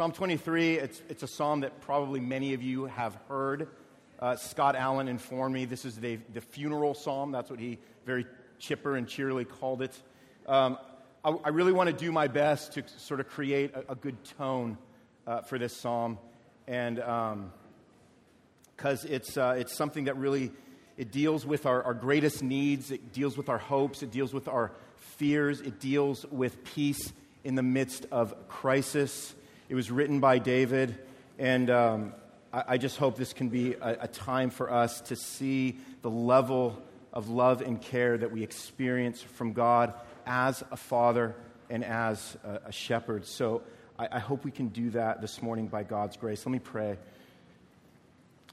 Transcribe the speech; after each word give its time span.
Psalm 0.00 0.12
23, 0.12 0.78
it's, 0.78 1.02
it's 1.10 1.22
a 1.22 1.26
psalm 1.26 1.60
that 1.60 1.78
probably 1.82 2.20
many 2.20 2.54
of 2.54 2.62
you 2.62 2.86
have 2.86 3.18
heard. 3.28 3.68
Uh, 4.18 4.34
Scott 4.34 4.74
Allen 4.74 5.08
informed 5.08 5.52
me 5.52 5.66
this 5.66 5.84
is 5.84 5.96
the, 5.96 6.16
the 6.32 6.40
funeral 6.40 6.94
psalm. 6.94 7.32
That's 7.32 7.50
what 7.50 7.60
he 7.60 7.76
very 8.06 8.24
chipper 8.58 8.96
and 8.96 9.06
cheerily 9.06 9.44
called 9.44 9.82
it. 9.82 9.94
Um, 10.46 10.78
I, 11.22 11.36
I, 11.44 11.48
really 11.50 11.74
want 11.74 11.90
to 11.90 11.92
do 11.92 12.12
my 12.12 12.28
best 12.28 12.72
to 12.72 12.84
sort 12.96 13.20
of 13.20 13.28
create 13.28 13.74
a, 13.74 13.92
a 13.92 13.94
good 13.94 14.16
tone 14.38 14.78
uh, 15.26 15.42
for 15.42 15.58
this 15.58 15.76
psalm. 15.76 16.18
And 16.66 16.96
because 16.96 19.04
um, 19.04 19.10
it's, 19.10 19.36
uh, 19.36 19.56
it's 19.58 19.76
something 19.76 20.04
that 20.04 20.16
really 20.16 20.50
it 20.96 21.12
deals 21.12 21.44
with 21.44 21.66
our, 21.66 21.82
our 21.82 21.92
greatest 21.92 22.42
needs, 22.42 22.90
it 22.90 23.12
deals 23.12 23.36
with 23.36 23.50
our 23.50 23.58
hopes, 23.58 24.02
it 24.02 24.10
deals 24.10 24.32
with 24.32 24.48
our 24.48 24.72
fears, 24.96 25.60
it 25.60 25.78
deals 25.78 26.24
with 26.30 26.64
peace 26.64 27.12
in 27.44 27.54
the 27.54 27.62
midst 27.62 28.06
of 28.10 28.48
crisis. 28.48 29.34
It 29.70 29.76
was 29.76 29.88
written 29.88 30.18
by 30.18 30.40
David, 30.40 30.98
and 31.38 31.70
um, 31.70 32.12
I, 32.52 32.64
I, 32.70 32.76
just 32.76 32.96
hope 32.96 33.16
this 33.16 33.32
can 33.32 33.50
be 33.50 33.74
a, 33.74 33.98
a 34.00 34.08
time 34.08 34.50
for 34.50 34.68
us 34.68 35.00
to 35.02 35.14
see 35.14 35.78
the 36.02 36.10
level 36.10 36.82
of 37.12 37.28
love 37.28 37.62
and 37.62 37.80
care 37.80 38.18
that 38.18 38.32
we 38.32 38.42
experience 38.42 39.22
from 39.22 39.52
God 39.52 39.94
as 40.26 40.64
a 40.72 40.76
father 40.76 41.36
and 41.70 41.84
as 41.84 42.36
a, 42.42 42.62
a 42.66 42.72
shepherd. 42.72 43.24
So 43.24 43.62
I, 43.96 44.08
I, 44.10 44.18
hope 44.18 44.44
we 44.44 44.50
can 44.50 44.70
do 44.70 44.90
that 44.90 45.20
this 45.20 45.40
morning 45.40 45.68
by 45.68 45.84
God's 45.84 46.16
grace. 46.16 46.44
Let 46.44 46.50
me 46.50 46.58
pray. 46.58 46.98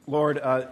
Lord, 0.05 0.37
uh, 0.37 0.67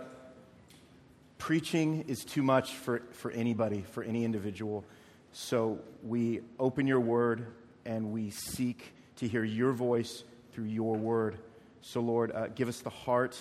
preaching 1.40 2.06
is 2.08 2.24
too 2.24 2.44
much 2.44 2.76
for, 2.76 3.02
for 3.14 3.32
anybody, 3.32 3.84
for 3.94 4.04
any 4.04 4.24
individual. 4.24 4.86
So 5.32 5.80
we 6.04 6.42
open 6.60 6.86
your 6.86 7.00
word 7.00 7.48
and 7.84 8.12
we 8.12 8.30
seek 8.30 8.94
to 9.16 9.28
hear 9.28 9.44
your 9.44 9.72
voice 9.72 10.24
through 10.56 10.66
your 10.66 10.96
word. 10.96 11.38
So, 11.82 12.00
Lord, 12.00 12.32
uh, 12.32 12.48
give 12.48 12.70
us 12.70 12.80
the 12.80 12.90
heart 12.90 13.38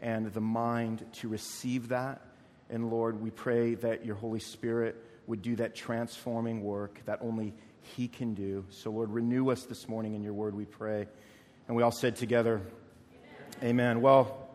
and 0.00 0.32
the 0.32 0.40
mind 0.40 1.04
to 1.14 1.28
receive 1.28 1.88
that. 1.88 2.22
And, 2.70 2.88
Lord, 2.88 3.20
we 3.20 3.30
pray 3.30 3.74
that 3.74 4.06
your 4.06 4.14
Holy 4.14 4.38
Spirit 4.38 4.96
would 5.26 5.42
do 5.42 5.56
that 5.56 5.74
transforming 5.74 6.62
work 6.62 7.00
that 7.06 7.18
only 7.20 7.52
He 7.80 8.06
can 8.06 8.34
do. 8.34 8.64
So, 8.70 8.90
Lord, 8.90 9.10
renew 9.10 9.50
us 9.50 9.64
this 9.64 9.88
morning 9.88 10.14
in 10.14 10.22
your 10.22 10.34
word, 10.34 10.54
we 10.54 10.64
pray. 10.64 11.08
And 11.66 11.76
we 11.76 11.82
all 11.82 11.90
said 11.90 12.14
together, 12.14 12.60
Amen. 13.60 13.70
Amen. 13.70 14.00
Well, 14.00 14.48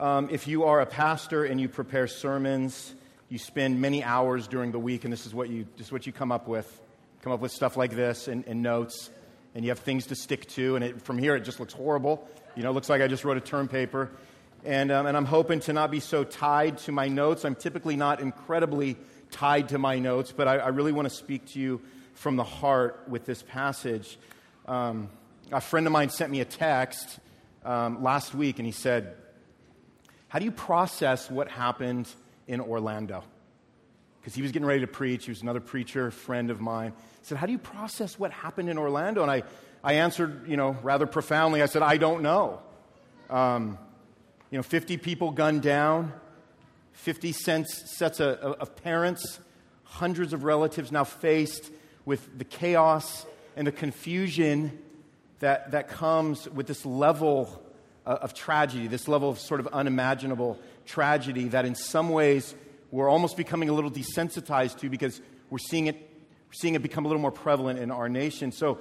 um, 0.00 0.30
if 0.32 0.48
you 0.48 0.64
are 0.64 0.80
a 0.80 0.86
pastor 0.86 1.44
and 1.44 1.60
you 1.60 1.68
prepare 1.68 2.08
sermons, 2.08 2.92
you 3.28 3.38
spend 3.38 3.80
many 3.80 4.02
hours 4.02 4.48
during 4.48 4.72
the 4.72 4.80
week, 4.80 5.04
and 5.04 5.12
this 5.12 5.26
is 5.26 5.32
what 5.32 5.48
you, 5.48 5.68
this 5.76 5.86
is 5.86 5.92
what 5.92 6.08
you 6.08 6.12
come 6.12 6.32
up 6.32 6.48
with. 6.48 6.80
Come 7.22 7.32
up 7.32 7.40
with 7.40 7.52
stuff 7.52 7.76
like 7.76 7.94
this 7.94 8.26
and, 8.26 8.44
and 8.48 8.62
notes 8.62 9.10
and 9.54 9.64
you 9.64 9.70
have 9.70 9.80
things 9.80 10.06
to 10.06 10.14
stick 10.14 10.48
to, 10.50 10.76
and 10.76 10.84
it, 10.84 11.02
from 11.02 11.18
here 11.18 11.34
it 11.34 11.40
just 11.40 11.60
looks 11.60 11.72
horrible. 11.72 12.28
You 12.56 12.62
know, 12.62 12.70
it 12.70 12.74
looks 12.74 12.88
like 12.88 13.02
I 13.02 13.08
just 13.08 13.24
wrote 13.24 13.36
a 13.36 13.40
term 13.40 13.68
paper. 13.68 14.10
And, 14.64 14.92
um, 14.92 15.06
and 15.06 15.16
I'm 15.16 15.24
hoping 15.24 15.60
to 15.60 15.72
not 15.72 15.90
be 15.90 16.00
so 16.00 16.22
tied 16.22 16.78
to 16.78 16.92
my 16.92 17.08
notes. 17.08 17.44
I'm 17.44 17.54
typically 17.54 17.96
not 17.96 18.20
incredibly 18.20 18.96
tied 19.30 19.70
to 19.70 19.78
my 19.78 19.98
notes, 19.98 20.32
but 20.32 20.46
I, 20.46 20.56
I 20.56 20.68
really 20.68 20.92
want 20.92 21.08
to 21.08 21.14
speak 21.14 21.46
to 21.52 21.60
you 21.60 21.80
from 22.14 22.36
the 22.36 22.44
heart 22.44 23.04
with 23.08 23.24
this 23.24 23.42
passage. 23.42 24.18
Um, 24.66 25.08
a 25.50 25.60
friend 25.60 25.86
of 25.86 25.92
mine 25.92 26.10
sent 26.10 26.30
me 26.30 26.40
a 26.40 26.44
text 26.44 27.18
um, 27.64 28.02
last 28.02 28.34
week, 28.34 28.58
and 28.58 28.66
he 28.66 28.72
said, 28.72 29.14
How 30.28 30.38
do 30.38 30.44
you 30.44 30.52
process 30.52 31.30
what 31.30 31.48
happened 31.48 32.08
in 32.46 32.60
Orlando? 32.60 33.24
Because 34.20 34.34
he 34.34 34.42
was 34.42 34.52
getting 34.52 34.66
ready 34.66 34.80
to 34.80 34.86
preach. 34.86 35.24
He 35.24 35.30
was 35.30 35.42
another 35.42 35.60
preacher, 35.60 36.10
friend 36.10 36.50
of 36.50 36.60
mine 36.60 36.92
He 37.20 37.26
said, 37.26 37.38
How 37.38 37.46
do 37.46 37.52
you 37.52 37.58
process 37.58 38.18
what 38.18 38.30
happened 38.32 38.68
in 38.68 38.78
Orlando? 38.78 39.22
And 39.22 39.30
I, 39.30 39.42
I 39.82 39.94
answered, 39.94 40.46
you 40.46 40.56
know, 40.56 40.76
rather 40.82 41.06
profoundly. 41.06 41.62
I 41.62 41.66
said, 41.66 41.82
I 41.82 41.96
don't 41.96 42.22
know. 42.22 42.60
Um, 43.30 43.78
you 44.50 44.58
know, 44.58 44.62
50 44.62 44.96
people 44.98 45.30
gunned 45.30 45.62
down, 45.62 46.12
50 46.92 47.32
cents, 47.32 47.96
sets 47.96 48.20
of, 48.20 48.36
of 48.38 48.76
parents, 48.76 49.38
hundreds 49.84 50.32
of 50.32 50.44
relatives 50.44 50.92
now 50.92 51.04
faced 51.04 51.70
with 52.04 52.38
the 52.38 52.44
chaos 52.44 53.24
and 53.56 53.66
the 53.66 53.72
confusion 53.72 54.78
that, 55.38 55.70
that 55.70 55.88
comes 55.88 56.48
with 56.48 56.66
this 56.66 56.84
level 56.84 57.62
of 58.06 58.34
tragedy, 58.34 58.86
this 58.86 59.08
level 59.08 59.30
of 59.30 59.38
sort 59.38 59.60
of 59.60 59.68
unimaginable 59.68 60.58
tragedy 60.86 61.48
that 61.48 61.64
in 61.64 61.74
some 61.74 62.08
ways 62.08 62.54
we're 62.90 63.08
almost 63.08 63.36
becoming 63.36 63.68
a 63.68 63.72
little 63.72 63.90
desensitized 63.90 64.78
to 64.80 64.88
because 64.88 65.20
we're 65.48 65.58
seeing 65.58 65.86
it 65.86 66.10
we're 66.50 66.54
seeing 66.54 66.74
it 66.74 66.82
become 66.82 67.04
a 67.04 67.08
little 67.08 67.20
more 67.20 67.30
prevalent 67.30 67.78
in 67.78 67.92
our 67.92 68.08
nation. 68.08 68.50
So 68.50 68.80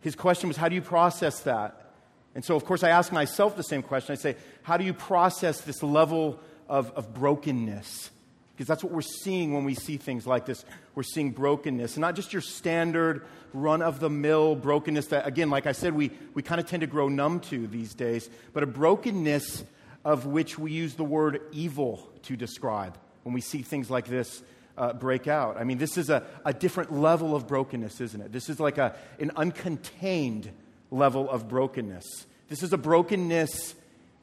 his 0.00 0.14
question 0.14 0.48
was, 0.48 0.56
how 0.56 0.68
do 0.68 0.76
you 0.76 0.82
process 0.82 1.40
that? 1.40 1.92
And 2.36 2.44
so, 2.44 2.54
of 2.54 2.64
course, 2.64 2.84
I 2.84 2.90
ask 2.90 3.10
myself 3.10 3.56
the 3.56 3.64
same 3.64 3.82
question. 3.82 4.12
I 4.12 4.16
say, 4.16 4.36
how 4.62 4.76
do 4.76 4.84
you 4.84 4.94
process 4.94 5.60
this 5.62 5.82
level 5.82 6.38
of, 6.68 6.92
of 6.92 7.12
brokenness? 7.12 8.10
Because 8.52 8.68
that's 8.68 8.84
what 8.84 8.92
we're 8.92 9.00
seeing 9.00 9.52
when 9.54 9.64
we 9.64 9.74
see 9.74 9.96
things 9.96 10.24
like 10.24 10.46
this. 10.46 10.64
We're 10.94 11.02
seeing 11.02 11.32
brokenness. 11.32 11.94
And 11.94 12.02
not 12.02 12.14
just 12.14 12.32
your 12.32 12.42
standard 12.42 13.26
run 13.52 13.82
of 13.82 13.98
the 13.98 14.08
mill 14.08 14.54
brokenness 14.54 15.08
that, 15.08 15.26
again, 15.26 15.50
like 15.50 15.66
I 15.66 15.72
said, 15.72 15.94
we, 15.94 16.12
we 16.34 16.42
kind 16.42 16.60
of 16.60 16.68
tend 16.68 16.82
to 16.82 16.86
grow 16.86 17.08
numb 17.08 17.40
to 17.40 17.66
these 17.66 17.94
days, 17.94 18.30
but 18.52 18.62
a 18.62 18.66
brokenness 18.66 19.64
of 20.04 20.26
which 20.26 20.56
we 20.56 20.70
use 20.70 20.94
the 20.94 21.02
word 21.02 21.40
evil 21.50 22.08
to 22.22 22.36
describe 22.36 22.96
when 23.22 23.34
we 23.34 23.40
see 23.40 23.62
things 23.62 23.90
like 23.90 24.06
this 24.06 24.42
uh, 24.76 24.92
break 24.92 25.28
out. 25.28 25.56
I 25.58 25.64
mean, 25.64 25.78
this 25.78 25.98
is 25.98 26.10
a, 26.10 26.24
a 26.44 26.54
different 26.54 26.92
level 26.92 27.36
of 27.36 27.46
brokenness, 27.46 28.00
isn't 28.00 28.20
it? 28.20 28.32
This 28.32 28.48
is 28.48 28.58
like 28.58 28.78
a, 28.78 28.96
an 29.18 29.30
uncontained 29.36 30.50
level 30.90 31.28
of 31.28 31.48
brokenness. 31.48 32.26
This 32.48 32.62
is 32.62 32.72
a 32.72 32.78
brokenness 32.78 33.74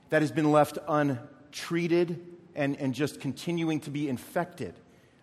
that 0.09 0.21
has 0.21 0.31
been 0.31 0.51
left 0.51 0.77
untreated 0.87 2.25
and, 2.55 2.75
and 2.77 2.93
just 2.93 3.21
continuing 3.21 3.79
to 3.81 3.91
be 3.91 4.09
infected. 4.09 4.73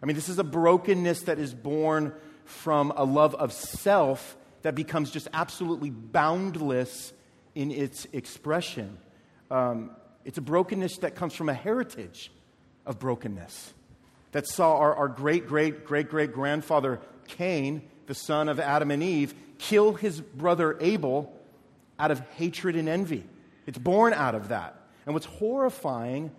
I 0.03 0.07
mean, 0.07 0.17
this 0.17 0.29
is 0.29 0.39
a 0.39 0.45
brokenness 0.45 1.23
that 1.23 1.39
is 1.39 1.53
born 1.53 2.15
from 2.45 2.93
a 2.97 3.05
love 3.05 3.35
of 3.35 3.53
self 3.53 4.37
that 4.63 4.75
becomes 4.75 5.11
just 5.11 5.29
absolutely 5.33 5.91
boundless 5.91 7.13
in 7.55 7.71
its 7.71 8.07
expression. 8.13 8.99
Um, 9.51 9.91
it's 10.25 10.39
a 10.39 10.43
brokenness 10.43 10.99
that 10.99 11.15
comes 11.15 11.35
from 11.35 11.49
a 11.49 11.55
heritage 11.55 12.31
of 12.87 12.99
brokenness 12.99 13.73
that 14.33 14.49
saw 14.49 14.77
our, 14.79 14.95
our 14.95 15.09
great, 15.09 15.47
great, 15.47 15.85
great, 15.85 16.11
great 16.11 16.33
grandfather 16.33 17.01
Cain, 17.29 17.83
the 18.07 18.15
son 18.15 18.49
of 18.49 18.61
Adam 18.61 18.91
and 18.91 19.03
Eve, 19.03 19.35
kill 19.59 19.95
his 19.95 20.21
brother 20.21 20.77
Abel 20.81 21.33
out 21.99 22.11
of 22.11 22.21
hatred 22.31 22.77
and 22.77 22.89
envy. 22.89 23.25
It's 23.67 23.79
born 23.79 24.13
out 24.13 24.35
of 24.35 24.49
that. 24.49 24.81
And 25.07 25.15
what's 25.15 25.27
horrifying 25.27 26.31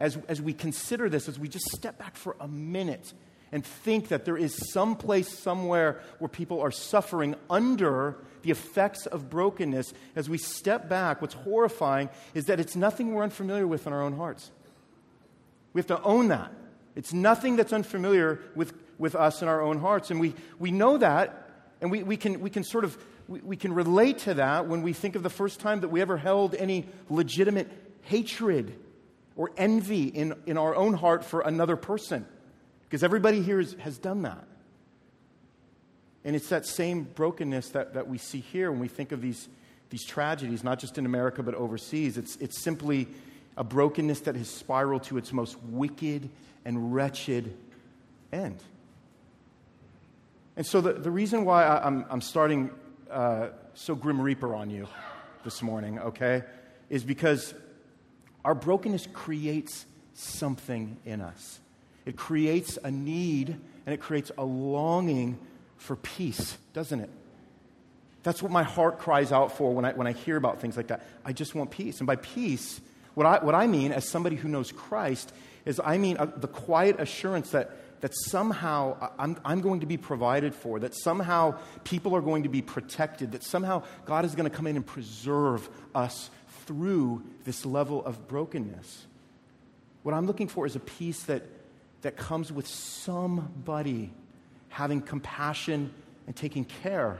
as, 0.00 0.18
as 0.28 0.42
we 0.42 0.52
consider 0.52 1.08
this, 1.08 1.28
as 1.28 1.38
we 1.38 1.48
just 1.48 1.70
step 1.70 1.98
back 1.98 2.16
for 2.16 2.36
a 2.40 2.48
minute 2.48 3.12
and 3.52 3.64
think 3.64 4.08
that 4.08 4.24
there 4.24 4.36
is 4.36 4.72
some 4.72 4.96
place 4.96 5.38
somewhere 5.38 6.00
where 6.18 6.28
people 6.28 6.60
are 6.60 6.70
suffering 6.70 7.34
under 7.48 8.16
the 8.42 8.50
effects 8.50 9.06
of 9.06 9.30
brokenness, 9.30 9.92
as 10.14 10.28
we 10.28 10.38
step 10.38 10.88
back, 10.88 11.22
what's 11.22 11.34
horrifying 11.34 12.08
is 12.34 12.46
that 12.46 12.60
it's 12.60 12.76
nothing 12.76 13.14
we're 13.14 13.22
unfamiliar 13.22 13.66
with 13.66 13.86
in 13.86 13.92
our 13.92 14.02
own 14.02 14.16
hearts. 14.16 14.50
We 15.76 15.80
have 15.80 15.88
to 15.88 16.02
own 16.04 16.28
that. 16.28 16.50
It's 16.94 17.12
nothing 17.12 17.56
that's 17.56 17.70
unfamiliar 17.70 18.40
with, 18.54 18.72
with 18.96 19.14
us 19.14 19.42
in 19.42 19.48
our 19.48 19.60
own 19.60 19.78
hearts. 19.78 20.10
And 20.10 20.18
we, 20.18 20.34
we 20.58 20.70
know 20.70 20.96
that, 20.96 21.50
and 21.82 21.90
we, 21.90 22.02
we, 22.02 22.16
can, 22.16 22.40
we 22.40 22.48
can 22.48 22.64
sort 22.64 22.84
of 22.84 22.96
we, 23.28 23.40
we 23.40 23.56
can 23.58 23.74
relate 23.74 24.20
to 24.20 24.32
that 24.32 24.68
when 24.68 24.80
we 24.80 24.94
think 24.94 25.16
of 25.16 25.22
the 25.22 25.28
first 25.28 25.60
time 25.60 25.80
that 25.80 25.88
we 25.88 26.00
ever 26.00 26.16
held 26.16 26.54
any 26.54 26.86
legitimate 27.10 27.68
hatred 28.04 28.74
or 29.36 29.50
envy 29.58 30.04
in, 30.04 30.34
in 30.46 30.56
our 30.56 30.74
own 30.74 30.94
heart 30.94 31.22
for 31.22 31.42
another 31.42 31.76
person. 31.76 32.24
Because 32.88 33.04
everybody 33.04 33.42
here 33.42 33.60
is, 33.60 33.74
has 33.80 33.98
done 33.98 34.22
that. 34.22 34.46
And 36.24 36.34
it's 36.34 36.48
that 36.48 36.64
same 36.64 37.02
brokenness 37.02 37.68
that, 37.72 37.92
that 37.92 38.08
we 38.08 38.16
see 38.16 38.40
here 38.40 38.70
when 38.70 38.80
we 38.80 38.88
think 38.88 39.12
of 39.12 39.20
these, 39.20 39.46
these 39.90 40.06
tragedies, 40.06 40.64
not 40.64 40.78
just 40.78 40.96
in 40.96 41.04
America 41.04 41.42
but 41.42 41.54
overseas. 41.54 42.16
It's, 42.16 42.36
it's 42.36 42.62
simply 42.62 43.08
a 43.56 43.64
brokenness 43.64 44.20
that 44.20 44.36
has 44.36 44.48
spiraled 44.48 45.04
to 45.04 45.18
its 45.18 45.32
most 45.32 45.56
wicked 45.64 46.28
and 46.64 46.94
wretched 46.94 47.56
end. 48.32 48.62
And 50.56 50.66
so, 50.66 50.80
the, 50.80 50.94
the 50.94 51.10
reason 51.10 51.44
why 51.44 51.64
I, 51.64 51.86
am 51.86 51.98
I'm, 51.98 52.06
I'm 52.10 52.20
starting 52.20 52.70
uh, 53.10 53.48
so 53.74 53.94
Grim 53.94 54.20
Reaper 54.20 54.54
on 54.54 54.70
you 54.70 54.88
this 55.44 55.62
morning, 55.62 55.98
okay, 55.98 56.42
is 56.88 57.04
because 57.04 57.54
our 58.44 58.54
brokenness 58.54 59.08
creates 59.12 59.86
something 60.14 60.96
in 61.04 61.20
us. 61.20 61.60
It 62.04 62.16
creates 62.16 62.78
a 62.82 62.90
need 62.90 63.48
and 63.84 63.92
it 63.92 64.00
creates 64.00 64.30
a 64.38 64.44
longing 64.44 65.38
for 65.76 65.96
peace, 65.96 66.56
doesn't 66.72 67.00
it? 67.00 67.10
That's 68.22 68.42
what 68.42 68.50
my 68.50 68.62
heart 68.62 68.98
cries 68.98 69.30
out 69.30 69.56
for 69.56 69.72
when 69.72 69.84
I, 69.84 69.92
when 69.92 70.06
I 70.06 70.12
hear 70.12 70.36
about 70.36 70.60
things 70.60 70.76
like 70.76 70.88
that. 70.88 71.06
I 71.24 71.32
just 71.32 71.54
want 71.54 71.70
peace. 71.70 71.98
And 71.98 72.06
by 72.06 72.16
peace, 72.16 72.80
what 73.16 73.24
I, 73.24 73.42
what 73.42 73.54
I 73.54 73.66
mean 73.66 73.92
as 73.92 74.06
somebody 74.06 74.36
who 74.36 74.46
knows 74.46 74.70
Christ 74.70 75.32
is 75.64 75.80
I 75.82 75.96
mean 75.96 76.18
uh, 76.18 76.26
the 76.26 76.46
quiet 76.46 77.00
assurance 77.00 77.50
that, 77.52 77.70
that 78.02 78.12
somehow 78.14 79.10
I'm, 79.18 79.38
I'm 79.42 79.62
going 79.62 79.80
to 79.80 79.86
be 79.86 79.96
provided 79.96 80.54
for, 80.54 80.78
that 80.80 80.94
somehow 80.94 81.58
people 81.82 82.14
are 82.14 82.20
going 82.20 82.42
to 82.42 82.50
be 82.50 82.60
protected, 82.60 83.32
that 83.32 83.42
somehow 83.42 83.84
God 84.04 84.26
is 84.26 84.34
going 84.34 84.48
to 84.48 84.54
come 84.54 84.66
in 84.66 84.76
and 84.76 84.84
preserve 84.84 85.66
us 85.94 86.28
through 86.66 87.22
this 87.44 87.64
level 87.64 88.04
of 88.04 88.28
brokenness. 88.28 89.06
What 90.02 90.14
I'm 90.14 90.26
looking 90.26 90.48
for 90.48 90.66
is 90.66 90.76
a 90.76 90.80
peace 90.80 91.22
that, 91.22 91.42
that 92.02 92.18
comes 92.18 92.52
with 92.52 92.66
somebody 92.66 94.12
having 94.68 95.00
compassion 95.00 95.90
and 96.26 96.36
taking 96.36 96.66
care 96.66 97.16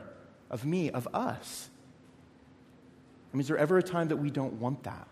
of 0.50 0.66
me, 0.66 0.90
of 0.90 1.08
us. 1.14 1.70
I 3.32 3.37
mean, 3.37 3.40
is 3.40 3.48
there 3.48 3.56
ever 3.56 3.78
a 3.78 3.82
time 3.82 4.08
that 4.08 4.19
we 4.19 4.28
don't 4.28 4.60
want 4.60 4.82
that? 4.82 5.08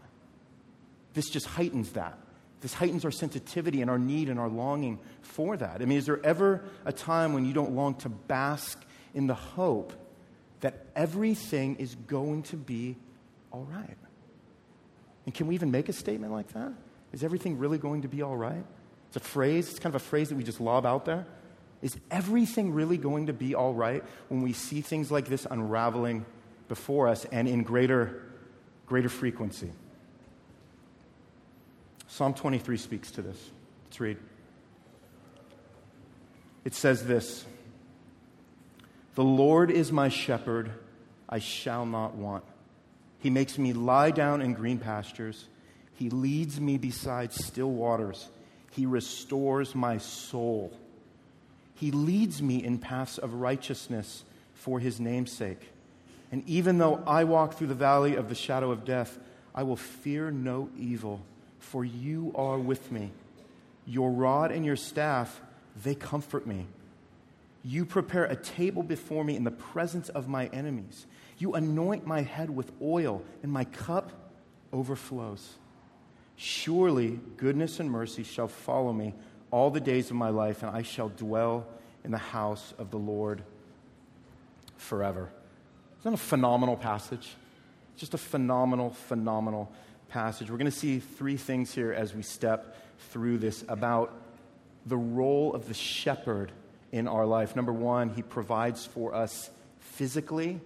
This 1.14 1.30
just 1.30 1.46
heightens 1.46 1.92
that. 1.92 2.18
This 2.60 2.74
heightens 2.74 3.04
our 3.04 3.10
sensitivity 3.10 3.82
and 3.82 3.90
our 3.90 3.98
need 3.98 4.28
and 4.28 4.38
our 4.38 4.48
longing 4.48 4.98
for 5.22 5.56
that. 5.56 5.80
I 5.80 5.84
mean, 5.84 5.98
is 5.98 6.06
there 6.06 6.24
ever 6.24 6.64
a 6.84 6.92
time 6.92 7.32
when 7.32 7.44
you 7.44 7.52
don't 7.52 7.72
long 7.72 7.94
to 7.96 8.08
bask 8.08 8.82
in 9.14 9.26
the 9.26 9.34
hope 9.34 9.92
that 10.60 10.86
everything 10.96 11.76
is 11.76 11.94
going 11.94 12.42
to 12.44 12.56
be 12.56 12.96
all 13.50 13.66
right? 13.70 13.96
And 15.26 15.34
can 15.34 15.46
we 15.46 15.54
even 15.54 15.70
make 15.70 15.88
a 15.88 15.92
statement 15.92 16.32
like 16.32 16.48
that? 16.54 16.72
Is 17.12 17.22
everything 17.22 17.58
really 17.58 17.78
going 17.78 18.02
to 18.02 18.08
be 18.08 18.22
all 18.22 18.36
right? 18.36 18.64
It's 19.08 19.16
a 19.16 19.20
phrase, 19.20 19.70
it's 19.70 19.78
kind 19.78 19.94
of 19.94 20.00
a 20.00 20.04
phrase 20.04 20.30
that 20.30 20.34
we 20.34 20.42
just 20.42 20.60
lob 20.60 20.84
out 20.84 21.04
there. 21.04 21.26
Is 21.82 21.96
everything 22.10 22.72
really 22.72 22.96
going 22.96 23.26
to 23.26 23.34
be 23.34 23.54
all 23.54 23.74
right 23.74 24.02
when 24.28 24.40
we 24.40 24.54
see 24.54 24.80
things 24.80 25.10
like 25.10 25.26
this 25.26 25.46
unraveling 25.50 26.24
before 26.66 27.08
us 27.08 27.26
and 27.26 27.46
in 27.46 27.62
greater, 27.62 28.22
greater 28.86 29.10
frequency? 29.10 29.70
Psalm 32.14 32.32
23 32.32 32.76
speaks 32.76 33.10
to 33.10 33.22
this. 33.22 33.50
Let's 33.86 33.98
read. 33.98 34.18
It 36.64 36.72
says 36.72 37.04
this 37.04 37.44
The 39.16 39.24
Lord 39.24 39.72
is 39.72 39.90
my 39.90 40.10
shepherd, 40.10 40.70
I 41.28 41.40
shall 41.40 41.84
not 41.84 42.14
want. 42.14 42.44
He 43.18 43.30
makes 43.30 43.58
me 43.58 43.72
lie 43.72 44.12
down 44.12 44.42
in 44.42 44.54
green 44.54 44.78
pastures. 44.78 45.48
He 45.94 46.08
leads 46.08 46.60
me 46.60 46.78
beside 46.78 47.32
still 47.32 47.72
waters. 47.72 48.28
He 48.70 48.86
restores 48.86 49.74
my 49.74 49.98
soul. 49.98 50.72
He 51.74 51.90
leads 51.90 52.40
me 52.40 52.62
in 52.62 52.78
paths 52.78 53.18
of 53.18 53.34
righteousness 53.34 54.22
for 54.54 54.78
his 54.78 55.00
name's 55.00 55.32
sake. 55.32 55.72
And 56.30 56.48
even 56.48 56.78
though 56.78 57.02
I 57.08 57.24
walk 57.24 57.54
through 57.54 57.66
the 57.66 57.74
valley 57.74 58.14
of 58.14 58.28
the 58.28 58.36
shadow 58.36 58.70
of 58.70 58.84
death, 58.84 59.18
I 59.52 59.64
will 59.64 59.74
fear 59.74 60.30
no 60.30 60.70
evil 60.78 61.20
for 61.64 61.84
you 61.84 62.32
are 62.34 62.58
with 62.58 62.92
me. 62.92 63.10
Your 63.86 64.10
rod 64.10 64.52
and 64.52 64.64
your 64.64 64.76
staff, 64.76 65.40
they 65.82 65.94
comfort 65.94 66.46
me. 66.46 66.66
You 67.62 67.84
prepare 67.84 68.24
a 68.24 68.36
table 68.36 68.82
before 68.82 69.24
me 69.24 69.36
in 69.36 69.44
the 69.44 69.50
presence 69.50 70.08
of 70.10 70.28
my 70.28 70.46
enemies. 70.46 71.06
You 71.38 71.54
anoint 71.54 72.06
my 72.06 72.22
head 72.22 72.50
with 72.50 72.70
oil, 72.80 73.22
and 73.42 73.50
my 73.50 73.64
cup 73.64 74.12
overflows. 74.72 75.54
Surely 76.36 77.18
goodness 77.36 77.80
and 77.80 77.90
mercy 77.90 78.22
shall 78.22 78.48
follow 78.48 78.92
me 78.92 79.14
all 79.50 79.70
the 79.70 79.80
days 79.80 80.10
of 80.10 80.16
my 80.16 80.28
life, 80.28 80.62
and 80.62 80.74
I 80.74 80.82
shall 80.82 81.08
dwell 81.08 81.66
in 82.04 82.10
the 82.10 82.18
house 82.18 82.74
of 82.78 82.90
the 82.90 82.98
Lord 82.98 83.42
forever. 84.76 85.30
Isn't 86.00 86.12
that 86.12 86.20
a 86.20 86.22
phenomenal 86.22 86.76
passage? 86.76 87.34
Just 87.96 88.14
a 88.14 88.18
phenomenal, 88.18 88.90
phenomenal 88.90 89.72
passage, 90.14 90.48
we're 90.48 90.56
going 90.56 90.70
to 90.70 90.78
see 90.78 91.00
three 91.00 91.36
things 91.36 91.74
here 91.74 91.92
as 91.92 92.14
we 92.14 92.22
step 92.22 92.76
through 93.10 93.36
this 93.36 93.64
about 93.66 94.14
the 94.86 94.96
role 94.96 95.52
of 95.54 95.66
the 95.66 95.74
shepherd 95.74 96.52
in 96.92 97.08
our 97.08 97.26
life. 97.26 97.56
Number 97.56 97.72
one, 97.72 98.10
he 98.10 98.22
provides 98.22 98.86
for 98.86 99.12
us 99.12 99.50
physically, 99.80 100.60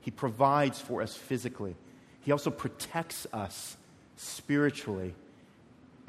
he 0.00 0.10
provides 0.10 0.80
for 0.80 1.02
us 1.02 1.14
physically. 1.14 1.76
He 2.22 2.32
also 2.32 2.50
protects 2.50 3.26
us 3.34 3.76
spiritually. 4.16 5.14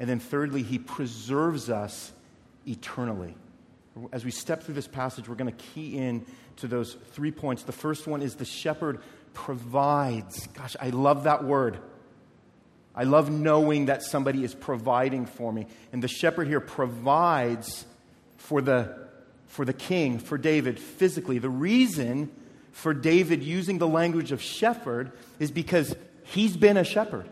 And 0.00 0.08
then, 0.08 0.18
thirdly, 0.18 0.62
he 0.62 0.78
preserves 0.78 1.68
us 1.68 2.10
eternally. 2.66 3.34
As 4.12 4.24
we 4.24 4.30
step 4.30 4.62
through 4.62 4.76
this 4.76 4.88
passage, 4.88 5.28
we're 5.28 5.34
going 5.34 5.54
to 5.54 5.64
key 5.74 5.98
in 5.98 6.24
to 6.56 6.66
those 6.66 6.94
three 7.12 7.32
points. 7.32 7.64
The 7.64 7.72
first 7.72 8.06
one 8.06 8.22
is 8.22 8.36
the 8.36 8.46
shepherd 8.46 9.00
provides. 9.34 10.46
Gosh, 10.48 10.74
I 10.80 10.88
love 10.88 11.24
that 11.24 11.44
word. 11.44 11.80
I 12.98 13.04
love 13.04 13.30
knowing 13.30 13.86
that 13.86 14.02
somebody 14.02 14.42
is 14.42 14.56
providing 14.56 15.26
for 15.26 15.52
me. 15.52 15.68
And 15.92 16.02
the 16.02 16.08
shepherd 16.08 16.48
here 16.48 16.58
provides 16.58 17.86
for 18.38 18.60
the, 18.60 19.08
for 19.46 19.64
the 19.64 19.72
king, 19.72 20.18
for 20.18 20.36
David, 20.36 20.80
physically. 20.80 21.38
The 21.38 21.48
reason 21.48 22.28
for 22.72 22.92
David 22.92 23.44
using 23.44 23.78
the 23.78 23.86
language 23.86 24.32
of 24.32 24.42
shepherd 24.42 25.12
is 25.38 25.52
because 25.52 25.94
he's 26.24 26.56
been 26.56 26.76
a 26.76 26.82
shepherd. 26.82 27.28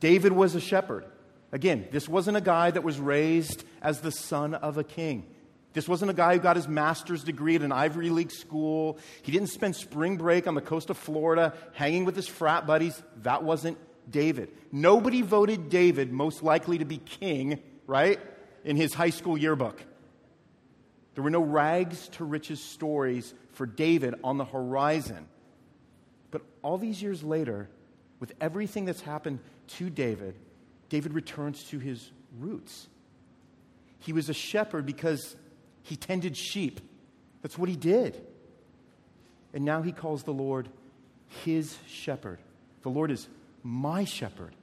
David 0.00 0.32
was 0.32 0.54
a 0.54 0.60
shepherd. 0.60 1.04
Again, 1.52 1.86
this 1.92 2.08
wasn't 2.08 2.38
a 2.38 2.40
guy 2.40 2.70
that 2.70 2.82
was 2.82 2.98
raised 2.98 3.62
as 3.82 4.00
the 4.00 4.10
son 4.10 4.54
of 4.54 4.78
a 4.78 4.84
king. 4.84 5.26
This 5.74 5.86
wasn't 5.86 6.10
a 6.10 6.14
guy 6.14 6.32
who 6.32 6.40
got 6.40 6.56
his 6.56 6.66
master's 6.66 7.22
degree 7.22 7.56
at 7.56 7.62
an 7.62 7.72
Ivy 7.72 8.08
League 8.08 8.32
school. 8.32 8.98
He 9.20 9.32
didn't 9.32 9.50
spend 9.50 9.76
spring 9.76 10.16
break 10.16 10.46
on 10.46 10.54
the 10.54 10.62
coast 10.62 10.88
of 10.88 10.96
Florida 10.96 11.52
hanging 11.74 12.06
with 12.06 12.16
his 12.16 12.26
frat 12.26 12.66
buddies. 12.66 13.02
That 13.22 13.42
wasn't 13.42 13.76
David. 14.08 14.50
Nobody 14.72 15.22
voted 15.22 15.68
David 15.68 16.12
most 16.12 16.42
likely 16.42 16.78
to 16.78 16.84
be 16.84 16.98
king, 16.98 17.60
right, 17.86 18.20
in 18.64 18.76
his 18.76 18.94
high 18.94 19.10
school 19.10 19.36
yearbook. 19.36 19.82
There 21.14 21.24
were 21.24 21.30
no 21.30 21.40
rags 21.40 22.08
to 22.10 22.24
riches 22.24 22.62
stories 22.62 23.32
for 23.52 23.66
David 23.66 24.14
on 24.22 24.36
the 24.36 24.44
horizon. 24.44 25.26
But 26.30 26.42
all 26.62 26.76
these 26.76 27.00
years 27.02 27.22
later, 27.22 27.70
with 28.20 28.32
everything 28.40 28.84
that's 28.84 29.00
happened 29.00 29.40
to 29.68 29.88
David, 29.88 30.36
David 30.88 31.14
returns 31.14 31.64
to 31.64 31.78
his 31.78 32.10
roots. 32.38 32.88
He 34.00 34.12
was 34.12 34.28
a 34.28 34.34
shepherd 34.34 34.84
because 34.84 35.36
he 35.82 35.96
tended 35.96 36.36
sheep. 36.36 36.80
That's 37.42 37.56
what 37.56 37.68
he 37.68 37.76
did. 37.76 38.20
And 39.54 39.64
now 39.64 39.82
he 39.82 39.92
calls 39.92 40.22
the 40.22 40.32
Lord 40.32 40.68
his 41.44 41.76
shepherd. 41.88 42.38
The 42.82 42.90
Lord 42.90 43.10
is 43.10 43.26
my 43.66 44.04
shepherd. 44.04 44.54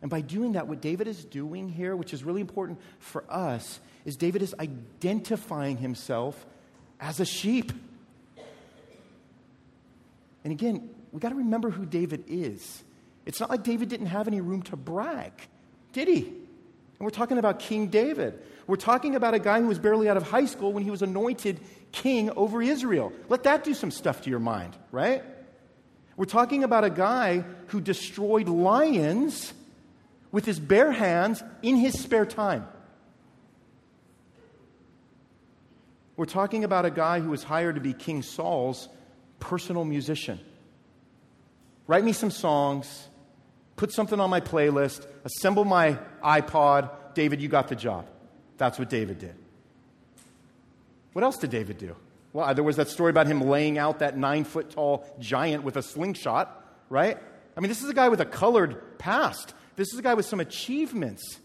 And 0.00 0.10
by 0.10 0.20
doing 0.20 0.52
that, 0.52 0.68
what 0.68 0.80
David 0.80 1.08
is 1.08 1.24
doing 1.24 1.68
here, 1.68 1.96
which 1.96 2.12
is 2.12 2.24
really 2.24 2.40
important 2.40 2.78
for 2.98 3.24
us, 3.28 3.80
is 4.04 4.16
David 4.16 4.42
is 4.42 4.54
identifying 4.58 5.78
himself 5.78 6.46
as 7.00 7.20
a 7.20 7.24
sheep. 7.24 7.72
And 10.44 10.52
again, 10.52 10.90
we 11.10 11.20
got 11.20 11.30
to 11.30 11.34
remember 11.36 11.70
who 11.70 11.86
David 11.86 12.24
is. 12.28 12.84
It's 13.24 13.40
not 13.40 13.48
like 13.48 13.62
David 13.62 13.88
didn't 13.88 14.06
have 14.06 14.28
any 14.28 14.40
room 14.40 14.62
to 14.64 14.76
brag, 14.76 15.32
did 15.92 16.08
he? 16.08 16.20
And 16.24 17.00
we're 17.00 17.10
talking 17.10 17.38
about 17.38 17.58
King 17.58 17.88
David. 17.88 18.38
We're 18.66 18.76
talking 18.76 19.16
about 19.16 19.34
a 19.34 19.38
guy 19.38 19.60
who 19.60 19.68
was 19.68 19.78
barely 19.78 20.08
out 20.08 20.16
of 20.16 20.22
high 20.22 20.46
school 20.46 20.72
when 20.72 20.84
he 20.84 20.90
was 20.90 21.02
anointed 21.02 21.60
king 21.92 22.30
over 22.30 22.62
Israel. 22.62 23.12
Let 23.28 23.44
that 23.44 23.64
do 23.64 23.74
some 23.74 23.90
stuff 23.90 24.22
to 24.22 24.30
your 24.30 24.38
mind, 24.38 24.76
right? 24.92 25.24
We're 26.16 26.26
talking 26.26 26.62
about 26.64 26.84
a 26.84 26.90
guy 26.90 27.44
who 27.68 27.80
destroyed 27.80 28.48
lions 28.48 29.52
with 30.30 30.44
his 30.44 30.60
bare 30.60 30.92
hands 30.92 31.42
in 31.62 31.76
his 31.76 31.98
spare 32.00 32.26
time. 32.26 32.66
We're 36.16 36.26
talking 36.26 36.62
about 36.62 36.84
a 36.84 36.90
guy 36.90 37.20
who 37.20 37.30
was 37.30 37.42
hired 37.42 37.74
to 37.74 37.80
be 37.80 37.92
King 37.92 38.22
Saul's 38.22 38.88
personal 39.40 39.84
musician. 39.84 40.38
Write 41.86 42.04
me 42.04 42.12
some 42.12 42.30
songs, 42.30 43.08
put 43.76 43.92
something 43.92 44.20
on 44.20 44.30
my 44.30 44.40
playlist, 44.40 45.06
assemble 45.24 45.64
my 45.64 45.98
iPod. 46.22 46.90
David, 47.14 47.40
you 47.42 47.48
got 47.48 47.68
the 47.68 47.76
job. 47.76 48.06
That's 48.56 48.78
what 48.78 48.88
David 48.88 49.18
did. 49.18 49.34
What 51.12 51.24
else 51.24 51.36
did 51.36 51.50
David 51.50 51.78
do? 51.78 51.96
Well, 52.34 52.52
there 52.52 52.64
was 52.64 52.76
that 52.76 52.88
story 52.88 53.10
about 53.10 53.28
him 53.28 53.40
laying 53.40 53.78
out 53.78 54.00
that 54.00 54.18
nine 54.18 54.42
foot 54.42 54.70
tall 54.70 55.06
giant 55.20 55.62
with 55.62 55.76
a 55.76 55.82
slingshot, 55.82 56.82
right? 56.90 57.16
I 57.56 57.60
mean, 57.60 57.68
this 57.68 57.80
is 57.80 57.88
a 57.88 57.94
guy 57.94 58.08
with 58.08 58.20
a 58.20 58.26
colored 58.26 58.98
past. 58.98 59.54
This 59.76 59.92
is 59.92 60.00
a 60.00 60.02
guy 60.02 60.14
with 60.14 60.26
some 60.26 60.40
achievements. 60.40 61.38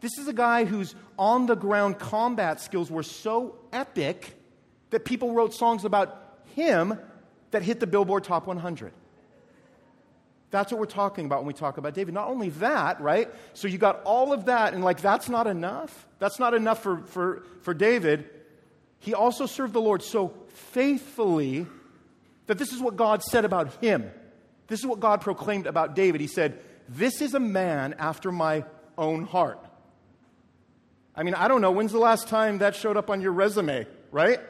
This 0.00 0.16
is 0.18 0.26
a 0.26 0.32
guy 0.32 0.64
whose 0.64 0.94
on 1.18 1.44
the 1.44 1.54
ground 1.54 1.98
combat 1.98 2.58
skills 2.58 2.90
were 2.90 3.02
so 3.02 3.58
epic 3.70 4.34
that 4.90 5.04
people 5.04 5.34
wrote 5.34 5.52
songs 5.52 5.84
about 5.84 6.38
him 6.54 6.98
that 7.50 7.62
hit 7.62 7.78
the 7.78 7.86
Billboard 7.86 8.24
Top 8.24 8.46
100. 8.46 8.94
That's 10.50 10.72
what 10.72 10.80
we're 10.80 10.86
talking 10.86 11.26
about 11.26 11.40
when 11.40 11.48
we 11.48 11.52
talk 11.52 11.76
about 11.76 11.92
David. 11.92 12.14
Not 12.14 12.28
only 12.28 12.48
that, 12.50 12.98
right? 12.98 13.28
So 13.52 13.68
you 13.68 13.76
got 13.76 14.02
all 14.04 14.32
of 14.32 14.46
that, 14.46 14.72
and 14.72 14.82
like, 14.82 15.02
that's 15.02 15.28
not 15.28 15.46
enough. 15.46 16.06
That's 16.18 16.38
not 16.38 16.54
enough 16.54 16.82
for, 16.82 17.02
for, 17.02 17.44
for 17.60 17.74
David 17.74 18.30
he 19.04 19.12
also 19.12 19.44
served 19.44 19.74
the 19.74 19.82
Lord 19.82 20.02
so 20.02 20.32
faithfully 20.48 21.66
that 22.46 22.56
this 22.56 22.72
is 22.72 22.80
what 22.80 22.96
God 22.96 23.22
said 23.22 23.44
about 23.44 23.74
him. 23.82 24.10
This 24.66 24.80
is 24.80 24.86
what 24.86 24.98
God 24.98 25.20
proclaimed 25.20 25.66
about 25.66 25.94
David. 25.94 26.22
He 26.22 26.26
said, 26.26 26.58
This 26.88 27.20
is 27.20 27.34
a 27.34 27.40
man 27.40 27.96
after 27.98 28.32
my 28.32 28.64
own 28.96 29.26
heart. 29.26 29.62
I 31.14 31.22
mean, 31.22 31.34
I 31.34 31.48
don't 31.48 31.60
know. 31.60 31.70
When's 31.70 31.92
the 31.92 31.98
last 31.98 32.28
time 32.28 32.58
that 32.58 32.74
showed 32.76 32.96
up 32.96 33.10
on 33.10 33.20
your 33.20 33.32
resume, 33.32 33.86
right? 34.10 34.40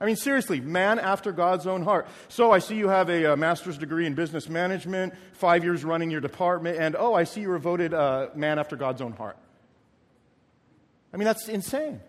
I 0.00 0.04
mean, 0.04 0.16
seriously, 0.16 0.60
man 0.60 0.98
after 0.98 1.30
God's 1.30 1.68
own 1.68 1.82
heart. 1.82 2.08
So 2.28 2.50
I 2.50 2.58
see 2.58 2.74
you 2.74 2.88
have 2.88 3.08
a, 3.08 3.34
a 3.34 3.36
master's 3.36 3.78
degree 3.78 4.04
in 4.04 4.14
business 4.14 4.48
management, 4.48 5.14
five 5.34 5.62
years 5.62 5.84
running 5.84 6.10
your 6.10 6.20
department, 6.20 6.76
and 6.76 6.96
oh, 6.96 7.14
I 7.14 7.22
see 7.22 7.42
you 7.42 7.50
were 7.50 7.60
voted 7.60 7.94
uh, 7.94 8.30
man 8.34 8.58
after 8.58 8.74
God's 8.74 9.00
own 9.00 9.12
heart. 9.12 9.36
I 11.14 11.18
mean, 11.18 11.26
that's 11.26 11.48
insane. 11.48 12.00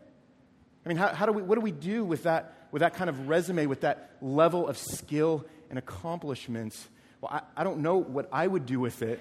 I 0.86 0.90
mean, 0.90 0.98
how, 0.98 1.10
how, 1.10 1.26
do 1.26 1.32
we, 1.32 1.42
what 1.42 1.56
do 1.56 1.62
we 1.62 1.72
do 1.72 2.04
with 2.04 2.24
that, 2.24 2.68
with 2.72 2.82
that 2.82 2.94
kind 2.94 3.10
of 3.10 3.28
resume, 3.28 3.68
with 3.68 3.82
that 3.82 4.12
level 4.22 4.68
of 4.68 4.78
skill 4.78 5.46
and 5.70 5.78
accomplishments? 5.78 6.88
Well, 7.22 7.32
I, 7.32 7.62
I 7.62 7.64
don't 7.64 7.80
know 7.80 7.98
what 7.98 8.30
I 8.32 8.48
would 8.48 8.66
do 8.66 8.80
with 8.80 9.02
it. 9.02 9.20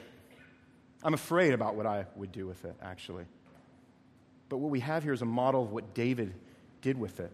I'm 1.02 1.14
afraid 1.14 1.52
about 1.52 1.74
what 1.74 1.86
I 1.86 2.06
would 2.16 2.32
do 2.32 2.46
with 2.46 2.64
it, 2.64 2.74
actually. 2.82 3.24
But 4.48 4.58
what 4.58 4.70
we 4.70 4.80
have 4.80 5.02
here 5.02 5.12
is 5.12 5.22
a 5.22 5.26
model 5.26 5.62
of 5.62 5.70
what 5.70 5.94
David 5.94 6.34
did 6.82 6.98
with 6.98 7.20
it 7.20 7.32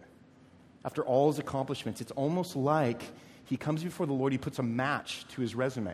after 0.87 1.03
all 1.03 1.27
his 1.27 1.37
accomplishments, 1.37 1.99
it's 1.99 2.11
almost 2.11 2.55
like 2.55 3.01
he 3.43 3.57
comes 3.57 3.83
before 3.83 4.05
the 4.05 4.13
Lord, 4.13 4.31
he 4.31 4.37
puts 4.37 4.57
a 4.57 4.63
match 4.63 5.25
to 5.33 5.41
his 5.41 5.53
resume, 5.53 5.93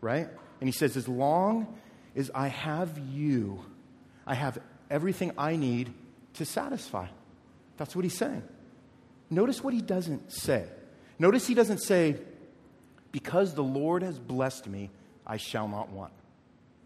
right? 0.00 0.28
And 0.60 0.68
he 0.68 0.72
says, 0.72 0.96
As 0.96 1.06
long 1.06 1.78
as 2.16 2.28
I 2.34 2.48
have 2.48 2.98
you, 2.98 3.64
I 4.26 4.34
have 4.34 4.58
everything 4.90 5.30
I 5.38 5.54
need 5.54 5.94
to 6.34 6.44
satisfy. 6.44 7.06
That's 7.82 7.96
what 7.96 8.04
he's 8.04 8.16
saying. 8.16 8.44
Notice 9.28 9.64
what 9.64 9.74
he 9.74 9.80
doesn't 9.80 10.32
say. 10.32 10.66
Notice 11.18 11.48
he 11.48 11.54
doesn't 11.54 11.78
say, 11.78 12.14
Because 13.10 13.54
the 13.54 13.64
Lord 13.64 14.04
has 14.04 14.20
blessed 14.20 14.68
me, 14.68 14.90
I 15.26 15.36
shall 15.36 15.66
not 15.66 15.90
want. 15.90 16.12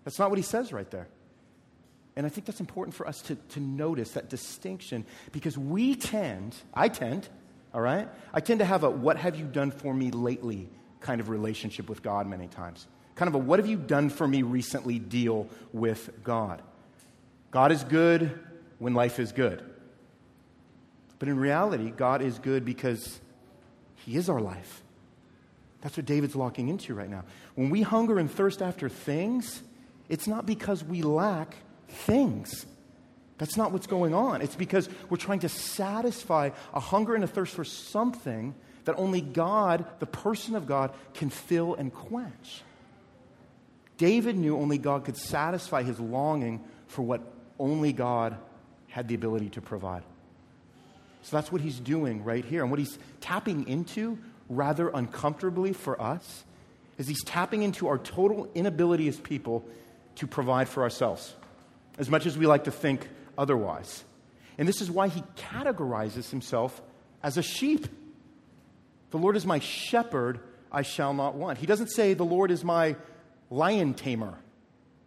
That's 0.04 0.18
not 0.18 0.30
what 0.30 0.38
he 0.38 0.42
says 0.42 0.72
right 0.72 0.90
there. 0.90 1.06
And 2.16 2.24
I 2.24 2.30
think 2.30 2.46
that's 2.46 2.60
important 2.60 2.94
for 2.94 3.06
us 3.06 3.20
to, 3.24 3.34
to 3.34 3.60
notice 3.60 4.12
that 4.12 4.30
distinction 4.30 5.04
because 5.32 5.58
we 5.58 5.96
tend, 5.96 6.56
I 6.72 6.88
tend, 6.88 7.28
all 7.74 7.82
right? 7.82 8.08
I 8.32 8.40
tend 8.40 8.60
to 8.60 8.64
have 8.64 8.82
a 8.82 8.88
what 8.88 9.18
have 9.18 9.36
you 9.36 9.44
done 9.44 9.72
for 9.72 9.92
me 9.92 10.10
lately 10.10 10.66
kind 11.00 11.20
of 11.20 11.28
relationship 11.28 11.90
with 11.90 12.02
God 12.02 12.26
many 12.26 12.48
times. 12.48 12.86
Kind 13.16 13.28
of 13.28 13.34
a 13.34 13.38
what 13.38 13.58
have 13.58 13.68
you 13.68 13.76
done 13.76 14.08
for 14.08 14.26
me 14.26 14.40
recently 14.40 14.98
deal 14.98 15.46
with 15.74 16.08
God. 16.24 16.62
God 17.50 17.70
is 17.70 17.84
good 17.84 18.40
when 18.78 18.94
life 18.94 19.20
is 19.20 19.32
good. 19.32 19.62
But 21.18 21.28
in 21.28 21.38
reality, 21.38 21.90
God 21.90 22.22
is 22.22 22.38
good 22.38 22.64
because 22.64 23.20
He 23.96 24.16
is 24.16 24.28
our 24.28 24.40
life. 24.40 24.82
That's 25.80 25.96
what 25.96 26.06
David's 26.06 26.36
locking 26.36 26.68
into 26.68 26.94
right 26.94 27.08
now. 27.08 27.24
When 27.54 27.70
we 27.70 27.82
hunger 27.82 28.18
and 28.18 28.30
thirst 28.30 28.62
after 28.62 28.88
things, 28.88 29.62
it's 30.08 30.26
not 30.26 30.46
because 30.46 30.82
we 30.82 31.02
lack 31.02 31.54
things. 31.88 32.66
That's 33.38 33.56
not 33.56 33.72
what's 33.72 33.86
going 33.86 34.14
on. 34.14 34.40
It's 34.40 34.56
because 34.56 34.88
we're 35.10 35.18
trying 35.18 35.40
to 35.40 35.48
satisfy 35.48 36.50
a 36.72 36.80
hunger 36.80 37.14
and 37.14 37.22
a 37.22 37.26
thirst 37.26 37.54
for 37.54 37.64
something 37.64 38.54
that 38.84 38.94
only 38.98 39.20
God, 39.20 39.84
the 39.98 40.06
person 40.06 40.54
of 40.54 40.66
God, 40.66 40.92
can 41.14 41.28
fill 41.28 41.74
and 41.74 41.92
quench. 41.92 42.62
David 43.98 44.36
knew 44.36 44.56
only 44.56 44.78
God 44.78 45.04
could 45.04 45.16
satisfy 45.16 45.82
his 45.82 45.98
longing 45.98 46.64
for 46.86 47.02
what 47.02 47.20
only 47.58 47.92
God 47.92 48.36
had 48.88 49.08
the 49.08 49.14
ability 49.14 49.50
to 49.50 49.60
provide. 49.60 50.02
So 51.26 51.36
that's 51.36 51.50
what 51.50 51.60
he's 51.60 51.80
doing 51.80 52.22
right 52.22 52.44
here. 52.44 52.62
And 52.62 52.70
what 52.70 52.78
he's 52.78 53.00
tapping 53.20 53.66
into, 53.66 54.16
rather 54.48 54.88
uncomfortably 54.90 55.72
for 55.72 56.00
us, 56.00 56.44
is 56.98 57.08
he's 57.08 57.24
tapping 57.24 57.64
into 57.64 57.88
our 57.88 57.98
total 57.98 58.48
inability 58.54 59.08
as 59.08 59.18
people 59.18 59.64
to 60.14 60.28
provide 60.28 60.68
for 60.68 60.84
ourselves. 60.84 61.34
As 61.98 62.08
much 62.08 62.26
as 62.26 62.38
we 62.38 62.46
like 62.46 62.64
to 62.64 62.70
think 62.70 63.08
otherwise. 63.36 64.04
And 64.56 64.68
this 64.68 64.80
is 64.80 64.88
why 64.88 65.08
he 65.08 65.24
categorizes 65.36 66.30
himself 66.30 66.80
as 67.24 67.36
a 67.36 67.42
sheep. 67.42 67.88
The 69.10 69.18
Lord 69.18 69.36
is 69.36 69.44
my 69.44 69.58
shepherd, 69.58 70.38
I 70.70 70.82
shall 70.82 71.12
not 71.12 71.34
want. 71.34 71.58
He 71.58 71.66
doesn't 71.66 71.88
say, 71.88 72.14
The 72.14 72.24
Lord 72.24 72.52
is 72.52 72.62
my 72.62 72.94
lion 73.50 73.94
tamer, 73.94 74.38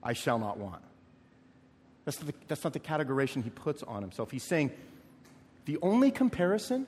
I 0.03 0.11
shall 0.11 0.37
not 0.37 0.57
want. 0.57 0.81
That's 2.03 2.17
the, 2.17 2.33
that's 2.49 2.65
not 2.65 2.73
the 2.73 2.79
categorization 2.81 3.41
he 3.41 3.51
puts 3.51 3.83
on 3.83 4.01
himself. 4.01 4.31
He's 4.31 4.43
saying, 4.43 4.71
The 5.69 5.77
only 5.83 6.09
comparison 6.09 6.87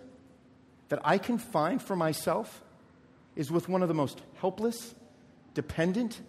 that 0.89 1.01
I 1.03 1.19
can 1.19 1.37
find 1.37 1.79
for 1.79 1.95
myself 1.95 2.63
is 3.35 3.51
with 3.51 3.69
one 3.69 3.83
of 3.83 3.87
the 3.89 3.93
most 3.93 4.19
helpless, 4.39 4.95
dependent, 5.53 6.19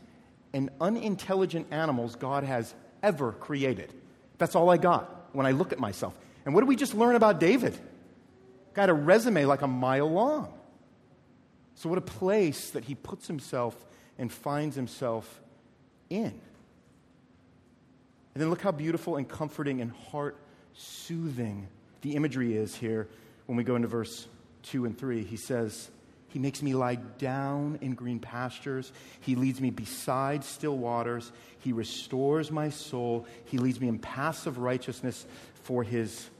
and 0.52 0.68
unintelligent 0.78 1.68
animals 1.70 2.14
God 2.14 2.44
has 2.44 2.74
ever 3.02 3.32
created. 3.32 3.94
That's 4.36 4.54
all 4.54 4.68
I 4.68 4.76
got 4.76 5.30
when 5.32 5.46
I 5.46 5.52
look 5.52 5.72
at 5.72 5.78
myself. 5.78 6.14
And 6.44 6.54
what 6.54 6.60
did 6.60 6.68
we 6.68 6.76
just 6.76 6.92
learn 6.92 7.16
about 7.16 7.40
David? 7.40 7.74
Got 8.74 8.90
a 8.90 8.92
resume 8.92 9.46
like 9.46 9.62
a 9.62 9.66
mile 9.66 10.12
long. 10.12 10.52
So, 11.76 11.88
what 11.88 11.96
a 11.96 12.02
place 12.02 12.68
that 12.72 12.84
he 12.84 12.94
puts 12.94 13.26
himself 13.26 13.82
and 14.18 14.30
finds 14.30 14.76
himself 14.76 15.40
in. 16.10 16.26
And 18.34 18.42
then 18.42 18.50
look 18.50 18.60
how 18.60 18.72
beautiful 18.72 19.16
and 19.16 19.26
comforting 19.26 19.80
and 19.80 19.90
heart 19.90 20.36
soothing 20.74 21.68
the 22.02 22.14
imagery 22.14 22.56
is 22.56 22.74
here 22.74 23.08
when 23.46 23.56
we 23.56 23.64
go 23.64 23.76
into 23.76 23.88
verse 23.88 24.26
2 24.64 24.84
and 24.84 24.98
3. 24.98 25.24
He 25.24 25.36
says, 25.36 25.90
he 26.28 26.38
makes 26.38 26.62
me 26.62 26.74
lie 26.74 26.94
down 26.94 27.78
in 27.82 27.94
green 27.94 28.18
pastures. 28.18 28.90
He 29.20 29.34
leads 29.34 29.60
me 29.60 29.70
beside 29.70 30.44
still 30.44 30.78
waters. 30.78 31.30
He 31.58 31.72
restores 31.72 32.50
my 32.50 32.70
soul. 32.70 33.26
He 33.44 33.58
leads 33.58 33.80
me 33.80 33.88
in 33.88 33.98
paths 33.98 34.46
of 34.46 34.56
righteousness 34.58 35.26
for 35.62 35.82
his 35.82 36.30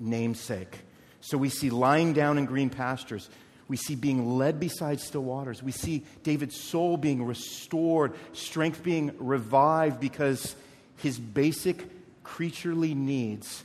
namesake. 0.00 0.80
So 1.20 1.38
we 1.38 1.50
see 1.50 1.70
lying 1.70 2.14
down 2.14 2.36
in 2.36 2.46
green 2.46 2.68
pastures. 2.68 3.28
We 3.68 3.76
see 3.76 3.94
being 3.94 4.36
led 4.36 4.58
beside 4.58 4.98
still 4.98 5.22
waters. 5.22 5.62
We 5.62 5.70
see 5.70 6.04
David's 6.24 6.60
soul 6.60 6.96
being 6.96 7.24
restored, 7.24 8.14
strength 8.32 8.82
being 8.82 9.12
revived 9.18 10.00
because 10.00 10.56
his 10.96 11.16
basic 11.18 11.86
creaturely 12.24 12.94
needs 12.94 13.62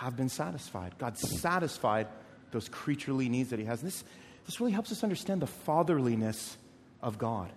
have 0.00 0.16
been 0.16 0.28
satisfied. 0.28 0.94
God 0.98 1.18
satisfied 1.18 2.06
those 2.52 2.68
creaturely 2.68 3.28
needs 3.28 3.50
that 3.50 3.58
he 3.58 3.64
has. 3.64 3.80
This, 3.80 4.04
this 4.46 4.60
really 4.60 4.72
helps 4.72 4.92
us 4.92 5.02
understand 5.02 5.42
the 5.42 5.48
fatherliness 5.48 6.56
of 7.02 7.18
God, 7.18 7.50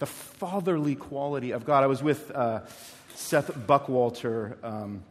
the 0.00 0.06
fatherly 0.06 0.96
quality 0.96 1.52
of 1.52 1.64
God. 1.64 1.84
I 1.84 1.86
was 1.86 2.02
with 2.02 2.30
uh, 2.32 2.62
Seth 3.14 3.52
Buckwalter 3.54 4.56
um, 4.64 5.04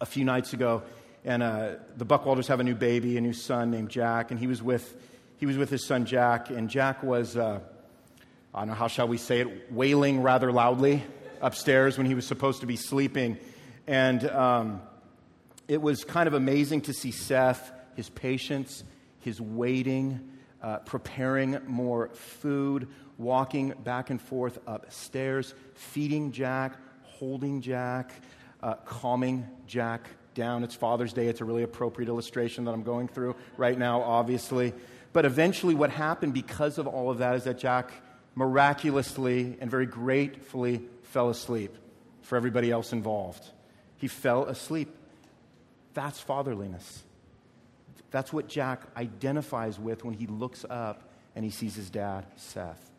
a 0.00 0.06
few 0.06 0.24
nights 0.24 0.52
ago, 0.52 0.82
and 1.24 1.42
uh, 1.42 1.72
the 1.96 2.06
Buckwalters 2.06 2.46
have 2.46 2.60
a 2.60 2.64
new 2.64 2.76
baby, 2.76 3.16
a 3.16 3.20
new 3.20 3.32
son 3.32 3.72
named 3.72 3.90
Jack, 3.90 4.30
and 4.30 4.38
he 4.38 4.46
was 4.46 4.62
with, 4.62 4.96
he 5.38 5.46
was 5.46 5.56
with 5.56 5.70
his 5.70 5.84
son 5.84 6.06
Jack, 6.06 6.50
and 6.50 6.70
Jack 6.70 7.02
was, 7.02 7.36
uh, 7.36 7.58
I 8.54 8.60
don't 8.60 8.68
know, 8.68 8.74
how 8.74 8.86
shall 8.86 9.08
we 9.08 9.18
say 9.18 9.40
it, 9.40 9.72
wailing 9.72 10.22
rather 10.22 10.52
loudly 10.52 11.02
upstairs 11.40 11.98
when 11.98 12.06
he 12.06 12.14
was 12.14 12.26
supposed 12.26 12.60
to 12.60 12.66
be 12.66 12.76
sleeping. 12.76 13.38
And 13.88 14.24
um, 14.30 14.82
it 15.70 15.80
was 15.80 16.02
kind 16.02 16.26
of 16.26 16.34
amazing 16.34 16.80
to 16.80 16.92
see 16.92 17.12
Seth 17.12 17.70
his 17.94 18.10
patience, 18.10 18.82
his 19.20 19.40
waiting, 19.40 20.28
uh, 20.60 20.78
preparing 20.78 21.58
more 21.64 22.08
food, 22.08 22.88
walking 23.18 23.72
back 23.84 24.10
and 24.10 24.20
forth 24.20 24.58
upstairs, 24.66 25.54
feeding 25.74 26.32
Jack, 26.32 26.76
holding 27.04 27.60
Jack, 27.60 28.10
uh, 28.64 28.74
calming 28.84 29.46
Jack 29.68 30.08
down. 30.34 30.64
It's 30.64 30.74
Father's 30.74 31.12
Day. 31.12 31.28
It's 31.28 31.40
a 31.40 31.44
really 31.44 31.62
appropriate 31.62 32.08
illustration 32.08 32.64
that 32.64 32.72
I'm 32.72 32.82
going 32.82 33.06
through 33.06 33.36
right 33.56 33.78
now, 33.78 34.02
obviously. 34.02 34.74
But 35.12 35.24
eventually, 35.24 35.76
what 35.76 35.90
happened 35.90 36.34
because 36.34 36.78
of 36.78 36.88
all 36.88 37.12
of 37.12 37.18
that 37.18 37.36
is 37.36 37.44
that 37.44 37.58
Jack 37.58 37.92
miraculously 38.34 39.56
and 39.60 39.70
very 39.70 39.86
gratefully 39.86 40.82
fell 41.02 41.30
asleep 41.30 41.76
for 42.22 42.34
everybody 42.34 42.72
else 42.72 42.92
involved. 42.92 43.44
He 43.98 44.08
fell 44.08 44.46
asleep. 44.46 44.96
That's 45.94 46.20
fatherliness. 46.20 47.02
That's 48.10 48.32
what 48.32 48.48
Jack 48.48 48.82
identifies 48.96 49.78
with 49.78 50.04
when 50.04 50.14
he 50.14 50.26
looks 50.26 50.64
up 50.68 51.10
and 51.36 51.44
he 51.44 51.50
sees 51.50 51.76
his 51.76 51.90
dad, 51.90 52.26
Seth. 52.36 52.90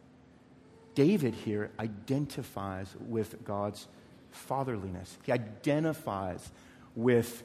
David 0.96 1.34
here 1.34 1.72
identifies 1.80 2.94
with 3.00 3.44
God's 3.44 3.88
fatherliness. 4.32 5.18
He 5.24 5.32
identifies 5.32 6.50
with 6.96 7.44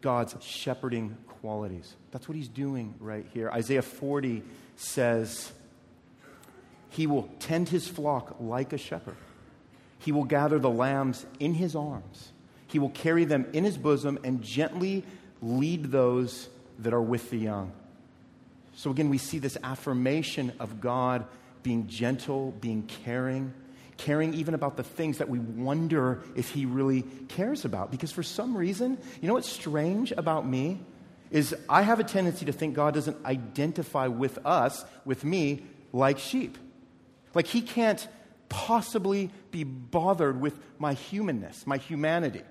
God's 0.00 0.36
shepherding 0.42 1.16
qualities. 1.28 1.94
That's 2.10 2.28
what 2.28 2.36
he's 2.36 2.48
doing 2.48 2.94
right 2.98 3.26
here. 3.32 3.50
Isaiah 3.50 3.82
40 3.82 4.42
says, 4.76 5.52
He 6.90 7.06
will 7.06 7.28
tend 7.38 7.68
his 7.68 7.88
flock 7.88 8.36
like 8.40 8.72
a 8.72 8.78
shepherd. 8.78 9.16
He 9.98 10.12
will 10.12 10.24
gather 10.24 10.58
the 10.58 10.70
lambs 10.70 11.26
in 11.38 11.54
his 11.54 11.76
arms. 11.76 12.32
He 12.70 12.78
will 12.78 12.90
carry 12.90 13.24
them 13.24 13.46
in 13.52 13.64
his 13.64 13.76
bosom 13.76 14.18
and 14.24 14.42
gently 14.42 15.04
lead 15.42 15.86
those 15.86 16.48
that 16.78 16.92
are 16.92 17.02
with 17.02 17.30
the 17.30 17.36
young. 17.36 17.72
So 18.74 18.90
again, 18.90 19.10
we 19.10 19.18
see 19.18 19.38
this 19.38 19.58
affirmation 19.62 20.52
of 20.58 20.80
God 20.80 21.26
being 21.62 21.86
gentle, 21.86 22.52
being 22.60 22.84
caring, 23.04 23.52
caring 23.96 24.34
even 24.34 24.54
about 24.54 24.76
the 24.76 24.82
things 24.82 25.18
that 25.18 25.28
we 25.28 25.38
wonder 25.38 26.22
if 26.34 26.50
He 26.50 26.64
really 26.64 27.02
cares 27.28 27.64
about. 27.64 27.90
Because 27.90 28.12
for 28.12 28.22
some 28.22 28.56
reason, 28.56 28.96
you 29.20 29.28
know 29.28 29.34
what's 29.34 29.50
strange 29.50 30.12
about 30.12 30.46
me? 30.46 30.80
Is 31.30 31.54
I 31.68 31.82
have 31.82 32.00
a 32.00 32.04
tendency 32.04 32.46
to 32.46 32.52
think 32.52 32.74
God 32.74 32.94
doesn't 32.94 33.24
identify 33.24 34.06
with 34.06 34.38
us, 34.46 34.84
with 35.04 35.24
me, 35.24 35.62
like 35.92 36.18
sheep. 36.18 36.56
Like 37.34 37.46
He 37.46 37.60
can't 37.60 38.06
possibly 38.48 39.30
be 39.50 39.64
bothered 39.64 40.40
with 40.40 40.54
my 40.78 40.94
humanness, 40.94 41.66
my 41.66 41.76
humanity. 41.76 42.42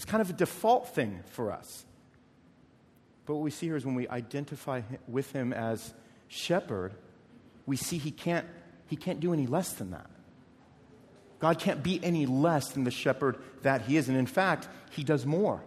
It's 0.00 0.06
kind 0.06 0.22
of 0.22 0.30
a 0.30 0.32
default 0.32 0.94
thing 0.94 1.20
for 1.32 1.52
us. 1.52 1.84
But 3.26 3.34
what 3.34 3.42
we 3.42 3.50
see 3.50 3.66
here 3.66 3.76
is 3.76 3.84
when 3.84 3.94
we 3.94 4.08
identify 4.08 4.80
with 5.06 5.30
him 5.32 5.52
as 5.52 5.92
shepherd, 6.26 6.94
we 7.66 7.76
see 7.76 7.98
he 7.98 8.10
can't, 8.10 8.46
he 8.86 8.96
can't 8.96 9.20
do 9.20 9.34
any 9.34 9.46
less 9.46 9.74
than 9.74 9.90
that. 9.90 10.06
God 11.38 11.58
can't 11.58 11.82
be 11.82 12.02
any 12.02 12.24
less 12.24 12.70
than 12.70 12.84
the 12.84 12.90
shepherd 12.90 13.36
that 13.60 13.82
he 13.82 13.98
is. 13.98 14.08
And 14.08 14.16
in 14.16 14.24
fact, 14.24 14.68
he 14.90 15.04
does 15.04 15.26
more 15.26 15.62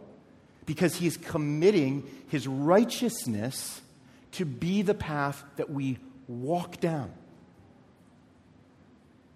because 0.66 0.96
he 0.96 1.06
is 1.06 1.16
committing 1.16 2.04
his 2.30 2.48
righteousness 2.48 3.84
to 4.32 4.46
be 4.46 4.82
the 4.82 4.96
path 4.96 5.44
that 5.58 5.70
we 5.70 6.00
walk 6.28 6.80
down. 6.80 7.12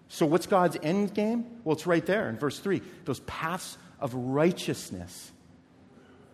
So, 0.08 0.26
what's 0.26 0.46
God's 0.46 0.76
end 0.82 1.14
game? 1.14 1.46
Well, 1.62 1.76
it's 1.76 1.86
right 1.86 2.04
there 2.04 2.28
in 2.28 2.36
verse 2.36 2.58
3 2.58 2.82
those 3.04 3.20
paths 3.20 3.78
of 4.00 4.14
righteousness 4.14 5.32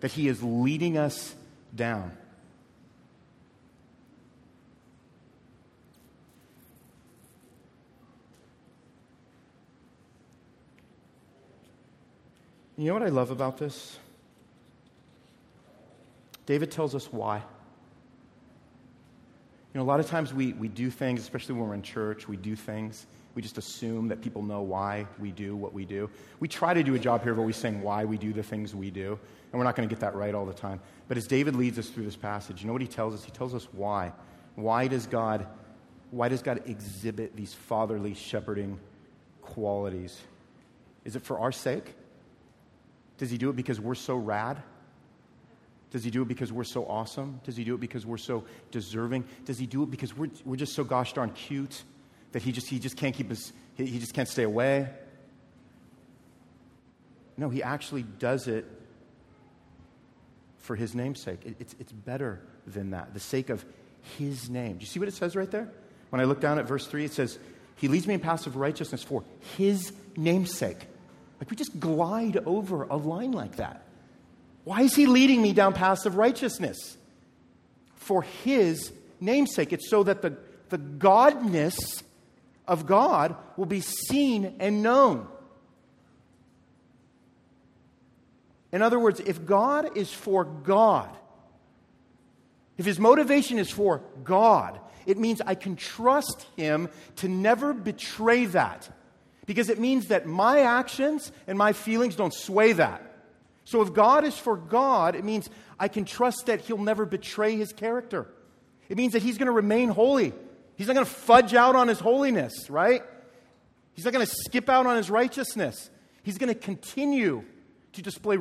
that 0.00 0.12
He 0.12 0.28
is 0.28 0.42
leading 0.42 0.98
us 0.98 1.34
down. 1.74 2.16
You 12.76 12.88
know 12.88 12.94
what 12.94 13.02
I 13.04 13.08
love 13.08 13.30
about 13.30 13.56
this? 13.58 13.98
David 16.44 16.70
tells 16.70 16.94
us 16.94 17.10
why. 17.12 17.36
You 17.38 17.42
know, 19.74 19.82
a 19.82 19.84
lot 19.84 20.00
of 20.00 20.06
times 20.06 20.34
we, 20.34 20.52
we 20.52 20.68
do 20.68 20.90
things, 20.90 21.20
especially 21.20 21.54
when 21.54 21.68
we're 21.68 21.74
in 21.74 21.82
church, 21.82 22.28
we 22.28 22.36
do 22.36 22.54
things 22.54 23.06
we 23.34 23.42
just 23.42 23.58
assume 23.58 24.08
that 24.08 24.20
people 24.20 24.42
know 24.42 24.62
why 24.62 25.06
we 25.18 25.32
do 25.32 25.56
what 25.56 25.72
we 25.72 25.84
do. 25.84 26.08
We 26.40 26.48
try 26.48 26.72
to 26.72 26.82
do 26.82 26.94
a 26.94 26.98
job 26.98 27.22
here 27.22 27.32
of 27.32 27.38
always 27.38 27.56
saying 27.56 27.82
why 27.82 28.04
we 28.04 28.16
do 28.16 28.32
the 28.32 28.42
things 28.42 28.74
we 28.74 28.90
do, 28.90 29.18
and 29.52 29.58
we're 29.58 29.64
not 29.64 29.74
going 29.76 29.88
to 29.88 29.92
get 29.92 30.00
that 30.00 30.14
right 30.14 30.34
all 30.34 30.46
the 30.46 30.54
time. 30.54 30.80
But 31.08 31.16
as 31.16 31.26
David 31.26 31.56
leads 31.56 31.78
us 31.78 31.88
through 31.88 32.04
this 32.04 32.16
passage, 32.16 32.60
you 32.60 32.66
know 32.66 32.72
what 32.72 32.82
he 32.82 32.88
tells 32.88 33.14
us? 33.14 33.24
He 33.24 33.32
tells 33.32 33.54
us 33.54 33.66
why. 33.72 34.12
Why 34.54 34.86
does 34.86 35.06
God, 35.06 35.46
why 36.10 36.28
does 36.28 36.42
God 36.42 36.62
exhibit 36.66 37.34
these 37.34 37.52
fatherly 37.54 38.14
shepherding 38.14 38.78
qualities? 39.42 40.20
Is 41.04 41.16
it 41.16 41.24
for 41.24 41.38
our 41.40 41.52
sake? 41.52 41.94
Does 43.18 43.30
he 43.30 43.38
do 43.38 43.50
it 43.50 43.56
because 43.56 43.80
we're 43.80 43.94
so 43.94 44.16
rad? 44.16 44.62
Does 45.90 46.02
he 46.02 46.10
do 46.10 46.22
it 46.22 46.28
because 46.28 46.52
we're 46.52 46.64
so 46.64 46.84
awesome? 46.86 47.40
Does 47.44 47.56
he 47.56 47.62
do 47.62 47.74
it 47.74 47.80
because 47.80 48.04
we're 48.04 48.16
so 48.16 48.44
deserving? 48.72 49.24
Does 49.44 49.58
he 49.58 49.66
do 49.66 49.82
it 49.84 49.90
because 49.90 50.16
we're, 50.16 50.30
we're 50.44 50.56
just 50.56 50.74
so 50.74 50.82
gosh 50.82 51.12
darn 51.12 51.30
cute? 51.30 51.84
That 52.34 52.42
he 52.42 52.50
just, 52.50 52.68
he 52.68 52.80
just 52.80 52.96
can't 52.96 53.14
keep 53.14 53.28
his, 53.28 53.52
he, 53.76 53.86
he 53.86 54.00
just 54.00 54.12
can't 54.12 54.26
stay 54.28 54.42
away. 54.42 54.88
No, 57.36 57.48
he 57.48 57.62
actually 57.62 58.02
does 58.02 58.48
it 58.48 58.66
for 60.58 60.74
his 60.74 60.96
name's 60.96 61.20
sake. 61.20 61.38
It, 61.46 61.54
it's, 61.60 61.76
it's 61.78 61.92
better 61.92 62.40
than 62.66 62.90
that, 62.90 63.14
the 63.14 63.20
sake 63.20 63.50
of 63.50 63.64
his 64.18 64.50
name. 64.50 64.78
Do 64.78 64.80
you 64.80 64.86
see 64.86 64.98
what 64.98 65.06
it 65.06 65.14
says 65.14 65.36
right 65.36 65.48
there? 65.48 65.70
When 66.10 66.20
I 66.20 66.24
look 66.24 66.40
down 66.40 66.58
at 66.58 66.66
verse 66.66 66.88
3, 66.88 67.04
it 67.04 67.12
says, 67.12 67.38
He 67.76 67.86
leads 67.86 68.08
me 68.08 68.14
in 68.14 68.20
paths 68.20 68.48
of 68.48 68.56
righteousness 68.56 69.04
for 69.04 69.22
his 69.56 69.92
namesake. 70.16 70.88
Like 71.38 71.50
we 71.50 71.56
just 71.56 71.78
glide 71.78 72.38
over 72.46 72.82
a 72.82 72.96
line 72.96 73.30
like 73.30 73.56
that. 73.56 73.84
Why 74.64 74.82
is 74.82 74.96
he 74.96 75.06
leading 75.06 75.40
me 75.40 75.52
down 75.52 75.72
paths 75.72 76.04
of 76.04 76.16
righteousness? 76.16 76.96
For 77.94 78.22
his 78.22 78.92
namesake. 79.20 79.72
It's 79.72 79.88
so 79.88 80.02
that 80.02 80.20
the, 80.20 80.36
the 80.70 80.78
godness 80.78 82.02
of 82.66 82.86
God 82.86 83.36
will 83.56 83.66
be 83.66 83.80
seen 83.80 84.56
and 84.58 84.82
known. 84.82 85.26
In 88.72 88.82
other 88.82 88.98
words, 88.98 89.20
if 89.20 89.44
God 89.44 89.96
is 89.96 90.12
for 90.12 90.44
God, 90.44 91.08
if 92.76 92.84
his 92.84 92.98
motivation 92.98 93.58
is 93.58 93.70
for 93.70 94.02
God, 94.24 94.80
it 95.06 95.18
means 95.18 95.40
I 95.40 95.54
can 95.54 95.76
trust 95.76 96.46
him 96.56 96.88
to 97.16 97.28
never 97.28 97.72
betray 97.72 98.46
that. 98.46 98.88
Because 99.46 99.68
it 99.68 99.78
means 99.78 100.08
that 100.08 100.26
my 100.26 100.60
actions 100.60 101.30
and 101.46 101.58
my 101.58 101.72
feelings 101.72 102.16
don't 102.16 102.32
sway 102.32 102.72
that. 102.72 103.02
So 103.64 103.82
if 103.82 103.92
God 103.92 104.24
is 104.24 104.36
for 104.36 104.56
God, 104.56 105.14
it 105.14 105.24
means 105.24 105.48
I 105.78 105.88
can 105.88 106.04
trust 106.04 106.46
that 106.46 106.62
he'll 106.62 106.78
never 106.78 107.06
betray 107.06 107.56
his 107.56 107.72
character. 107.72 108.26
It 108.88 108.96
means 108.96 109.12
that 109.12 109.22
he's 109.22 109.38
going 109.38 109.46
to 109.46 109.52
remain 109.52 109.88
holy. 109.88 110.32
He's 110.76 110.86
not 110.86 110.94
going 110.94 111.06
to 111.06 111.12
fudge 111.12 111.54
out 111.54 111.76
on 111.76 111.88
his 111.88 112.00
holiness, 112.00 112.68
right? 112.68 113.02
He's 113.94 114.04
not 114.04 114.12
going 114.12 114.26
to 114.26 114.32
skip 114.44 114.68
out 114.68 114.86
on 114.86 114.96
his 114.96 115.08
righteousness. 115.10 115.90
He's 116.22 116.38
going 116.38 116.52
to 116.52 116.58
continue 116.58 117.44
to 117.92 118.02
display 118.02 118.38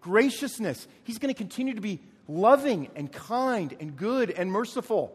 graciousness. 0.00 0.88
He's 1.04 1.18
going 1.18 1.32
to 1.32 1.38
continue 1.38 1.74
to 1.74 1.80
be 1.80 2.00
loving 2.26 2.88
and 2.96 3.12
kind 3.12 3.74
and 3.80 3.96
good 3.96 4.30
and 4.30 4.50
merciful. 4.50 5.14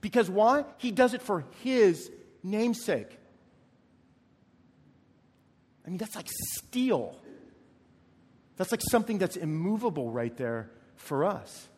Because 0.00 0.30
why? 0.30 0.64
He 0.78 0.90
does 0.90 1.14
it 1.14 1.22
for 1.22 1.44
his 1.62 2.10
namesake. 2.42 3.18
I 5.86 5.90
mean, 5.90 5.98
that's 5.98 6.16
like 6.16 6.28
steel. 6.56 7.18
That's 8.56 8.70
like 8.70 8.80
something 8.90 9.18
that's 9.18 9.36
immovable 9.36 10.10
right 10.10 10.34
there 10.36 10.70
for 10.96 11.24
us. 11.24 11.68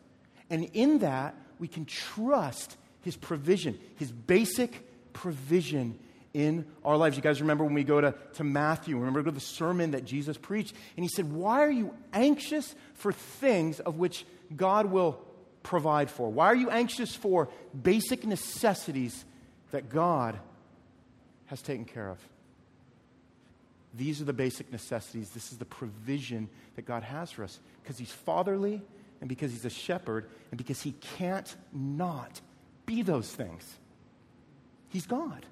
And 0.49 0.69
in 0.73 0.99
that, 0.99 1.35
we 1.59 1.67
can 1.67 1.85
trust 1.85 2.77
his 3.07 3.15
provision, 3.15 3.79
his 3.95 4.11
basic 4.11 4.85
provision 5.13 5.97
in 6.33 6.65
our 6.83 6.97
lives. 6.97 7.15
You 7.15 7.23
guys 7.23 7.39
remember 7.39 7.63
when 7.63 7.73
we 7.73 7.85
go 7.85 8.01
to, 8.01 8.13
to 8.33 8.43
Matthew, 8.43 8.97
remember 8.97 9.31
the 9.31 9.39
sermon 9.39 9.91
that 9.91 10.03
Jesus 10.03 10.35
preached, 10.35 10.75
and 10.97 11.05
he 11.05 11.07
said, 11.07 11.31
Why 11.31 11.61
are 11.61 11.71
you 11.71 11.93
anxious 12.11 12.75
for 12.95 13.13
things 13.13 13.79
of 13.79 13.97
which 13.97 14.25
God 14.53 14.87
will 14.87 15.21
provide 15.63 16.11
for? 16.11 16.29
Why 16.29 16.47
are 16.47 16.55
you 16.55 16.69
anxious 16.69 17.15
for 17.15 17.47
basic 17.81 18.25
necessities 18.25 19.23
that 19.71 19.87
God 19.87 20.37
has 21.45 21.61
taken 21.61 21.85
care 21.85 22.09
of? 22.09 22.19
These 23.93 24.19
are 24.19 24.25
the 24.25 24.33
basic 24.33 24.69
necessities. 24.69 25.29
This 25.29 25.53
is 25.53 25.59
the 25.59 25.65
provision 25.65 26.49
that 26.75 26.83
God 26.83 27.03
has 27.03 27.31
for 27.31 27.45
us 27.45 27.57
because 27.81 27.97
He's 27.97 28.11
fatherly 28.11 28.81
and 29.21 29.29
because 29.29 29.53
He's 29.53 29.63
a 29.63 29.69
shepherd 29.69 30.29
and 30.51 30.57
because 30.57 30.81
He 30.81 30.91
can't 31.17 31.55
not 31.71 32.41
be 32.87 33.03
those 33.03 33.29
things. 33.29 33.75
He's 34.89 35.05
God. 35.05 35.45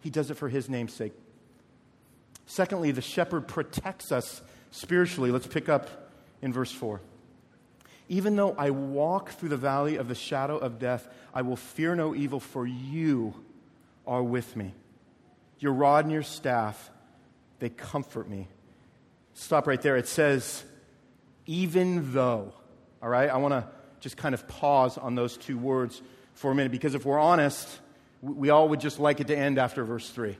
He 0.00 0.08
does 0.08 0.30
it 0.30 0.38
for 0.38 0.48
his 0.48 0.70
name's 0.70 0.94
sake. 0.94 1.12
Secondly, 2.46 2.92
the 2.92 3.02
shepherd 3.02 3.48
protects 3.48 4.12
us 4.12 4.40
spiritually. 4.70 5.30
Let's 5.30 5.48
pick 5.48 5.68
up 5.68 6.10
in 6.40 6.52
verse 6.52 6.72
4. 6.72 7.02
Even 8.08 8.36
though 8.36 8.54
I 8.56 8.70
walk 8.70 9.30
through 9.30 9.48
the 9.48 9.56
valley 9.56 9.96
of 9.96 10.06
the 10.06 10.14
shadow 10.14 10.56
of 10.56 10.78
death, 10.78 11.08
I 11.34 11.42
will 11.42 11.56
fear 11.56 11.96
no 11.96 12.14
evil, 12.14 12.38
for 12.38 12.64
you 12.64 13.34
are 14.06 14.22
with 14.22 14.54
me. 14.54 14.72
Your 15.58 15.72
rod 15.72 16.04
and 16.04 16.12
your 16.12 16.22
staff, 16.22 16.90
they 17.58 17.68
comfort 17.68 18.28
me. 18.28 18.46
Stop 19.34 19.66
right 19.66 19.82
there. 19.82 19.96
It 19.96 20.06
says, 20.06 20.62
even 21.46 22.12
though. 22.12 22.52
All 23.02 23.08
right? 23.08 23.28
I 23.28 23.38
want 23.38 23.52
to 23.52 23.66
just 23.98 24.16
kind 24.16 24.36
of 24.36 24.46
pause 24.46 24.96
on 24.96 25.16
those 25.16 25.36
two 25.36 25.58
words 25.58 26.00
for 26.36 26.52
a 26.52 26.54
minute 26.54 26.70
because 26.70 26.94
if 26.94 27.04
we're 27.04 27.18
honest, 27.18 27.68
we 28.22 28.50
all 28.50 28.68
would 28.68 28.80
just 28.80 29.00
like 29.00 29.20
it 29.20 29.26
to 29.26 29.36
end 29.36 29.58
after 29.58 29.84
verse 29.84 30.08
3. 30.10 30.38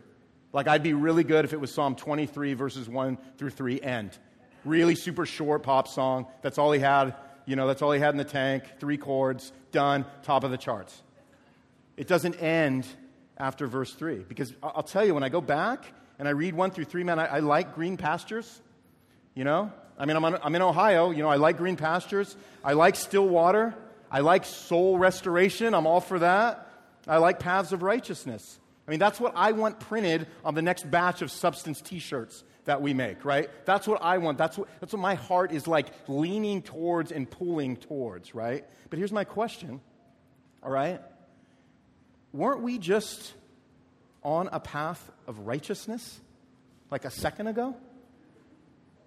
Like, 0.53 0.69
I'd 0.69 0.83
be 0.83 0.95
really 0.95 1.25
good 1.25 1.45
if 1.45 1.53
it 1.53 1.61
was 1.61 1.73
Psalm 1.73 1.97
23, 1.97 2.55
verses 2.55 2.89
1 2.89 3.19
through 3.37 3.51
3, 3.51 3.81
end. 3.81 4.17
Really 4.65 4.95
super 4.95 5.27
short 5.27 5.63
pop 5.63 5.89
song. 5.89 6.27
That's 6.43 6.59
all 6.59 6.73
he 6.73 6.81
had. 6.81 7.15
You 7.45 7.57
know, 7.57 7.67
that's 7.67 7.83
all 7.83 7.93
he 7.93 8.01
had 8.01 8.15
in 8.15 8.19
the 8.19 8.25
tank. 8.25 8.65
Three 8.79 8.97
chords, 8.97 9.53
done, 9.73 10.07
top 10.23 10.45
of 10.45 10.51
the 10.51 10.57
charts. 10.57 11.03
It 11.97 12.09
doesn't 12.09 12.37
end 12.37 12.87
after 13.37 13.67
verse 13.67 13.93
3. 13.93 14.25
Because 14.29 14.53
I'll 14.63 14.83
tell 14.83 15.05
you, 15.05 15.15
when 15.15 15.23
I 15.23 15.29
go 15.29 15.41
back 15.41 15.93
and 16.19 16.27
I 16.27 16.31
read 16.33 16.55
1 16.55 16.71
through 16.71 16.85
3, 16.85 17.05
man, 17.05 17.19
I, 17.19 17.27
I 17.27 17.39
like 17.41 17.75
green 17.75 17.97
pastures. 17.97 18.61
You 19.35 19.45
know? 19.45 19.73
I 19.99 20.07
mean, 20.07 20.17
I'm, 20.17 20.25
on, 20.25 20.39
I'm 20.43 20.55
in 20.55 20.63
Ohio. 20.63 21.11
You 21.11 21.23
know, 21.23 21.29
I 21.29 21.37
like 21.37 21.59
green 21.59 21.77
pastures. 21.77 22.37
I 22.65 22.73
like 22.73 22.97
still 22.97 23.29
water. 23.29 23.75
I 24.17 24.21
like 24.21 24.47
soul 24.47 24.97
restoration. 24.97 25.75
I'm 25.75 25.87
all 25.87 26.01
for 26.01 26.21
that. 26.21 26.71
I 27.07 27.19
like 27.19 27.39
paths 27.39 27.73
of 27.73 27.83
righteousness. 27.83 28.59
I 28.89 28.91
mean, 28.91 28.99
that's 28.99 29.21
what 29.21 29.35
I 29.37 29.53
want 29.53 29.79
printed 29.79 30.27
on 30.43 30.55
the 30.55 30.63
next 30.63 30.91
batch 30.91 31.21
of 31.21 31.31
substance 31.31 31.83
t 31.83 31.99
shirts 31.99 32.43
that 32.65 32.81
we 32.81 32.95
make, 32.95 33.27
right? 33.27 33.51
That's 33.67 33.87
what 33.87 34.01
I 34.03 34.17
want. 34.17 34.39
That's 34.39 34.57
what, 34.57 34.69
that's 34.81 34.95
what 34.95 35.03
my 35.03 35.17
heart 35.17 35.53
is 35.53 35.69
like 35.69 35.89
leaning 36.09 36.63
towards 36.63 37.13
and 37.13 37.31
pulling 37.31 37.77
towards, 37.77 38.35
right? 38.35 38.65
But 38.89 38.99
here's 38.99 39.13
my 39.13 39.25
question, 39.25 39.83
all 40.63 40.71
right? 40.71 41.03
Weren't 42.33 42.63
we 42.63 42.79
just 42.79 43.35
on 44.23 44.49
a 44.51 44.61
path 44.61 45.11
of 45.27 45.41
righteousness 45.41 46.23
like 46.91 47.05
a 47.05 47.11
second 47.11 47.49
ago? 47.49 47.77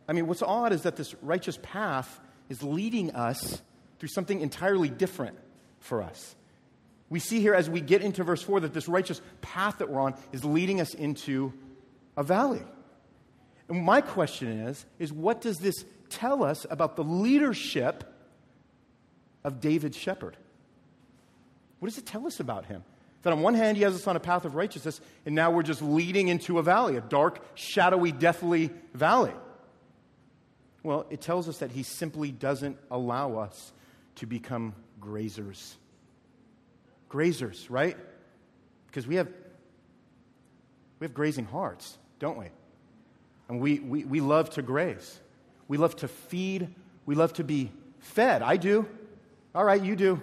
I 0.07 0.13
mean, 0.13 0.27
what's 0.27 0.43
odd 0.43 0.71
is 0.71 0.83
that 0.83 0.97
this 0.97 1.15
righteous 1.23 1.57
path 1.63 2.19
is 2.47 2.61
leading 2.61 3.15
us 3.15 3.63
through 3.99 4.09
something 4.09 4.41
entirely 4.41 4.89
different 4.89 5.37
for 5.79 6.01
us. 6.01 6.35
We 7.09 7.19
see 7.19 7.41
here 7.41 7.53
as 7.53 7.69
we 7.69 7.81
get 7.81 8.01
into 8.01 8.23
verse 8.23 8.41
4 8.41 8.61
that 8.61 8.73
this 8.73 8.87
righteous 8.87 9.21
path 9.41 9.79
that 9.79 9.89
we're 9.89 9.99
on 9.99 10.15
is 10.31 10.45
leading 10.45 10.79
us 10.79 10.93
into 10.93 11.53
a 12.15 12.23
valley. 12.23 12.61
And 13.67 13.83
my 13.83 14.01
question 14.01 14.47
is, 14.47 14.85
is 14.99 15.11
what 15.11 15.41
does 15.41 15.57
this 15.57 15.85
tell 16.09 16.43
us 16.43 16.65
about 16.69 16.95
the 16.95 17.03
leadership 17.03 18.03
of 19.43 19.59
David's 19.59 19.97
shepherd? 19.97 20.37
What 21.79 21.87
does 21.89 21.97
it 21.97 22.05
tell 22.05 22.27
us 22.27 22.39
about 22.39 22.65
him? 22.65 22.83
That 23.23 23.33
on 23.33 23.41
one 23.41 23.53
hand, 23.53 23.77
he 23.77 23.83
has 23.83 23.95
us 23.95 24.07
on 24.07 24.15
a 24.15 24.19
path 24.19 24.45
of 24.45 24.55
righteousness, 24.55 25.01
and 25.25 25.35
now 25.35 25.51
we're 25.51 25.63
just 25.63 25.81
leading 25.81 26.29
into 26.29 26.57
a 26.57 26.63
valley, 26.63 26.95
a 26.95 27.01
dark, 27.01 27.43
shadowy, 27.55 28.11
deathly 28.11 28.69
valley. 28.93 29.33
Well, 30.83 31.05
it 31.09 31.19
tells 31.21 31.49
us 31.49 31.57
that 31.57 31.71
he 31.71 31.83
simply 31.83 32.31
doesn't 32.31 32.77
allow 32.89 33.37
us 33.37 33.73
to 34.19 34.25
become 34.25 34.73
grazers. 35.01 35.75
Grazers, 37.09 37.67
right? 37.69 37.97
Because 38.87 39.07
we 39.07 39.15
have, 39.15 39.29
we 40.99 41.05
have 41.05 41.13
grazing 41.13 41.45
hearts, 41.45 41.97
don't 42.19 42.37
we? 42.37 42.47
And 43.47 43.61
we, 43.61 43.79
we, 43.79 44.03
we 44.03 44.19
love 44.19 44.49
to 44.51 44.61
graze. 44.61 45.19
We 45.69 45.77
love 45.77 45.95
to 45.97 46.09
feed. 46.09 46.67
We 47.05 47.15
love 47.15 47.31
to 47.33 47.43
be 47.45 47.71
fed. 47.99 48.41
I 48.41 48.57
do. 48.57 48.85
All 49.55 49.63
right, 49.63 49.81
you 49.81 49.95
do. 49.95 50.19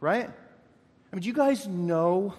Right? 0.00 0.28
I 0.28 1.16
mean, 1.16 1.22
do 1.22 1.28
you 1.28 1.34
guys 1.34 1.66
know? 1.66 2.34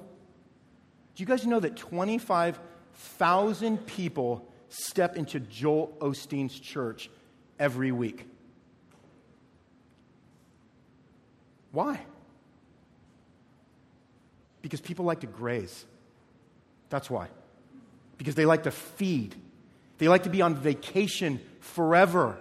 Do 1.16 1.24
you 1.24 1.28
guys 1.28 1.48
know 1.48 1.60
that 1.60 1.78
25,000 1.78 3.88
people 3.88 4.48
step 4.70 5.18
into 5.18 5.40
Joel 5.40 5.98
Osteen's 6.00 6.60
church 6.60 7.10
every 7.60 7.92
week? 7.92 8.28
Why? 11.72 12.00
Because 14.62 14.82
people 14.82 15.06
like 15.06 15.22
to 15.22 15.28
graze. 15.28 15.86
That's 16.90 17.10
why. 17.10 17.28
Because 18.18 18.36
they 18.36 18.46
like 18.46 18.64
to 18.64 18.72
feed. 18.72 19.36
They 19.98 20.08
like 20.08 20.24
to 20.24 20.30
be 20.30 20.42
on 20.42 20.56
vacation 20.56 21.40
forever 21.60 22.38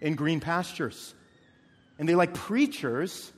in 0.00 0.14
green 0.14 0.40
pastures. 0.40 1.14
And 1.98 2.08
they 2.08 2.14
like 2.14 2.32
preachers 2.32 3.32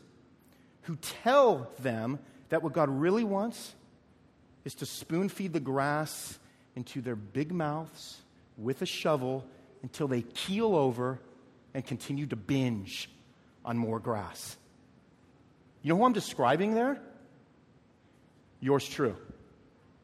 who 0.82 0.96
tell 0.96 1.70
them 1.80 2.18
that 2.50 2.62
what 2.62 2.72
God 2.72 2.88
really 2.88 3.24
wants 3.24 3.74
is 4.64 4.74
to 4.76 4.86
spoon 4.86 5.28
feed 5.28 5.52
the 5.52 5.60
grass 5.60 6.38
into 6.76 7.00
their 7.00 7.16
big 7.16 7.52
mouths 7.52 8.20
with 8.58 8.82
a 8.82 8.86
shovel 8.86 9.44
until 9.82 10.06
they 10.06 10.22
keel 10.22 10.76
over 10.76 11.18
and 11.74 11.84
continue 11.84 12.26
to 12.26 12.36
binge 12.36 13.10
on 13.64 13.78
more 13.78 13.98
grass. 13.98 14.56
You 15.82 15.90
know 15.90 15.98
who 15.98 16.04
I'm 16.04 16.12
describing 16.12 16.74
there? 16.74 17.00
Yours 18.60 18.86
true. 18.86 19.16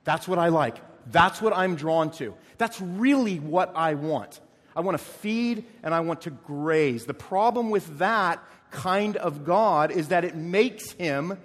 That's 0.05 0.27
what 0.27 0.39
I 0.39 0.49
like. 0.49 0.77
That's 1.11 1.41
what 1.43 1.55
I'm 1.55 1.77
drawn 1.77 2.11
to. 2.13 2.35
That's 2.59 2.81
really 2.81 3.39
what 3.39 3.73
I 3.77 3.95
want. 3.95 4.41
I 4.75 4.81
want 4.81 4.99
to 4.99 5.05
feed 5.05 5.65
and 5.83 5.95
I 5.95 6.01
want 6.01 6.23
to 6.23 6.31
graze. 6.31 7.07
The 7.07 7.15
problem 7.15 7.71
with 7.71 7.99
that 7.99 8.43
kind 8.71 9.17
of 9.17 9.45
God 9.45 9.91
is 9.91 10.09
that 10.09 10.25
it 10.25 10.35
makes 10.35 10.93
him 10.93 11.39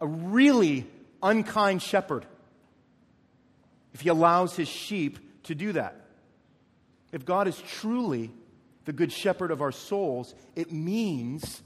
a 0.00 0.06
really 0.06 0.86
unkind 1.22 1.82
shepherd 1.82 2.26
if 3.92 4.00
he 4.00 4.08
allows 4.08 4.56
his 4.56 4.68
sheep 4.68 5.42
to 5.44 5.54
do 5.54 5.72
that. 5.72 6.00
If 7.12 7.24
God 7.24 7.46
is 7.46 7.60
truly 7.60 8.32
the 8.84 8.92
good 8.92 9.12
shepherd 9.12 9.50
of 9.50 9.62
our 9.62 9.72
souls, 9.72 10.34
it 10.56 10.72
means 10.72 11.62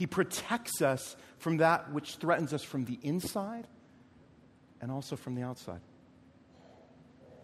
he 0.00 0.06
protects 0.06 0.80
us 0.80 1.14
from 1.36 1.58
that 1.58 1.92
which 1.92 2.16
threatens 2.16 2.54
us 2.54 2.62
from 2.62 2.86
the 2.86 2.98
inside 3.02 3.66
and 4.80 4.90
also 4.90 5.14
from 5.14 5.34
the 5.34 5.42
outside. 5.42 5.82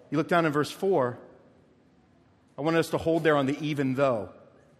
You 0.08 0.16
look 0.16 0.28
down 0.28 0.46
in 0.46 0.52
verse 0.52 0.70
4. 0.70 1.18
I 2.56 2.62
wanted 2.62 2.78
us 2.78 2.88
to 2.88 2.96
hold 2.96 3.24
there 3.24 3.36
on 3.36 3.44
the 3.44 3.58
even 3.60 3.94
though. 3.94 4.30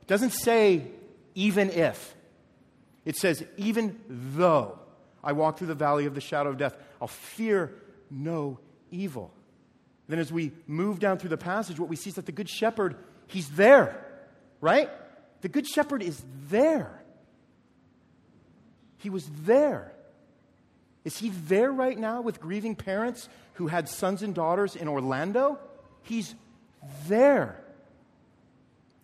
It 0.00 0.06
doesn't 0.06 0.30
say 0.30 0.86
even 1.34 1.68
if, 1.68 2.14
it 3.04 3.16
says 3.16 3.44
even 3.58 4.00
though 4.08 4.78
I 5.22 5.32
walk 5.32 5.58
through 5.58 5.66
the 5.66 5.74
valley 5.74 6.06
of 6.06 6.14
the 6.14 6.22
shadow 6.22 6.48
of 6.48 6.56
death, 6.56 6.74
I'll 6.98 7.08
fear 7.08 7.74
no 8.10 8.58
evil. 8.90 9.34
Then, 10.08 10.18
as 10.18 10.32
we 10.32 10.52
move 10.66 10.98
down 10.98 11.18
through 11.18 11.28
the 11.28 11.36
passage, 11.36 11.78
what 11.78 11.90
we 11.90 11.96
see 11.96 12.08
is 12.08 12.16
that 12.16 12.24
the 12.24 12.32
Good 12.32 12.48
Shepherd, 12.48 12.96
he's 13.26 13.50
there, 13.50 14.02
right? 14.62 14.88
The 15.42 15.50
Good 15.50 15.66
Shepherd 15.66 16.02
is 16.02 16.24
there. 16.48 17.02
He 18.98 19.10
was 19.10 19.28
there. 19.42 19.92
Is 21.04 21.18
he 21.18 21.30
there 21.30 21.70
right 21.70 21.96
now 21.96 22.20
with 22.20 22.40
grieving 22.40 22.74
parents 22.74 23.28
who 23.54 23.68
had 23.68 23.88
sons 23.88 24.22
and 24.22 24.34
daughters 24.34 24.74
in 24.74 24.88
Orlando? 24.88 25.58
He's 26.02 26.34
there. 27.06 27.60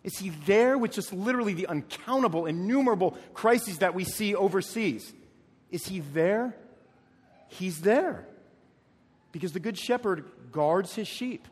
Is 0.03 0.19
he 0.19 0.31
there 0.31 0.77
with 0.77 0.91
just 0.91 1.13
literally 1.13 1.55
the 1.55 1.69
uncountable, 1.69 2.47
innumerable 2.47 3.17
crises 3.35 3.79
that 3.79 3.95
we 3.95 4.05
see 4.05 4.35
overseas? 4.35 5.13
Is 5.71 5.87
he 5.87 6.01
there? 6.01 6.57
He's 7.49 7.83
there. 7.83 8.27
Because 9.31 9.53
the 9.53 9.61
Good 9.61 9.79
Shepherd 9.79 10.25
guards 10.51 10.95
his 10.95 11.07
sheep. 11.07 11.47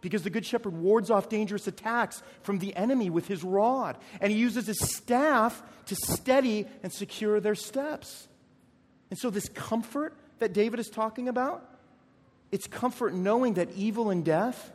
Because 0.00 0.22
the 0.22 0.30
Good 0.30 0.46
Shepherd 0.46 0.74
wards 0.74 1.10
off 1.10 1.28
dangerous 1.28 1.66
attacks 1.66 2.22
from 2.42 2.58
the 2.58 2.74
enemy 2.74 3.10
with 3.10 3.28
his 3.28 3.44
rod. 3.44 3.98
And 4.20 4.32
he 4.32 4.38
uses 4.38 4.66
his 4.66 4.80
staff 4.80 5.62
to 5.86 5.94
steady 5.94 6.66
and 6.82 6.92
secure 6.92 7.40
their 7.40 7.54
steps. 7.54 8.28
And 9.10 9.18
so, 9.18 9.30
this 9.30 9.48
comfort 9.48 10.16
that 10.38 10.52
David 10.52 10.80
is 10.80 10.88
talking 10.88 11.28
about, 11.28 11.68
it's 12.50 12.66
comfort 12.66 13.14
knowing 13.14 13.54
that 13.54 13.70
evil 13.72 14.10
and 14.10 14.24
death 14.24 14.72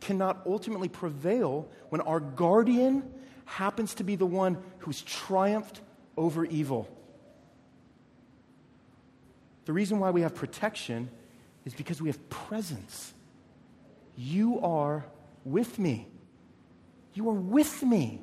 cannot 0.00 0.42
ultimately 0.46 0.88
prevail 0.88 1.68
when 1.90 2.00
our 2.00 2.20
guardian 2.20 3.02
happens 3.44 3.94
to 3.94 4.04
be 4.04 4.16
the 4.16 4.26
one 4.26 4.56
who's 4.78 5.02
triumphed 5.02 5.80
over 6.16 6.44
evil. 6.44 6.88
The 9.66 9.72
reason 9.72 9.98
why 9.98 10.10
we 10.10 10.22
have 10.22 10.34
protection 10.34 11.10
is 11.64 11.74
because 11.74 12.00
we 12.00 12.08
have 12.08 12.28
presence. 12.30 13.12
You 14.22 14.60
are 14.60 15.06
with 15.46 15.78
me. 15.78 16.06
You 17.14 17.30
are 17.30 17.34
with 17.34 17.82
me. 17.82 18.20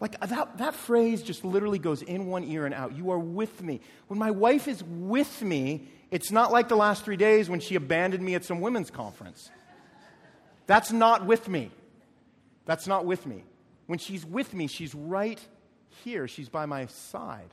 Like 0.00 0.16
uh, 0.22 0.26
that, 0.26 0.56
that 0.56 0.74
phrase 0.74 1.22
just 1.22 1.44
literally 1.44 1.78
goes 1.78 2.00
in 2.00 2.28
one 2.28 2.44
ear 2.44 2.64
and 2.64 2.74
out. 2.74 2.96
You 2.96 3.10
are 3.10 3.18
with 3.18 3.62
me. 3.62 3.82
When 4.06 4.18
my 4.18 4.30
wife 4.30 4.66
is 4.68 4.82
with 4.82 5.42
me, 5.42 5.86
it's 6.10 6.30
not 6.30 6.50
like 6.50 6.68
the 6.68 6.76
last 6.76 7.04
three 7.04 7.18
days 7.18 7.50
when 7.50 7.60
she 7.60 7.74
abandoned 7.74 8.24
me 8.24 8.34
at 8.34 8.44
some 8.46 8.62
women's 8.62 8.90
conference. 8.90 9.50
That's 10.66 10.90
not 10.90 11.26
with 11.26 11.46
me. 11.46 11.70
That's 12.64 12.86
not 12.86 13.04
with 13.04 13.26
me. 13.26 13.44
When 13.86 13.98
she's 13.98 14.24
with 14.24 14.54
me, 14.54 14.66
she's 14.66 14.94
right 14.94 15.40
here. 16.04 16.26
She's 16.26 16.48
by 16.48 16.64
my 16.64 16.86
side. 16.86 17.50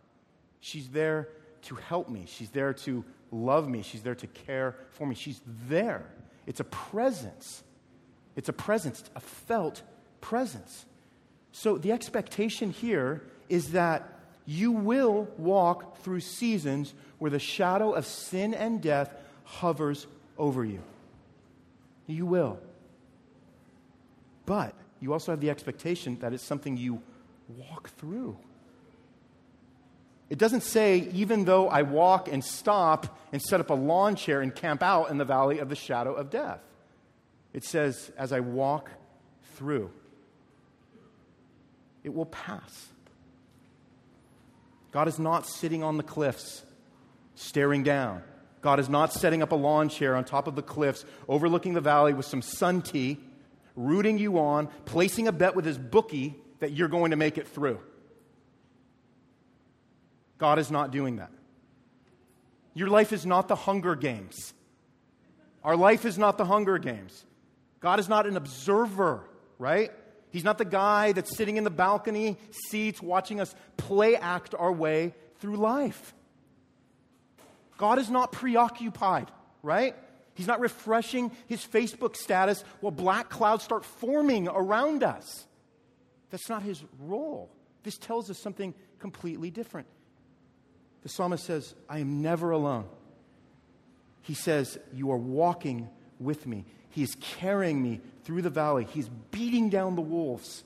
She's 0.62 0.88
there 0.88 1.28
to 1.64 1.76
help 1.76 2.08
me. 2.08 2.24
She's 2.26 2.52
there 2.52 2.74
to 2.74 3.04
love 3.32 3.68
me. 3.68 3.82
She's 3.82 4.02
there 4.02 4.16
to 4.16 4.28
care 4.28 4.78
for 4.92 5.06
me. 5.06 5.14
She's 5.14 5.42
there. 5.68 6.06
It's 6.46 6.60
a 6.60 6.66
presence. 6.66 7.64
It's 8.36 8.50
a 8.50 8.54
presence, 8.54 9.04
a 9.16 9.20
felt 9.20 9.82
presence. 10.22 10.86
So 11.52 11.78
the 11.78 11.92
expectation 11.92 12.72
here 12.72 13.24
is 13.50 13.72
that 13.72 14.10
you 14.46 14.72
will 14.72 15.28
walk 15.38 15.98
through 16.00 16.22
seasons 16.22 16.94
where 17.20 17.32
the 17.32 17.40
shadow 17.40 17.94
of 17.94 18.06
sin 18.06 18.54
and 18.54 18.82
death 18.82 19.14
hovers 19.44 20.08
over 20.38 20.66
you. 20.66 20.82
You 22.08 22.26
will. 22.26 22.60
But 24.46 24.74
you 25.00 25.14
also 25.14 25.32
have 25.32 25.40
the 25.40 25.50
expectation 25.50 26.18
that 26.20 26.34
it's 26.34 26.44
something 26.44 26.76
you 26.76 27.02
walk 27.48 27.90
through. 27.98 28.38
It 30.34 30.40
doesn't 30.40 30.64
say, 30.64 31.12
even 31.14 31.46
though 31.46 31.70
I 31.70 31.84
walk 31.84 32.28
and 32.28 32.44
stop 32.44 33.20
and 33.32 33.40
set 33.40 33.60
up 33.60 33.70
a 33.70 33.76
lawn 33.76 34.16
chair 34.16 34.42
and 34.42 34.54
camp 34.54 34.82
out 34.82 35.12
in 35.12 35.20
the 35.20 35.26
valley 35.26 35.60
of 35.60 35.70
the 35.70 35.76
shadow 35.76 36.12
of 36.12 36.32
death. 36.32 36.60
It 37.54 37.64
says, 37.64 38.12
as 38.18 38.34
I 38.34 38.40
walk 38.40 38.90
through 39.54 39.92
it 42.04 42.16
will 42.16 42.26
pass. 42.26 42.88
God 44.92 45.08
is 45.08 45.20
not 45.20 45.46
sitting 45.46 45.84
on 45.84 45.98
the 45.98 46.04
cliffs 46.04 46.64
staring 47.36 47.84
down. 47.84 48.24
God 48.62 48.80
is 48.80 48.90
not 48.90 49.14
setting 49.14 49.44
up 49.44 49.52
a 49.52 49.56
lawn 49.56 49.88
chair 49.88 50.16
on 50.16 50.26
top 50.26 50.48
of 50.48 50.56
the 50.56 50.64
cliffs, 50.64 51.06
overlooking 51.30 51.76
the 51.76 51.80
valley 51.80 52.14
with 52.14 52.26
some 52.26 52.42
sun 52.42 52.82
tea, 52.82 53.20
rooting 53.76 54.18
you 54.18 54.40
on, 54.40 54.68
placing 54.86 55.28
a 55.28 55.32
bet 55.32 55.56
with 55.56 55.66
his 55.66 55.78
bookie 55.78 56.34
that 56.58 56.72
you're 56.72 56.88
going 56.88 57.12
to 57.12 57.18
make 57.18 57.38
it 57.38 57.48
through. 57.48 57.80
God 60.38 60.60
is 60.60 60.72
not 60.72 60.92
doing 60.92 61.18
that. 61.18 61.32
Your 62.74 62.88
life 62.88 63.14
is 63.14 63.26
not 63.26 63.48
the 63.48 63.56
Hunger 63.56 63.96
Games. 63.96 64.54
Our 65.64 65.78
life 65.78 66.06
is 66.06 66.18
not 66.18 66.38
the 66.38 66.46
Hunger 66.46 66.78
Games. 66.78 67.26
God 67.80 68.00
is 68.00 68.10
not 68.10 68.26
an 68.26 68.38
observer, 68.38 69.24
right? 69.60 69.92
He's 70.32 70.44
not 70.44 70.58
the 70.58 70.66
guy 70.66 71.12
that's 71.12 71.36
sitting 71.36 71.58
in 71.58 71.64
the 71.64 71.70
balcony 71.70 72.38
seats 72.70 73.02
watching 73.02 73.40
us 73.40 73.54
play 73.78 74.16
act 74.16 74.56
our 74.58 74.72
way 74.72 75.14
through 75.40 75.58
life. 75.58 76.14
God 77.78 78.00
is 78.00 78.10
not 78.10 78.32
preoccupied, 78.32 79.30
right? 79.62 79.96
He's 80.34 80.48
not 80.48 80.60
refreshing 80.60 81.32
his 81.48 81.64
Facebook 81.64 82.16
status 82.16 82.64
while 82.80 82.92
black 82.92 83.30
clouds 83.30 83.64
start 83.64 83.86
forming 83.86 84.48
around 84.48 85.04
us. 85.04 85.46
That's 86.32 86.50
not 86.50 86.64
his 86.64 86.84
role. 87.00 87.52
This 87.84 87.98
tells 87.98 88.30
us 88.30 88.40
something 88.40 88.74
completely 88.98 89.52
different. 89.52 89.88
The 91.04 91.10
psalmist 91.10 91.46
says, 91.46 91.76
I 91.90 92.00
am 92.00 92.22
never 92.22 92.52
alone. 92.52 92.86
He 94.22 94.34
says, 94.34 94.80
You 94.94 95.12
are 95.12 95.18
walking 95.18 95.90
with 96.20 96.48
me. 96.48 96.66
He 96.90 97.04
is 97.04 97.16
carrying 97.20 97.82
me 97.82 98.02
through 98.24 98.42
the 98.42 98.50
valley. 98.50 98.88
He's 98.90 99.10
beating 99.32 99.70
down 99.70 99.96
the 99.96 100.02
wolves. 100.02 100.64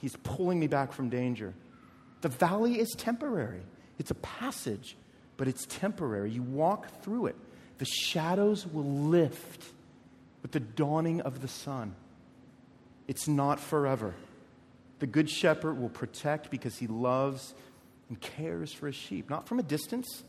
He's 0.00 0.16
pulling 0.22 0.60
me 0.60 0.66
back 0.66 0.92
from 0.92 1.08
danger. 1.08 1.54
The 2.20 2.28
valley 2.28 2.78
is 2.78 2.90
temporary, 2.92 3.62
it's 3.98 4.10
a 4.10 4.16
passage, 4.16 4.96
but 5.36 5.48
it's 5.48 5.66
temporary. 5.66 6.30
You 6.30 6.42
walk 6.42 7.02
through 7.02 7.26
it. 7.26 7.36
The 7.78 7.84
shadows 7.84 8.66
will 8.66 8.84
lift 8.84 9.64
with 10.42 10.52
the 10.52 10.60
dawning 10.60 11.22
of 11.22 11.40
the 11.40 11.48
sun. 11.48 11.94
It's 13.08 13.26
not 13.26 13.58
forever. 13.58 14.14
The 15.00 15.06
good 15.06 15.28
shepherd 15.28 15.80
will 15.80 15.88
protect 15.88 16.50
because 16.50 16.78
he 16.78 16.86
loves 16.86 17.54
and 18.08 18.20
cares 18.20 18.72
for 18.72 18.86
his 18.86 18.96
sheep, 18.96 19.30
not 19.30 19.48
from 19.48 19.58
a 19.58 19.62
distance. 19.62 20.22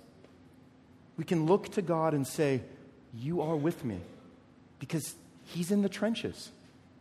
We 1.18 1.24
can 1.24 1.46
look 1.46 1.70
to 1.74 1.82
God 1.82 2.14
and 2.14 2.26
say, 2.26 2.62
You 3.14 3.42
are 3.42 3.56
with 3.56 3.84
me, 3.84 4.00
because 4.80 5.16
he's 5.44 5.72
in 5.72 5.82
the 5.82 5.90
trenches. 5.90 6.52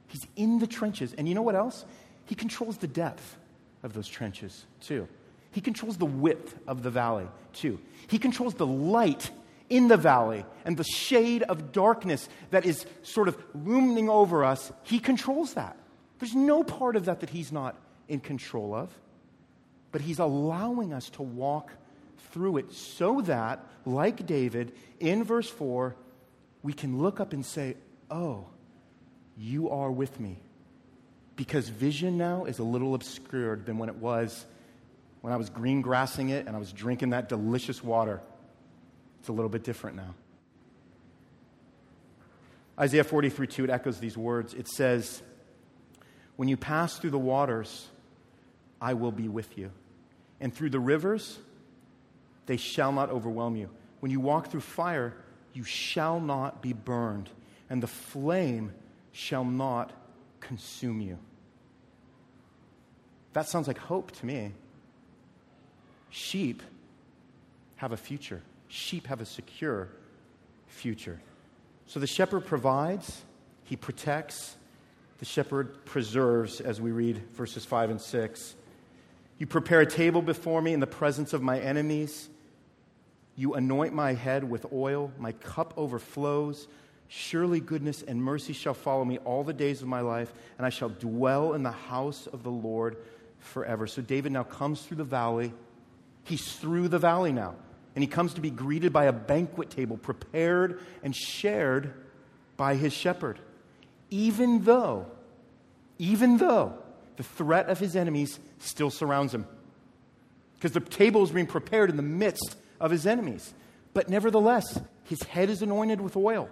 He's 0.08 0.26
in 0.36 0.58
the 0.58 0.66
trenches. 0.66 1.14
And 1.14 1.28
you 1.28 1.34
know 1.34 1.42
what 1.42 1.54
else? 1.54 1.84
He 2.26 2.34
controls 2.34 2.78
the 2.78 2.86
depth 2.86 3.36
of 3.82 3.92
those 3.92 4.08
trenches, 4.08 4.64
too. 4.80 5.08
He 5.50 5.60
controls 5.60 5.96
the 5.96 6.04
width 6.04 6.56
of 6.66 6.82
the 6.82 6.90
valley, 6.90 7.26
too. 7.52 7.78
He 8.08 8.18
controls 8.18 8.54
the 8.54 8.66
light 8.66 9.30
in 9.70 9.88
the 9.88 9.96
valley 9.96 10.44
and 10.64 10.76
the 10.76 10.84
shade 10.84 11.42
of 11.44 11.72
darkness 11.72 12.28
that 12.50 12.64
is 12.64 12.86
sort 13.02 13.28
of 13.28 13.42
looming 13.54 14.08
over 14.08 14.44
us. 14.44 14.72
He 14.82 14.98
controls 14.98 15.54
that. 15.54 15.76
There's 16.18 16.34
no 16.34 16.62
part 16.62 16.96
of 16.96 17.06
that 17.06 17.20
that 17.20 17.30
he's 17.30 17.52
not 17.52 17.76
in 18.08 18.20
control 18.20 18.74
of. 18.74 18.90
But 19.94 20.00
he's 20.00 20.18
allowing 20.18 20.92
us 20.92 21.08
to 21.10 21.22
walk 21.22 21.70
through 22.32 22.56
it 22.56 22.72
so 22.72 23.20
that, 23.20 23.64
like 23.84 24.26
David, 24.26 24.72
in 24.98 25.22
verse 25.22 25.48
4, 25.48 25.94
we 26.64 26.72
can 26.72 26.98
look 26.98 27.20
up 27.20 27.32
and 27.32 27.46
say, 27.46 27.76
Oh, 28.10 28.46
you 29.38 29.70
are 29.70 29.92
with 29.92 30.18
me. 30.18 30.40
Because 31.36 31.68
vision 31.68 32.18
now 32.18 32.44
is 32.44 32.58
a 32.58 32.64
little 32.64 32.96
obscured 32.96 33.66
than 33.66 33.78
when 33.78 33.88
it 33.88 33.94
was 33.94 34.46
when 35.20 35.32
I 35.32 35.36
was 35.36 35.48
green 35.48 35.80
grassing 35.80 36.30
it 36.30 36.48
and 36.48 36.56
I 36.56 36.58
was 36.58 36.72
drinking 36.72 37.10
that 37.10 37.28
delicious 37.28 37.80
water. 37.80 38.20
It's 39.20 39.28
a 39.28 39.32
little 39.32 39.48
bit 39.48 39.62
different 39.62 39.94
now. 39.94 40.16
Isaiah 42.80 43.04
43 43.04 43.46
2, 43.46 43.62
it 43.62 43.70
echoes 43.70 44.00
these 44.00 44.16
words. 44.16 44.54
It 44.54 44.66
says, 44.66 45.22
When 46.34 46.48
you 46.48 46.56
pass 46.56 46.98
through 46.98 47.10
the 47.10 47.16
waters, 47.16 47.86
I 48.80 48.94
will 48.94 49.12
be 49.12 49.28
with 49.28 49.56
you. 49.56 49.70
And 50.40 50.52
through 50.52 50.70
the 50.70 50.80
rivers, 50.80 51.38
they 52.46 52.56
shall 52.56 52.92
not 52.92 53.10
overwhelm 53.10 53.56
you. 53.56 53.70
When 54.00 54.10
you 54.10 54.20
walk 54.20 54.50
through 54.50 54.60
fire, 54.60 55.14
you 55.54 55.64
shall 55.64 56.20
not 56.20 56.60
be 56.60 56.72
burned, 56.72 57.30
and 57.70 57.82
the 57.82 57.86
flame 57.86 58.72
shall 59.12 59.44
not 59.44 59.92
consume 60.40 61.00
you. 61.00 61.18
That 63.32 63.48
sounds 63.48 63.66
like 63.66 63.78
hope 63.78 64.12
to 64.12 64.26
me. 64.26 64.52
Sheep 66.10 66.62
have 67.76 67.92
a 67.92 67.96
future, 67.96 68.42
sheep 68.68 69.06
have 69.06 69.20
a 69.20 69.26
secure 69.26 69.88
future. 70.66 71.20
So 71.86 72.00
the 72.00 72.06
shepherd 72.06 72.46
provides, 72.46 73.22
he 73.64 73.76
protects, 73.76 74.56
the 75.18 75.24
shepherd 75.24 75.84
preserves, 75.84 76.60
as 76.60 76.80
we 76.80 76.90
read 76.90 77.18
verses 77.32 77.64
5 77.64 77.90
and 77.90 78.00
6. 78.00 78.54
You 79.38 79.46
prepare 79.46 79.80
a 79.80 79.86
table 79.86 80.22
before 80.22 80.62
me 80.62 80.72
in 80.72 80.80
the 80.80 80.86
presence 80.86 81.32
of 81.32 81.42
my 81.42 81.58
enemies. 81.58 82.28
You 83.36 83.54
anoint 83.54 83.92
my 83.92 84.14
head 84.14 84.48
with 84.48 84.66
oil, 84.72 85.12
my 85.18 85.32
cup 85.32 85.74
overflows. 85.76 86.68
Surely 87.08 87.60
goodness 87.60 88.02
and 88.02 88.22
mercy 88.22 88.52
shall 88.52 88.74
follow 88.74 89.04
me 89.04 89.18
all 89.18 89.44
the 89.44 89.52
days 89.52 89.82
of 89.82 89.88
my 89.88 90.00
life, 90.00 90.32
and 90.56 90.66
I 90.66 90.70
shall 90.70 90.88
dwell 90.88 91.54
in 91.54 91.62
the 91.62 91.70
house 91.70 92.26
of 92.28 92.42
the 92.42 92.50
Lord 92.50 92.96
forever. 93.40 93.86
So 93.86 94.02
David 94.02 94.32
now 94.32 94.44
comes 94.44 94.82
through 94.82 94.98
the 94.98 95.04
valley 95.04 95.52
He's 96.24 96.54
through 96.56 96.88
the 96.88 96.98
valley 96.98 97.32
now. 97.32 97.54
And 97.94 98.02
he 98.02 98.08
comes 98.08 98.34
to 98.34 98.40
be 98.40 98.50
greeted 98.50 98.92
by 98.92 99.04
a 99.04 99.12
banquet 99.12 99.70
table 99.70 99.96
prepared 99.96 100.80
and 101.02 101.14
shared 101.14 101.94
by 102.56 102.74
his 102.74 102.92
shepherd. 102.92 103.38
Even 104.10 104.64
though, 104.64 105.06
even 105.98 106.38
though 106.38 106.76
the 107.16 107.22
threat 107.22 107.68
of 107.68 107.78
his 107.78 107.96
enemies 107.96 108.38
still 108.58 108.90
surrounds 108.90 109.34
him. 109.34 109.46
Because 110.54 110.72
the 110.72 110.80
table 110.80 111.22
is 111.22 111.30
being 111.30 111.46
prepared 111.46 111.90
in 111.90 111.96
the 111.96 112.02
midst 112.02 112.56
of 112.80 112.90
his 112.90 113.06
enemies. 113.06 113.52
But 113.92 114.08
nevertheless, 114.08 114.80
his 115.04 115.22
head 115.22 115.50
is 115.50 115.62
anointed 115.62 116.00
with 116.00 116.16
oil, 116.16 116.48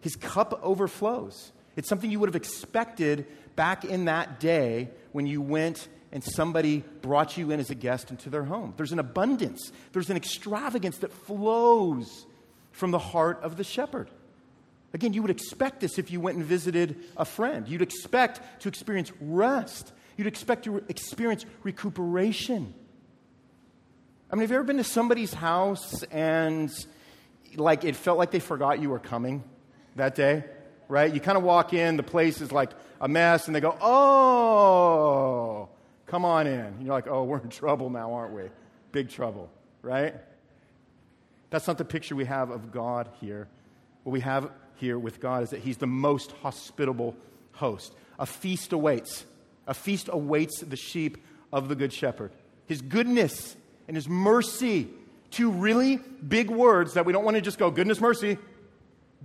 his 0.00 0.16
cup 0.16 0.58
overflows. 0.62 1.52
It's 1.76 1.88
something 1.88 2.10
you 2.10 2.18
would 2.20 2.28
have 2.28 2.36
expected 2.36 3.26
back 3.56 3.84
in 3.84 4.06
that 4.06 4.40
day 4.40 4.90
when 5.12 5.26
you 5.26 5.40
went 5.40 5.88
and 6.12 6.24
somebody 6.24 6.82
brought 7.02 7.36
you 7.36 7.50
in 7.52 7.60
as 7.60 7.70
a 7.70 7.74
guest 7.74 8.10
into 8.10 8.30
their 8.30 8.42
home. 8.42 8.74
There's 8.76 8.92
an 8.92 8.98
abundance, 8.98 9.70
there's 9.92 10.10
an 10.10 10.16
extravagance 10.16 10.98
that 10.98 11.12
flows 11.12 12.26
from 12.72 12.90
the 12.90 12.98
heart 12.98 13.40
of 13.42 13.56
the 13.56 13.64
shepherd. 13.64 14.10
Again, 14.92 15.12
you 15.12 15.22
would 15.22 15.30
expect 15.30 15.80
this 15.80 15.98
if 15.98 16.10
you 16.10 16.20
went 16.20 16.36
and 16.36 16.44
visited 16.44 16.96
a 17.16 17.24
friend. 17.24 17.68
You'd 17.68 17.82
expect 17.82 18.60
to 18.62 18.68
experience 18.68 19.12
rest. 19.20 19.92
You'd 20.20 20.26
expect 20.26 20.66
to 20.66 20.84
experience 20.90 21.46
recuperation. 21.62 22.74
I 24.30 24.36
mean, 24.36 24.42
have 24.42 24.50
you 24.50 24.56
ever 24.56 24.64
been 24.64 24.76
to 24.76 24.84
somebody's 24.84 25.32
house 25.32 26.02
and 26.10 26.70
like 27.56 27.84
it 27.84 27.96
felt 27.96 28.18
like 28.18 28.30
they 28.30 28.38
forgot 28.38 28.82
you 28.82 28.90
were 28.90 28.98
coming 28.98 29.42
that 29.96 30.14
day? 30.14 30.44
Right? 30.88 31.10
You 31.10 31.20
kind 31.20 31.38
of 31.38 31.42
walk 31.42 31.72
in, 31.72 31.96
the 31.96 32.02
place 32.02 32.42
is 32.42 32.52
like 32.52 32.70
a 33.00 33.08
mess, 33.08 33.46
and 33.46 33.56
they 33.56 33.60
go, 33.60 33.74
Oh, 33.80 35.70
Come 36.10 36.24
on 36.24 36.48
in. 36.48 36.58
And 36.58 36.82
you're 36.82 36.92
like, 36.92 37.06
oh, 37.06 37.22
we're 37.22 37.38
in 37.38 37.48
trouble 37.50 37.88
now, 37.88 38.12
aren't 38.12 38.34
we? 38.34 38.42
Big 38.90 39.08
trouble, 39.08 39.48
right? 39.80 40.14
That's 41.48 41.66
not 41.66 41.78
the 41.78 41.84
picture 41.84 42.14
we 42.14 42.26
have 42.26 42.50
of 42.50 42.72
God 42.72 43.08
here. 43.20 43.48
What 44.02 44.12
we 44.12 44.20
have 44.20 44.50
here 44.74 44.98
with 44.98 45.20
God 45.20 45.44
is 45.44 45.50
that 45.50 45.60
He's 45.60 45.78
the 45.78 45.86
most 45.86 46.32
hospitable 46.42 47.16
host. 47.52 47.94
A 48.18 48.26
feast 48.26 48.74
awaits. 48.74 49.24
A 49.70 49.74
feast 49.74 50.10
awaits 50.12 50.60
the 50.60 50.76
sheep 50.76 51.16
of 51.52 51.68
the 51.68 51.76
Good 51.76 51.92
Shepherd. 51.92 52.32
His 52.66 52.82
goodness 52.82 53.56
and 53.86 53.96
His 53.96 54.08
mercy. 54.08 54.88
Two 55.30 55.52
really 55.52 55.96
big 55.96 56.50
words 56.50 56.94
that 56.94 57.06
we 57.06 57.12
don't 57.12 57.24
want 57.24 57.36
to 57.36 57.40
just 57.40 57.56
go 57.56 57.70
goodness, 57.70 58.00
mercy. 58.00 58.36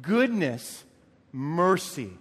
Goodness, 0.04 0.84
mercy. 1.34 2.12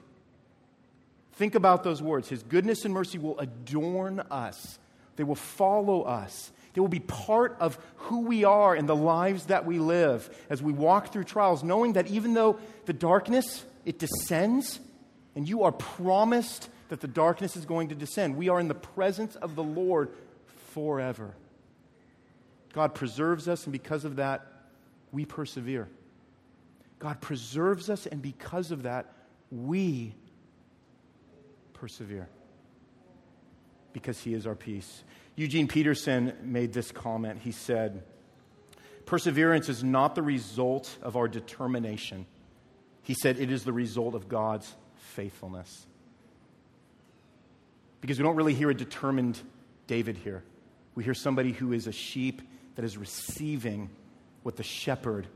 Think 1.34 1.54
about 1.54 1.84
those 1.84 2.00
words. 2.00 2.30
His 2.30 2.42
goodness 2.42 2.86
and 2.86 2.94
mercy 2.94 3.18
will 3.18 3.38
adorn 3.38 4.20
us, 4.30 4.78
they 5.16 5.24
will 5.24 5.34
follow 5.34 6.02
us. 6.02 6.50
They 6.72 6.80
will 6.80 6.88
be 6.88 7.00
part 7.00 7.56
of 7.60 7.78
who 7.96 8.22
we 8.22 8.42
are 8.42 8.74
and 8.74 8.88
the 8.88 8.96
lives 8.96 9.46
that 9.46 9.64
we 9.64 9.78
live 9.78 10.28
as 10.50 10.60
we 10.60 10.72
walk 10.72 11.12
through 11.12 11.22
trials, 11.22 11.62
knowing 11.62 11.92
that 11.92 12.08
even 12.08 12.34
though 12.34 12.58
the 12.86 12.92
darkness, 12.92 13.64
it 13.84 14.00
descends, 14.00 14.80
and 15.36 15.48
you 15.48 15.62
are 15.62 15.70
promised 15.70 16.68
that 16.88 17.00
the 17.00 17.08
darkness 17.08 17.56
is 17.56 17.64
going 17.64 17.88
to 17.88 17.94
descend. 17.94 18.36
We 18.36 18.48
are 18.48 18.60
in 18.60 18.68
the 18.68 18.74
presence 18.74 19.36
of 19.36 19.54
the 19.54 19.62
Lord 19.62 20.10
forever. 20.72 21.34
God 22.72 22.94
preserves 22.94 23.48
us, 23.48 23.64
and 23.64 23.72
because 23.72 24.04
of 24.04 24.16
that, 24.16 24.46
we 25.12 25.24
persevere. 25.24 25.88
God 26.98 27.20
preserves 27.20 27.88
us, 27.88 28.06
and 28.06 28.20
because 28.20 28.70
of 28.70 28.82
that, 28.82 29.12
we 29.50 30.14
persevere 31.72 32.28
because 33.92 34.20
he 34.20 34.34
is 34.34 34.46
our 34.46 34.56
peace. 34.56 35.04
Eugene 35.36 35.68
Peterson 35.68 36.32
made 36.42 36.72
this 36.72 36.90
comment. 36.90 37.40
He 37.42 37.52
said, 37.52 38.02
Perseverance 39.06 39.68
is 39.68 39.84
not 39.84 40.14
the 40.14 40.22
result 40.22 40.96
of 41.02 41.16
our 41.16 41.28
determination. 41.28 42.26
He 43.02 43.14
said, 43.14 43.38
it 43.38 43.50
is 43.50 43.64
the 43.64 43.72
result 43.72 44.14
of 44.14 44.28
God's 44.28 44.74
faithfulness. 44.96 45.86
Because 48.04 48.18
we 48.18 48.22
don't 48.22 48.36
really 48.36 48.52
hear 48.52 48.68
a 48.68 48.74
determined 48.74 49.40
David 49.86 50.18
here. 50.18 50.42
We 50.94 51.04
hear 51.04 51.14
somebody 51.14 51.52
who 51.52 51.72
is 51.72 51.86
a 51.86 51.92
sheep 51.92 52.42
that 52.74 52.84
is 52.84 52.98
receiving 52.98 53.88
what 54.42 54.56
the 54.56 54.62
shepherd 54.62 55.26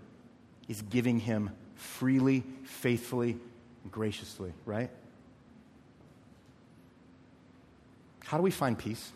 is 0.68 0.82
giving 0.82 1.18
him 1.18 1.48
freely, 1.76 2.44
faithfully, 2.64 3.38
and 3.84 3.90
graciously, 3.90 4.52
right? 4.66 4.90
How 8.26 8.36
do 8.36 8.42
we 8.42 8.50
find 8.50 8.78
peace? 8.78 9.12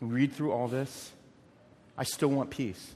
Read 0.00 0.32
through 0.32 0.52
all 0.52 0.68
this. 0.68 1.10
I 1.98 2.04
still 2.04 2.30
want 2.30 2.50
peace. 2.50 2.94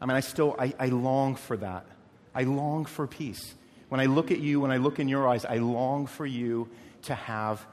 I 0.00 0.06
mean, 0.06 0.16
I 0.16 0.20
still, 0.22 0.56
I, 0.58 0.74
I 0.76 0.86
long 0.86 1.36
for 1.36 1.56
that. 1.58 1.86
I 2.34 2.42
long 2.42 2.84
for 2.84 3.06
peace. 3.06 3.54
When 3.88 4.00
I 4.00 4.06
look 4.06 4.30
at 4.30 4.40
you, 4.40 4.60
when 4.60 4.70
I 4.70 4.78
look 4.78 4.98
in 4.98 5.08
your 5.08 5.28
eyes, 5.28 5.44
I 5.44 5.58
long 5.58 6.06
for 6.06 6.26
you 6.26 6.68
to 7.02 7.14
have 7.14 7.64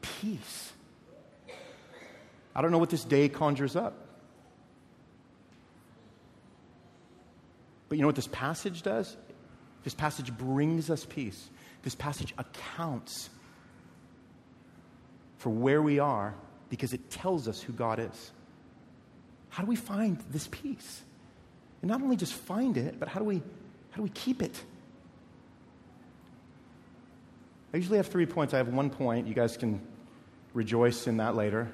peace. 0.00 0.72
I 2.54 2.60
don't 2.60 2.72
know 2.72 2.78
what 2.78 2.90
this 2.90 3.04
day 3.04 3.28
conjures 3.28 3.76
up. 3.76 3.94
But 7.88 7.96
you 7.96 8.02
know 8.02 8.08
what 8.08 8.16
this 8.16 8.28
passage 8.28 8.82
does? 8.82 9.16
This 9.84 9.94
passage 9.94 10.36
brings 10.36 10.90
us 10.90 11.04
peace. 11.04 11.50
This 11.82 11.94
passage 11.94 12.34
accounts 12.38 13.30
for 15.38 15.50
where 15.50 15.82
we 15.82 15.98
are 15.98 16.34
because 16.70 16.92
it 16.92 17.10
tells 17.10 17.48
us 17.48 17.60
who 17.60 17.72
God 17.72 17.98
is. 17.98 18.30
How 19.50 19.62
do 19.62 19.68
we 19.68 19.76
find 19.76 20.18
this 20.30 20.48
peace? 20.50 21.02
And 21.82 21.90
not 21.90 22.00
only 22.00 22.16
just 22.16 22.32
find 22.32 22.76
it, 22.76 22.98
but 22.98 23.08
how 23.08 23.18
do 23.18 23.26
we, 23.26 23.42
how 23.90 23.96
do 23.96 24.02
we 24.02 24.08
keep 24.10 24.42
it? 24.42 24.62
I 27.72 27.78
usually 27.78 27.96
have 27.96 28.08
three 28.08 28.26
points. 28.26 28.52
I 28.54 28.58
have 28.58 28.68
one 28.68 28.90
point. 28.90 29.26
You 29.26 29.34
guys 29.34 29.56
can 29.56 29.80
rejoice 30.52 31.06
in 31.06 31.16
that 31.18 31.34
later. 31.34 31.72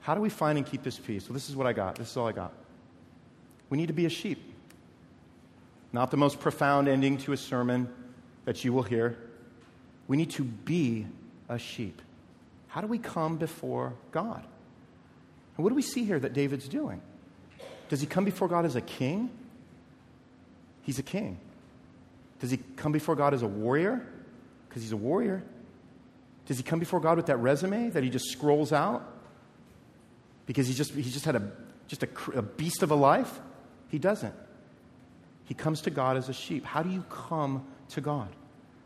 How 0.00 0.14
do 0.14 0.20
we 0.20 0.28
find 0.28 0.58
and 0.58 0.66
keep 0.66 0.82
this 0.82 0.98
peace? 0.98 1.28
Well, 1.28 1.34
this 1.34 1.48
is 1.48 1.56
what 1.56 1.66
I 1.66 1.72
got. 1.72 1.96
This 1.96 2.10
is 2.10 2.16
all 2.16 2.26
I 2.26 2.32
got. 2.32 2.52
We 3.70 3.78
need 3.78 3.86
to 3.86 3.94
be 3.94 4.06
a 4.06 4.10
sheep. 4.10 4.52
Not 5.92 6.10
the 6.10 6.16
most 6.16 6.40
profound 6.40 6.88
ending 6.88 7.18
to 7.18 7.32
a 7.32 7.36
sermon 7.36 7.88
that 8.44 8.64
you 8.64 8.72
will 8.72 8.82
hear. 8.82 9.16
We 10.08 10.16
need 10.16 10.30
to 10.32 10.44
be 10.44 11.06
a 11.48 11.58
sheep. 11.58 12.02
How 12.68 12.80
do 12.80 12.86
we 12.86 12.98
come 12.98 13.36
before 13.36 13.94
God? 14.10 14.44
And 15.56 15.64
what 15.64 15.70
do 15.70 15.76
we 15.76 15.82
see 15.82 16.04
here 16.04 16.18
that 16.18 16.32
David's 16.32 16.68
doing? 16.68 17.00
Does 17.88 18.00
he 18.00 18.06
come 18.06 18.24
before 18.24 18.48
God 18.48 18.64
as 18.64 18.74
a 18.74 18.80
king? 18.80 19.30
He's 20.82 20.98
a 20.98 21.02
king. 21.02 21.38
Does 22.40 22.50
he 22.50 22.58
come 22.76 22.92
before 22.92 23.16
God 23.16 23.34
as 23.34 23.42
a 23.42 23.46
warrior? 23.46 24.06
Because 24.68 24.82
he's 24.82 24.92
a 24.92 24.96
warrior. 24.96 25.42
Does 26.46 26.56
he 26.56 26.62
come 26.62 26.78
before 26.78 27.00
God 27.00 27.16
with 27.16 27.26
that 27.26 27.38
resume 27.38 27.90
that 27.90 28.02
he 28.02 28.10
just 28.10 28.30
scrolls 28.30 28.72
out? 28.72 29.08
Because 30.46 30.66
he 30.66 30.74
just, 30.74 30.92
he 30.92 31.10
just 31.10 31.24
had 31.24 31.36
a, 31.36 31.52
just 31.86 32.02
a, 32.02 32.08
a 32.34 32.42
beast 32.42 32.82
of 32.82 32.90
a 32.90 32.94
life? 32.94 33.40
He 33.88 33.98
doesn't. 33.98 34.34
He 35.46 35.54
comes 35.54 35.82
to 35.82 35.90
God 35.90 36.16
as 36.16 36.28
a 36.28 36.32
sheep. 36.32 36.64
How 36.64 36.82
do 36.82 36.90
you 36.90 37.04
come 37.08 37.66
to 37.90 38.00
God? 38.00 38.28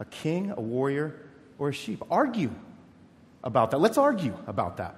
A 0.01 0.05
king, 0.05 0.53
a 0.57 0.61
warrior, 0.61 1.17
or 1.59 1.71
a 1.71 1.73
sheep? 1.73 2.03
Argue 2.11 2.51
about 3.43 3.71
that. 3.73 3.79
Let's 3.79 3.99
argue 3.99 4.37
about 4.47 4.77
that. 4.77 4.95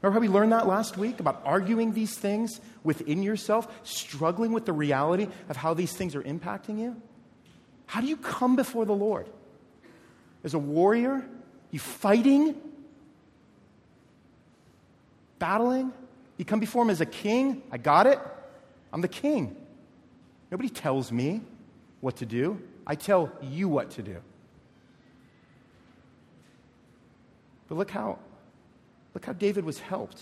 Remember 0.00 0.20
how 0.20 0.20
we 0.20 0.28
learned 0.28 0.52
that 0.52 0.66
last 0.66 0.96
week 0.96 1.18
about 1.18 1.42
arguing 1.44 1.92
these 1.92 2.16
things 2.16 2.60
within 2.84 3.22
yourself, 3.22 3.66
struggling 3.82 4.52
with 4.52 4.64
the 4.64 4.72
reality 4.72 5.28
of 5.48 5.56
how 5.56 5.74
these 5.74 5.92
things 5.92 6.14
are 6.14 6.22
impacting 6.22 6.78
you? 6.78 7.00
How 7.88 8.02
do 8.02 8.06
you 8.06 8.18
come 8.18 8.54
before 8.54 8.84
the 8.84 8.94
Lord? 8.94 9.26
As 10.44 10.52
a 10.52 10.58
warrior? 10.58 11.26
You 11.70 11.78
fighting? 11.78 12.54
Battling? 15.38 15.92
You 16.36 16.44
come 16.44 16.60
before 16.60 16.82
him 16.82 16.90
as 16.90 17.00
a 17.00 17.06
king? 17.06 17.62
I 17.72 17.78
got 17.78 18.06
it. 18.06 18.20
I'm 18.92 19.00
the 19.00 19.08
king. 19.08 19.56
Nobody 20.50 20.68
tells 20.68 21.10
me 21.10 21.40
what 22.02 22.16
to 22.16 22.26
do. 22.26 22.60
I 22.86 22.94
tell 22.94 23.32
you 23.40 23.70
what 23.70 23.90
to 23.92 24.02
do. 24.02 24.18
But 27.68 27.78
look 27.78 27.90
how, 27.90 28.18
look 29.14 29.24
how 29.24 29.32
David 29.32 29.64
was 29.64 29.80
helped 29.80 30.20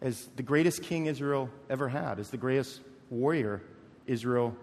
as 0.00 0.28
the 0.36 0.44
greatest 0.44 0.84
king 0.84 1.06
Israel 1.06 1.50
ever 1.68 1.88
had, 1.88 2.20
as 2.20 2.30
the 2.30 2.36
greatest 2.36 2.80
warrior 3.10 3.62
Israel 4.06 4.56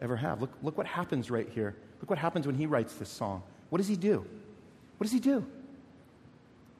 ever 0.00 0.16
have. 0.16 0.40
Look, 0.40 0.52
look 0.62 0.76
what 0.76 0.86
happens 0.86 1.30
right 1.30 1.48
here. 1.48 1.76
Look 2.00 2.10
what 2.10 2.18
happens 2.18 2.46
when 2.46 2.56
he 2.56 2.66
writes 2.66 2.94
this 2.94 3.08
song. 3.08 3.42
What 3.70 3.78
does 3.78 3.88
he 3.88 3.96
do? 3.96 4.24
What 4.98 5.04
does 5.04 5.12
he 5.12 5.20
do? 5.20 5.44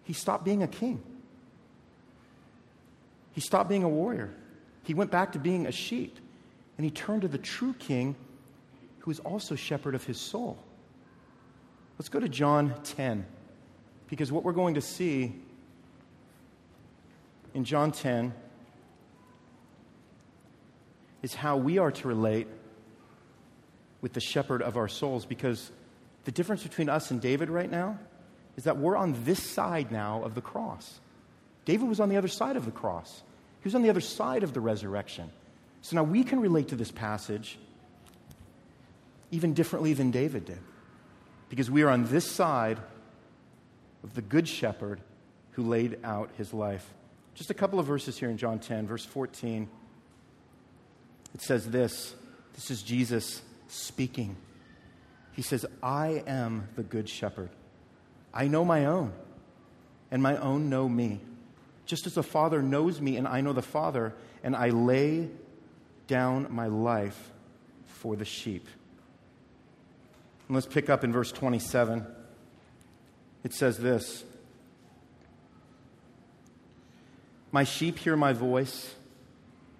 He 0.04 0.12
stopped 0.12 0.44
being 0.44 0.62
a 0.62 0.68
king. 0.68 1.02
He 3.32 3.40
stopped 3.40 3.68
being 3.68 3.82
a 3.82 3.88
warrior. 3.88 4.32
He 4.84 4.94
went 4.94 5.10
back 5.10 5.32
to 5.32 5.38
being 5.38 5.66
a 5.66 5.72
sheep. 5.72 6.18
And 6.78 6.84
he 6.84 6.90
turned 6.90 7.22
to 7.22 7.28
the 7.28 7.38
true 7.38 7.74
king 7.78 8.14
who 9.00 9.10
is 9.10 9.18
also 9.20 9.54
shepherd 9.54 9.94
of 9.94 10.04
his 10.04 10.20
soul. 10.20 10.58
Let's 11.98 12.08
go 12.08 12.20
to 12.20 12.28
John 12.28 12.74
10. 12.84 13.26
Because 14.08 14.30
what 14.30 14.44
we're 14.44 14.52
going 14.52 14.74
to 14.74 14.80
see 14.80 15.34
in 17.54 17.64
John 17.64 17.90
10 17.90 18.32
is 21.22 21.34
how 21.34 21.56
we 21.56 21.78
are 21.78 21.90
to 21.90 22.08
relate 22.08 22.46
with 24.06 24.12
the 24.12 24.20
shepherd 24.20 24.62
of 24.62 24.76
our 24.76 24.86
souls. 24.86 25.26
Because 25.26 25.72
the 26.26 26.30
difference 26.30 26.62
between 26.62 26.88
us 26.88 27.10
and 27.10 27.20
David 27.20 27.50
right 27.50 27.68
now 27.68 27.98
is 28.56 28.62
that 28.62 28.76
we're 28.76 28.96
on 28.96 29.16
this 29.24 29.42
side 29.42 29.90
now 29.90 30.22
of 30.22 30.36
the 30.36 30.40
cross. 30.40 31.00
David 31.64 31.88
was 31.88 31.98
on 31.98 32.08
the 32.08 32.16
other 32.16 32.28
side 32.28 32.54
of 32.54 32.66
the 32.66 32.70
cross, 32.70 33.24
he 33.60 33.66
was 33.66 33.74
on 33.74 33.82
the 33.82 33.90
other 33.90 34.00
side 34.00 34.44
of 34.44 34.54
the 34.54 34.60
resurrection. 34.60 35.28
So 35.82 35.96
now 35.96 36.04
we 36.04 36.22
can 36.22 36.38
relate 36.38 36.68
to 36.68 36.76
this 36.76 36.92
passage 36.92 37.58
even 39.32 39.54
differently 39.54 39.92
than 39.92 40.12
David 40.12 40.44
did. 40.44 40.60
Because 41.48 41.68
we 41.68 41.82
are 41.82 41.90
on 41.90 42.04
this 42.04 42.30
side 42.30 42.78
of 44.04 44.14
the 44.14 44.22
Good 44.22 44.46
Shepherd 44.46 45.00
who 45.52 45.64
laid 45.64 45.98
out 46.04 46.30
his 46.38 46.54
life. 46.54 46.94
Just 47.34 47.50
a 47.50 47.54
couple 47.54 47.80
of 47.80 47.86
verses 47.86 48.16
here 48.16 48.30
in 48.30 48.36
John 48.36 48.60
10, 48.60 48.86
verse 48.86 49.04
14. 49.04 49.68
It 51.34 51.42
says 51.42 51.68
this 51.68 52.14
this 52.54 52.70
is 52.70 52.82
Jesus 52.82 53.42
speaking. 53.68 54.36
He 55.32 55.42
says, 55.42 55.66
I 55.82 56.22
am 56.26 56.68
the 56.76 56.82
Good 56.82 57.08
Shepherd. 57.08 57.50
I 58.32 58.48
know 58.48 58.64
my 58.64 58.86
own, 58.86 59.12
and 60.10 60.22
my 60.22 60.36
own 60.36 60.68
know 60.70 60.88
me. 60.88 61.20
Just 61.84 62.06
as 62.06 62.14
the 62.14 62.22
Father 62.22 62.62
knows 62.62 63.00
me, 63.00 63.16
and 63.16 63.28
I 63.28 63.40
know 63.40 63.52
the 63.52 63.62
Father, 63.62 64.14
and 64.42 64.56
I 64.56 64.70
lay 64.70 65.28
down 66.06 66.48
my 66.50 66.66
life 66.66 67.30
for 67.86 68.16
the 68.16 68.24
sheep. 68.24 68.66
And 70.48 70.54
let's 70.54 70.66
pick 70.66 70.88
up 70.90 71.04
in 71.04 71.12
verse 71.12 71.32
27 71.32 72.06
it 73.46 73.54
says 73.54 73.78
this 73.78 74.24
My 77.52 77.62
sheep 77.62 77.96
hear 77.96 78.16
my 78.16 78.32
voice, 78.32 78.92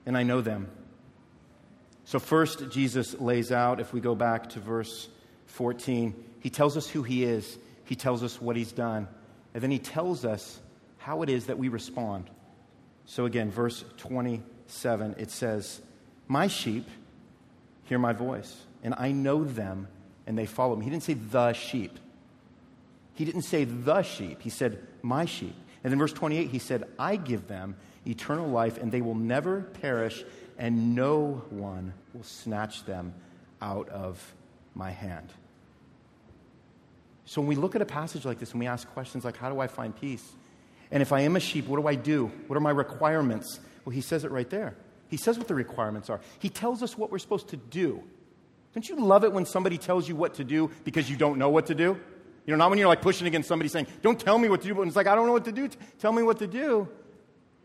and 0.07 0.17
I 0.17 0.23
know 0.23 0.41
them. 0.41 0.69
So, 2.07 2.21
first, 2.21 2.71
Jesus 2.71 3.19
lays 3.21 3.51
out, 3.51 3.81
if 3.81 3.93
we 3.93 4.01
go 4.01 4.15
back 4.15 4.51
to 4.51 4.61
verse 4.61 5.09
14, 5.47 6.15
he 6.39 6.51
tells 6.51 6.77
us 6.77 6.89
who 6.89 7.03
he 7.03 7.25
is, 7.25 7.59
he 7.85 7.97
tells 7.97 8.23
us 8.23 8.41
what 8.41 8.55
he's 8.55 8.71
done, 8.71 9.09
and 9.53 9.61
then 9.61 9.73
he 9.73 9.81
tells 9.81 10.25
us 10.25 10.61
how 10.99 11.23
it 11.23 11.29
is 11.29 11.47
that 11.47 11.59
we 11.59 11.67
respond. 11.67 12.31
So, 13.07 13.27
again, 13.27 13.51
verse 13.51 13.85
27, 13.97 15.17
it 15.19 15.33
says, 15.33 15.83
My 16.29 16.47
sheep 16.47 16.89
hear 17.87 17.99
my 17.99 18.13
voice, 18.13 18.55
and 18.85 18.95
I 18.97 19.11
know 19.11 19.43
them, 19.43 19.89
and 20.29 20.39
they 20.39 20.47
follow 20.47 20.77
me. 20.77 20.85
He 20.85 20.91
didn't 20.93 21.03
say 21.03 21.15
the 21.15 21.55
sheep. 21.55 21.99
He 23.15 23.25
didn't 23.25 23.43
say 23.43 23.65
the 23.65 24.03
sheep, 24.03 24.43
he 24.43 24.51
said 24.51 24.79
my 25.03 25.25
sheep. 25.25 25.57
And 25.87 25.93
in 25.93 26.01
verse 26.01 26.13
28, 26.13 26.51
he 26.51 26.59
said, 26.59 26.83
I 26.99 27.15
give 27.15 27.47
them 27.47 27.77
eternal 28.05 28.49
life, 28.49 28.77
and 28.77 28.91
they 28.91 29.03
will 29.03 29.15
never 29.15 29.61
perish, 29.61 30.25
and 30.59 30.97
no 30.97 31.45
one 31.49 31.95
will 32.13 32.25
snatch 32.25 32.85
them 32.85 33.15
out 33.63 33.89
of 33.91 34.35
my 34.75 34.91
hand. 34.91 35.33
So 37.25 37.41
when 37.41 37.47
we 37.47 37.55
look 37.55 37.77
at 37.77 37.83
a 37.83 37.87
passage 37.87 38.25
like 38.25 38.41
this 38.41 38.51
and 38.51 38.59
we 38.59 38.67
ask 38.67 38.89
questions 38.95 39.25
like, 39.25 39.37
How 39.37 39.49
do 39.49 39.61
I 39.61 39.69
find 39.69 39.95
peace? 39.95 40.29
And 40.91 41.03
if 41.03 41.13
I 41.13 41.21
am 41.21 41.37
a 41.37 41.41
sheep, 41.41 41.69
what 41.69 41.81
do 41.81 41.87
I 41.87 41.95
do? 41.95 42.33
What 42.49 42.57
are 42.57 42.61
my 42.61 42.73
requirements? 42.73 43.61
Well, 43.85 43.95
he 43.95 44.01
says 44.01 44.25
it 44.25 44.33
right 44.33 44.51
there. 44.51 44.75
He 45.07 45.17
says 45.17 45.39
what 45.39 45.47
the 45.47 45.55
requirements 45.55 46.11
are. 46.11 46.21
He 46.41 46.49
tells 46.49 46.83
us 46.83 46.99
what 46.99 47.13
we're 47.13 47.21
supposed 47.21 47.47
to 47.51 47.57
do. 47.57 48.03
Don't 48.75 48.89
you 48.89 48.97
love 48.97 49.23
it 49.23 49.33
when 49.33 49.47
somebody 49.47 49.79
tells 49.79 50.09
you 50.09 50.17
what 50.17 50.35
to 50.35 50.43
do 50.43 50.69
because 50.83 51.09
you 51.09 51.17
don't 51.17 51.39
know 51.39 51.49
what 51.49 51.67
to 51.67 51.77
do? 51.77 51.97
You 52.47 52.53
know, 52.53 52.59
not 52.59 52.71
when 52.71 52.79
you're 52.79 52.89
like 52.89 53.03
pushing 53.03 53.27
against 53.27 53.49
somebody 53.49 53.69
saying, 53.69 53.89
Don't 54.03 54.19
tell 54.19 54.39
me 54.39 54.49
what 54.49 54.63
to 54.63 54.69
do, 54.69 54.75
but 54.75 54.87
it's 54.87 54.97
like, 54.97 55.09
I 55.09 55.15
don't 55.15 55.27
know 55.27 55.33
what 55.33 55.45
to 55.47 55.53
do. 55.53 55.69
Tell 55.99 56.13
me 56.13 56.23
what 56.23 56.39
to 56.39 56.47
do. 56.47 56.89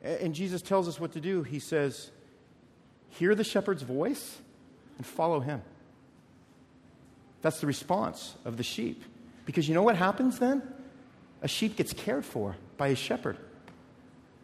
And 0.02 0.34
Jesus 0.34 0.62
tells 0.62 0.88
us 0.88 1.00
what 1.00 1.14
to 1.14 1.22
do. 1.22 1.44
He 1.44 1.60
says, 1.60 2.10
Hear 3.10 3.36
the 3.36 3.44
shepherd's 3.44 3.84
voice 3.84 4.40
and 4.98 5.06
follow 5.06 5.40
him. 5.40 5.62
That's 7.42 7.60
the 7.60 7.68
response 7.68 8.36
of 8.44 8.58
the 8.58 8.64
sheep. 8.64 9.04
Because 9.46 9.68
you 9.68 9.76
know 9.76 9.84
what 9.84 9.98
happens 9.98 10.40
then? 10.40 10.62
A 11.42 11.48
sheep 11.48 11.76
gets 11.76 11.94
cared 11.94 12.26
for 12.26 12.56
by 12.78 12.90
a 12.90 12.96
shepherd. 12.96 13.38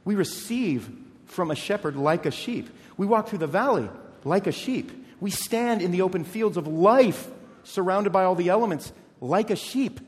We 0.06 0.16
receive 0.16 0.90
from 1.26 1.52
a 1.52 1.56
shepherd 1.56 1.96
like 1.96 2.26
a 2.26 2.32
sheep. 2.32 2.70
We 2.96 3.06
walk 3.06 3.28
through 3.30 3.40
the 3.40 3.48
valley 3.48 3.90
like 4.24 4.48
a 4.48 4.52
sheep. 4.52 4.92
We 5.20 5.32
stand 5.32 5.82
in 5.82 5.92
the 5.92 6.02
open 6.02 6.24
fields 6.24 6.58
of 6.58 6.68
life, 6.68 7.28
surrounded 7.64 8.12
by 8.12 8.24
all 8.24 8.36
the 8.36 8.50
elements, 8.50 8.92
like 9.20 9.50
a 9.50 9.56
sheep. 9.56 10.00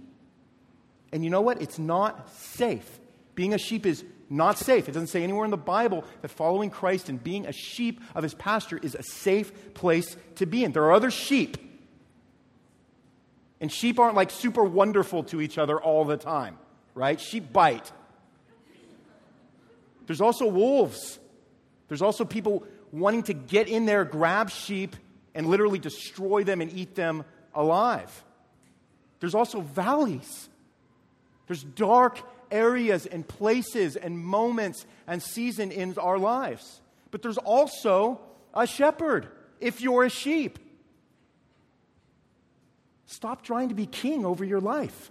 And 1.12 1.24
you 1.24 1.30
know 1.30 1.42
what? 1.42 1.62
It's 1.62 1.80
not 1.80 2.30
safe. 2.32 3.00
Being 3.36 3.54
a 3.54 3.58
sheep 3.58 3.86
is 3.86 4.04
not 4.30 4.58
safe. 4.58 4.88
It 4.88 4.92
doesn't 4.92 5.08
say 5.08 5.24
anywhere 5.24 5.46
in 5.46 5.52
the 5.52 5.58
Bible 5.58 6.04
that 6.22 6.30
following 6.30 6.70
Christ 6.70 7.10
and 7.10 7.24
being 7.24 7.48
a 7.48 7.52
sheep 7.52 8.02
of 8.14 8.24
his 8.24 8.34
pasture 8.34 8.78
is 8.78 8.96
a 8.96 9.04
safe 9.04 9.74
place 9.74 10.16
to 10.36 10.46
be 10.46 10.64
in. 10.64 10.72
There 10.72 10.84
are 10.84 10.94
other 10.94 11.10
sheep. 11.10 11.58
And 13.60 13.72
sheep 13.72 14.00
aren't 14.00 14.16
like 14.16 14.32
super 14.32 14.64
wonderful 14.64 15.24
to 15.26 15.42
each 15.42 15.58
other 15.58 15.80
all 15.80 16.06
the 16.06 16.18
time, 16.18 16.58
right? 16.94 17.20
Sheep 17.20 17.52
bite. 17.52 17.92
There's 20.06 20.22
also 20.22 20.48
wolves. 20.48 21.20
There's 21.88 22.02
also 22.02 22.26
people 22.26 22.66
wanting 22.92 23.24
to 23.24 23.34
get 23.34 23.68
in 23.68 23.86
there, 23.86 24.06
grab 24.06 24.50
sheep, 24.50 24.96
and 25.36 25.48
literally 25.48 25.80
destroy 25.80 26.44
them 26.44 26.62
and 26.62 26.72
eat 26.74 26.96
them 26.96 27.26
alive. 27.54 28.24
There's 29.20 29.36
also 29.36 29.62
valleys. 29.62 30.50
There's 31.50 31.64
dark 31.64 32.22
areas 32.52 33.08
and 33.08 33.28
places 33.28 33.96
and 33.96 34.20
moments 34.20 34.86
and 35.08 35.22
season 35.22 35.72
in 35.72 35.98
our 35.98 36.20
lives. 36.20 36.80
But 37.10 37.24
there's 37.24 37.40
also 37.40 38.22
a 38.54 38.68
shepherd 38.68 39.28
if 39.60 39.82
you're 39.82 40.04
a 40.04 40.12
sheep. 40.12 40.60
Stop 43.08 43.42
trying 43.42 43.70
to 43.70 43.74
be 43.74 43.88
king 43.88 44.28
over 44.28 44.46
your 44.46 44.62
life. 44.62 45.10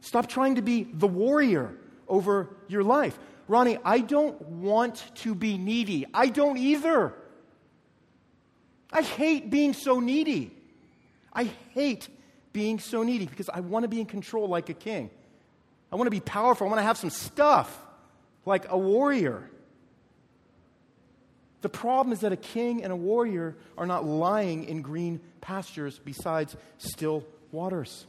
Stop 0.00 0.26
trying 0.26 0.54
to 0.54 0.62
be 0.62 0.84
the 0.84 1.06
warrior 1.06 1.76
over 2.08 2.48
your 2.68 2.82
life. 2.82 3.18
Ronnie, 3.46 3.76
I 3.84 3.98
don't 3.98 4.40
want 4.40 5.04
to 5.16 5.34
be 5.34 5.58
needy. 5.58 6.06
I 6.14 6.28
don't 6.28 6.56
either. 6.56 7.12
I 8.90 9.02
hate 9.02 9.50
being 9.50 9.74
so 9.74 10.00
needy. 10.00 10.56
I 11.30 11.50
hate 11.74 12.08
being 12.58 12.80
so 12.80 13.04
needy 13.04 13.24
because 13.24 13.48
I 13.48 13.60
want 13.60 13.84
to 13.84 13.88
be 13.88 14.00
in 14.00 14.06
control 14.06 14.48
like 14.48 14.68
a 14.68 14.74
king. 14.74 15.10
I 15.92 15.94
want 15.94 16.08
to 16.08 16.10
be 16.10 16.18
powerful. 16.18 16.66
I 16.66 16.70
want 16.70 16.80
to 16.80 16.84
have 16.84 16.98
some 16.98 17.08
stuff 17.08 17.86
like 18.44 18.66
a 18.68 18.76
warrior. 18.76 19.48
The 21.60 21.68
problem 21.68 22.12
is 22.12 22.22
that 22.22 22.32
a 22.32 22.36
king 22.36 22.82
and 22.82 22.92
a 22.92 22.96
warrior 22.96 23.56
are 23.76 23.86
not 23.86 24.04
lying 24.04 24.64
in 24.64 24.82
green 24.82 25.20
pastures 25.40 26.00
besides 26.04 26.56
still 26.78 27.24
waters. 27.52 28.06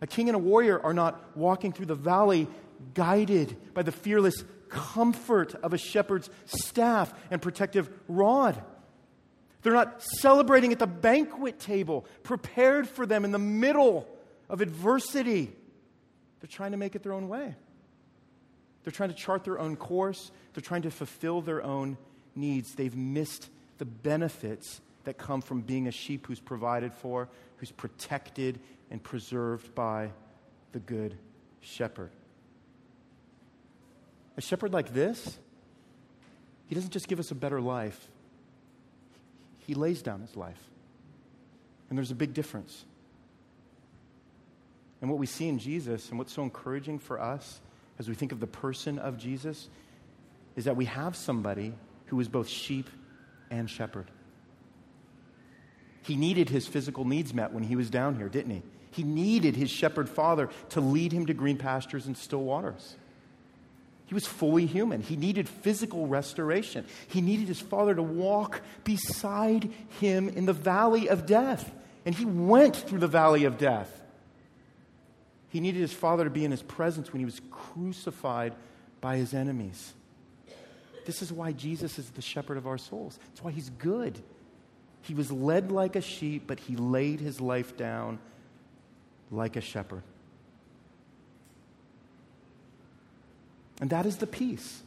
A 0.00 0.06
king 0.08 0.28
and 0.28 0.34
a 0.34 0.40
warrior 0.40 0.84
are 0.84 0.92
not 0.92 1.36
walking 1.36 1.72
through 1.72 1.86
the 1.86 1.94
valley 1.94 2.48
guided 2.94 3.56
by 3.72 3.84
the 3.84 3.92
fearless 3.92 4.42
comfort 4.68 5.54
of 5.62 5.74
a 5.74 5.78
shepherd's 5.78 6.28
staff 6.46 7.14
and 7.30 7.40
protective 7.40 7.88
rod. 8.08 8.60
They're 9.66 9.74
not 9.74 10.00
celebrating 10.00 10.70
at 10.70 10.78
the 10.78 10.86
banquet 10.86 11.58
table, 11.58 12.06
prepared 12.22 12.86
for 12.88 13.04
them 13.04 13.24
in 13.24 13.32
the 13.32 13.38
middle 13.40 14.06
of 14.48 14.60
adversity. 14.60 15.50
They're 16.38 16.46
trying 16.48 16.70
to 16.70 16.76
make 16.76 16.94
it 16.94 17.02
their 17.02 17.12
own 17.12 17.26
way. 17.26 17.52
They're 18.84 18.92
trying 18.92 19.08
to 19.08 19.16
chart 19.16 19.42
their 19.42 19.58
own 19.58 19.74
course. 19.74 20.30
They're 20.54 20.62
trying 20.62 20.82
to 20.82 20.92
fulfill 20.92 21.40
their 21.40 21.64
own 21.64 21.98
needs. 22.36 22.76
They've 22.76 22.94
missed 22.94 23.50
the 23.78 23.84
benefits 23.84 24.80
that 25.02 25.18
come 25.18 25.40
from 25.40 25.62
being 25.62 25.88
a 25.88 25.90
sheep 25.90 26.28
who's 26.28 26.38
provided 26.38 26.94
for, 26.94 27.28
who's 27.56 27.72
protected 27.72 28.60
and 28.92 29.02
preserved 29.02 29.74
by 29.74 30.12
the 30.70 30.78
good 30.78 31.18
shepherd. 31.60 32.12
A 34.36 34.40
shepherd 34.40 34.72
like 34.72 34.94
this, 34.94 35.40
he 36.68 36.76
doesn't 36.76 36.92
just 36.92 37.08
give 37.08 37.18
us 37.18 37.32
a 37.32 37.34
better 37.34 37.60
life, 37.60 38.08
he 39.66 39.74
lays 39.74 40.02
down 40.02 40.20
his 40.20 40.36
life. 40.36 40.60
And 41.88 41.98
there's 41.98 42.10
a 42.10 42.16
big 42.16 42.34
difference. 42.34 42.84
And 45.00 45.10
what 45.10 45.18
we 45.18 45.26
see 45.26 45.48
in 45.48 45.58
Jesus, 45.58 46.08
and 46.08 46.18
what's 46.18 46.32
so 46.32 46.42
encouraging 46.42 46.98
for 46.98 47.20
us 47.20 47.60
as 47.98 48.08
we 48.08 48.14
think 48.14 48.32
of 48.32 48.40
the 48.40 48.46
person 48.46 48.98
of 48.98 49.18
Jesus, 49.18 49.68
is 50.54 50.64
that 50.64 50.76
we 50.76 50.86
have 50.86 51.16
somebody 51.16 51.74
who 52.06 52.18
is 52.20 52.28
both 52.28 52.48
sheep 52.48 52.88
and 53.50 53.68
shepherd. 53.68 54.10
He 56.02 56.16
needed 56.16 56.48
his 56.48 56.66
physical 56.66 57.04
needs 57.04 57.34
met 57.34 57.52
when 57.52 57.64
he 57.64 57.76
was 57.76 57.90
down 57.90 58.16
here, 58.16 58.28
didn't 58.28 58.52
he? 58.52 58.62
He 58.92 59.02
needed 59.02 59.56
his 59.56 59.70
shepherd 59.70 60.08
father 60.08 60.48
to 60.70 60.80
lead 60.80 61.12
him 61.12 61.26
to 61.26 61.34
green 61.34 61.58
pastures 61.58 62.06
and 62.06 62.16
still 62.16 62.42
waters. 62.42 62.96
He 64.06 64.14
was 64.14 64.26
fully 64.26 64.66
human. 64.66 65.02
He 65.02 65.16
needed 65.16 65.48
physical 65.48 66.06
restoration. 66.06 66.86
He 67.08 67.20
needed 67.20 67.48
his 67.48 67.60
father 67.60 67.94
to 67.94 68.02
walk 68.02 68.62
beside 68.84 69.70
him 70.00 70.28
in 70.28 70.46
the 70.46 70.52
valley 70.52 71.08
of 71.08 71.26
death. 71.26 71.72
And 72.04 72.14
he 72.14 72.24
went 72.24 72.76
through 72.76 73.00
the 73.00 73.08
valley 73.08 73.44
of 73.44 73.58
death. 73.58 73.90
He 75.48 75.58
needed 75.58 75.80
his 75.80 75.92
father 75.92 76.24
to 76.24 76.30
be 76.30 76.44
in 76.44 76.52
his 76.52 76.62
presence 76.62 77.12
when 77.12 77.18
he 77.18 77.24
was 77.24 77.40
crucified 77.50 78.54
by 79.00 79.16
his 79.16 79.34
enemies. 79.34 79.92
This 81.04 81.22
is 81.22 81.32
why 81.32 81.52
Jesus 81.52 81.98
is 81.98 82.10
the 82.10 82.22
shepherd 82.22 82.58
of 82.58 82.66
our 82.66 82.78
souls. 82.78 83.18
It's 83.32 83.42
why 83.42 83.50
he's 83.50 83.70
good. 83.70 84.20
He 85.02 85.14
was 85.14 85.32
led 85.32 85.72
like 85.72 85.96
a 85.96 86.00
sheep, 86.00 86.44
but 86.46 86.60
he 86.60 86.76
laid 86.76 87.20
his 87.20 87.40
life 87.40 87.76
down 87.76 88.18
like 89.30 89.56
a 89.56 89.60
shepherd. 89.60 90.02
And 93.80 93.90
that 93.90 94.06
is 94.06 94.16
the 94.16 94.26
peace. 94.26 94.82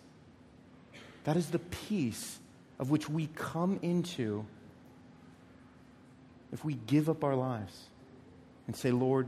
That 1.23 1.37
is 1.37 1.49
the 1.49 1.59
peace 1.59 2.39
of 2.79 2.89
which 2.89 3.09
we 3.09 3.27
come 3.35 3.79
into 3.81 4.45
if 6.51 6.65
we 6.65 6.73
give 6.87 7.09
up 7.09 7.23
our 7.23 7.35
lives 7.35 7.89
and 8.65 8.75
say, 8.75 8.91
Lord, 8.91 9.27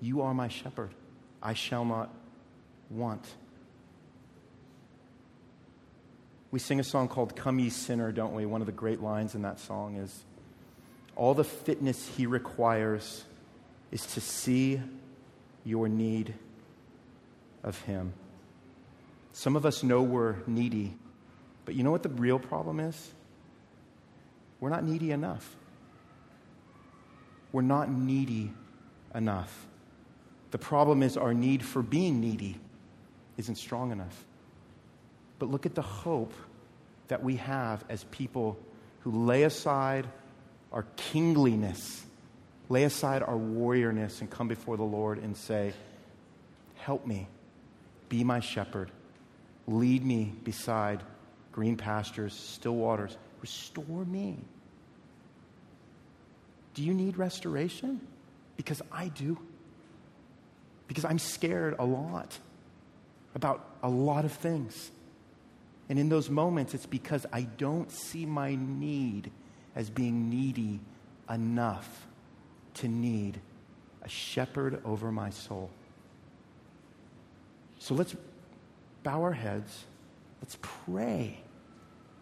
you 0.00 0.22
are 0.22 0.34
my 0.34 0.48
shepherd. 0.48 0.90
I 1.42 1.54
shall 1.54 1.84
not 1.84 2.12
want. 2.90 3.26
We 6.50 6.58
sing 6.58 6.80
a 6.80 6.84
song 6.84 7.08
called 7.08 7.36
Come 7.36 7.58
Ye 7.58 7.70
Sinner, 7.70 8.10
don't 8.10 8.34
we? 8.34 8.46
One 8.46 8.60
of 8.60 8.66
the 8.66 8.72
great 8.72 9.02
lines 9.02 9.34
in 9.34 9.42
that 9.42 9.60
song 9.60 9.96
is 9.96 10.24
All 11.14 11.34
the 11.34 11.44
fitness 11.44 12.08
he 12.16 12.26
requires 12.26 13.24
is 13.90 14.04
to 14.14 14.20
see 14.20 14.80
your 15.64 15.88
need 15.88 16.34
of 17.62 17.80
him. 17.82 18.12
Some 19.38 19.54
of 19.54 19.64
us 19.64 19.84
know 19.84 20.02
we're 20.02 20.34
needy, 20.48 20.96
but 21.64 21.76
you 21.76 21.84
know 21.84 21.92
what 21.92 22.02
the 22.02 22.08
real 22.08 22.40
problem 22.40 22.80
is? 22.80 23.12
We're 24.58 24.68
not 24.68 24.82
needy 24.82 25.12
enough. 25.12 25.54
We're 27.52 27.62
not 27.62 27.88
needy 27.88 28.52
enough. 29.14 29.68
The 30.50 30.58
problem 30.58 31.04
is 31.04 31.16
our 31.16 31.32
need 31.32 31.64
for 31.64 31.82
being 31.82 32.20
needy 32.20 32.58
isn't 33.36 33.54
strong 33.54 33.92
enough. 33.92 34.24
But 35.38 35.50
look 35.52 35.66
at 35.66 35.76
the 35.76 35.82
hope 35.82 36.32
that 37.06 37.22
we 37.22 37.36
have 37.36 37.84
as 37.88 38.02
people 38.10 38.58
who 39.02 39.24
lay 39.24 39.44
aside 39.44 40.08
our 40.72 40.84
kingliness, 40.96 42.04
lay 42.68 42.82
aside 42.82 43.22
our 43.22 43.38
warriorness, 43.38 44.20
and 44.20 44.28
come 44.28 44.48
before 44.48 44.76
the 44.76 44.82
Lord 44.82 45.18
and 45.18 45.36
say, 45.36 45.74
Help 46.74 47.06
me, 47.06 47.28
be 48.08 48.24
my 48.24 48.40
shepherd. 48.40 48.90
Lead 49.68 50.02
me 50.02 50.32
beside 50.44 51.02
green 51.52 51.76
pastures, 51.76 52.32
still 52.32 52.74
waters. 52.74 53.16
Restore 53.42 54.04
me. 54.06 54.38
Do 56.72 56.82
you 56.82 56.94
need 56.94 57.18
restoration? 57.18 58.00
Because 58.56 58.80
I 58.90 59.08
do. 59.08 59.38
Because 60.88 61.04
I'm 61.04 61.18
scared 61.18 61.76
a 61.78 61.84
lot 61.84 62.38
about 63.34 63.64
a 63.82 63.90
lot 63.90 64.24
of 64.24 64.32
things. 64.32 64.90
And 65.90 65.98
in 65.98 66.08
those 66.08 66.30
moments, 66.30 66.72
it's 66.72 66.86
because 66.86 67.26
I 67.30 67.42
don't 67.42 67.92
see 67.92 68.24
my 68.24 68.54
need 68.54 69.30
as 69.76 69.90
being 69.90 70.30
needy 70.30 70.80
enough 71.28 72.06
to 72.74 72.88
need 72.88 73.38
a 74.02 74.08
shepherd 74.08 74.80
over 74.84 75.12
my 75.12 75.28
soul. 75.30 75.70
So 77.78 77.94
let's 77.94 78.16
bow 79.02 79.22
our 79.22 79.32
heads. 79.32 79.84
Let's 80.40 80.58
pray 80.60 81.38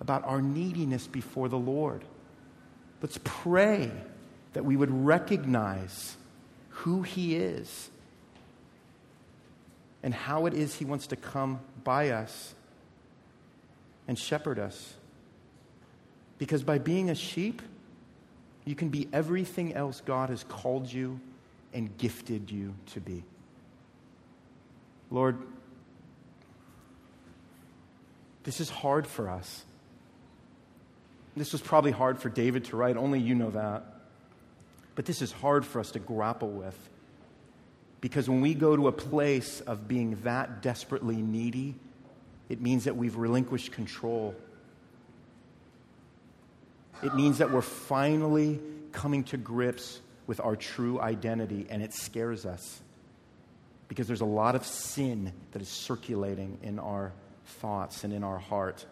about 0.00 0.24
our 0.24 0.40
neediness 0.42 1.06
before 1.06 1.48
the 1.48 1.58
Lord. 1.58 2.04
Let's 3.02 3.18
pray 3.24 3.90
that 4.52 4.64
we 4.64 4.76
would 4.76 4.90
recognize 4.90 6.16
who 6.68 7.02
He 7.02 7.36
is 7.36 7.90
and 10.02 10.14
how 10.14 10.46
it 10.46 10.54
is 10.54 10.74
He 10.76 10.84
wants 10.84 11.08
to 11.08 11.16
come 11.16 11.60
by 11.84 12.10
us 12.10 12.54
and 14.08 14.18
shepherd 14.18 14.58
us. 14.58 14.94
Because 16.38 16.62
by 16.62 16.78
being 16.78 17.10
a 17.10 17.14
sheep, 17.14 17.62
you 18.64 18.74
can 18.74 18.88
be 18.88 19.08
everything 19.12 19.74
else 19.74 20.02
God 20.04 20.28
has 20.28 20.44
called 20.44 20.92
you 20.92 21.20
and 21.72 21.96
gifted 21.98 22.50
you 22.50 22.74
to 22.86 23.00
be. 23.00 23.22
Lord, 25.10 25.38
This 28.46 28.60
is 28.60 28.70
hard 28.70 29.08
for 29.08 29.28
us. 29.28 29.64
This 31.36 31.50
was 31.50 31.60
probably 31.60 31.90
hard 31.90 32.20
for 32.20 32.28
David 32.28 32.66
to 32.66 32.76
write, 32.76 32.96
only 32.96 33.18
you 33.18 33.34
know 33.34 33.50
that. 33.50 33.84
But 34.94 35.04
this 35.04 35.20
is 35.20 35.32
hard 35.32 35.66
for 35.66 35.80
us 35.80 35.90
to 35.90 35.98
grapple 35.98 36.50
with. 36.50 36.78
Because 38.00 38.28
when 38.28 38.40
we 38.40 38.54
go 38.54 38.76
to 38.76 38.86
a 38.86 38.92
place 38.92 39.60
of 39.62 39.88
being 39.88 40.16
that 40.22 40.62
desperately 40.62 41.16
needy, 41.16 41.74
it 42.48 42.60
means 42.60 42.84
that 42.84 42.96
we've 42.96 43.16
relinquished 43.16 43.72
control. 43.72 44.36
It 47.02 47.16
means 47.16 47.38
that 47.38 47.50
we're 47.50 47.62
finally 47.62 48.60
coming 48.92 49.24
to 49.24 49.36
grips 49.36 50.00
with 50.28 50.38
our 50.38 50.54
true 50.54 51.00
identity, 51.00 51.66
and 51.68 51.82
it 51.82 51.92
scares 51.92 52.46
us 52.46 52.80
because 53.88 54.06
there's 54.06 54.20
a 54.20 54.24
lot 54.24 54.54
of 54.54 54.64
sin 54.64 55.32
that 55.50 55.60
is 55.60 55.68
circulating 55.68 56.58
in 56.62 56.78
our 56.78 57.12
thoughts 57.46 58.04
and 58.04 58.12
in 58.12 58.22
our 58.22 58.38
heart. 58.38 58.84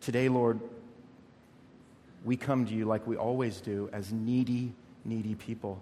Today, 0.00 0.28
Lord, 0.28 0.60
we 2.24 2.36
come 2.36 2.66
to 2.66 2.74
you 2.74 2.84
like 2.84 3.06
we 3.06 3.16
always 3.16 3.60
do 3.60 3.88
as 3.92 4.12
needy, 4.12 4.72
needy 5.04 5.34
people. 5.34 5.80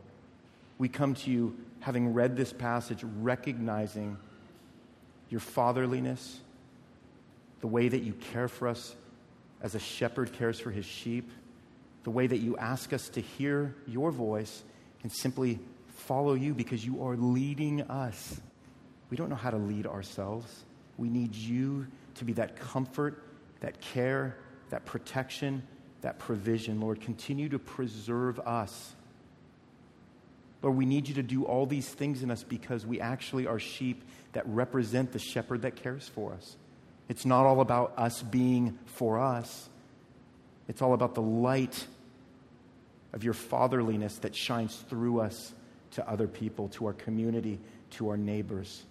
We 0.78 0.88
come 0.88 1.14
to 1.14 1.30
you 1.30 1.56
having 1.80 2.12
read 2.14 2.36
this 2.36 2.52
passage, 2.52 3.04
recognizing 3.20 4.16
your 5.30 5.40
fatherliness, 5.40 6.40
the 7.60 7.66
way 7.66 7.88
that 7.88 8.02
you 8.02 8.12
care 8.32 8.48
for 8.48 8.68
us 8.68 8.94
as 9.62 9.74
a 9.74 9.78
shepherd 9.78 10.32
cares 10.32 10.60
for 10.60 10.70
his 10.70 10.84
sheep, 10.84 11.30
the 12.04 12.10
way 12.10 12.26
that 12.26 12.38
you 12.38 12.56
ask 12.56 12.92
us 12.92 13.08
to 13.10 13.20
hear 13.20 13.74
your 13.86 14.10
voice 14.10 14.62
and 15.02 15.10
simply 15.10 15.58
follow 15.96 16.34
you 16.34 16.54
because 16.54 16.84
you 16.84 17.02
are 17.04 17.16
leading 17.16 17.82
us. 17.82 18.40
We 19.10 19.16
don't 19.16 19.28
know 19.28 19.36
how 19.36 19.50
to 19.50 19.56
lead 19.56 19.86
ourselves. 19.86 20.64
We 20.98 21.08
need 21.08 21.34
you 21.34 21.86
to 22.16 22.24
be 22.24 22.32
that 22.34 22.58
comfort, 22.58 23.22
that 23.60 23.80
care, 23.80 24.36
that 24.70 24.84
protection, 24.84 25.62
that 26.00 26.18
provision. 26.18 26.80
Lord, 26.80 27.00
continue 27.00 27.48
to 27.50 27.58
preserve 27.58 28.40
us. 28.40 28.94
Lord, 30.62 30.76
we 30.76 30.86
need 30.86 31.08
you 31.08 31.14
to 31.14 31.22
do 31.22 31.44
all 31.44 31.66
these 31.66 31.88
things 31.88 32.22
in 32.22 32.30
us 32.30 32.42
because 32.42 32.86
we 32.86 33.00
actually 33.00 33.46
are 33.46 33.58
sheep 33.58 34.02
that 34.32 34.46
represent 34.48 35.12
the 35.12 35.18
shepherd 35.18 35.62
that 35.62 35.76
cares 35.76 36.08
for 36.08 36.32
us. 36.32 36.56
It's 37.08 37.24
not 37.24 37.46
all 37.46 37.60
about 37.60 37.94
us 37.96 38.22
being 38.22 38.78
for 38.86 39.18
us, 39.18 39.68
it's 40.68 40.82
all 40.82 40.94
about 40.94 41.14
the 41.14 41.22
light 41.22 41.86
of 43.12 43.22
your 43.22 43.34
fatherliness 43.34 44.18
that 44.18 44.34
shines 44.34 44.76
through 44.90 45.20
us 45.20 45.54
to 45.92 46.08
other 46.08 46.26
people, 46.26 46.68
to 46.70 46.86
our 46.86 46.92
community, 46.92 47.60
to 47.90 48.08
our 48.08 48.16
neighbors. 48.16 48.84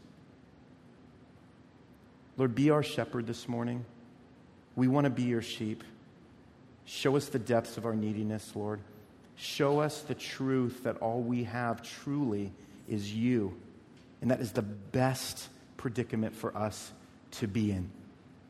Lord, 2.38 2.54
be 2.54 2.70
our 2.70 2.84
shepherd 2.84 3.28
this 3.28 3.48
morning. 3.48 3.86
We 4.76 4.88
want 4.88 5.06
to 5.06 5.10
be 5.10 5.24
your 5.24 5.42
sheep. 5.42 5.84
Show 6.84 7.16
us 7.16 7.28
the 7.28 7.40
depths 7.40 7.78
of 7.78 7.86
our 7.86 7.96
neediness, 7.96 8.56
Lord. 8.56 8.82
Show 9.38 9.80
us 9.80 10.02
the 10.02 10.16
truth 10.16 10.84
that 10.84 10.98
all 10.98 11.22
we 11.22 11.46
have 11.46 11.82
truly 11.82 12.52
is 12.88 13.14
you. 13.14 13.56
And 14.22 14.32
that 14.32 14.42
is 14.42 14.52
the 14.52 14.62
best 14.62 15.50
predicament 15.78 16.36
for 16.36 16.56
us 16.58 16.92
to 17.32 17.48
be 17.48 17.72
in. 17.72 17.90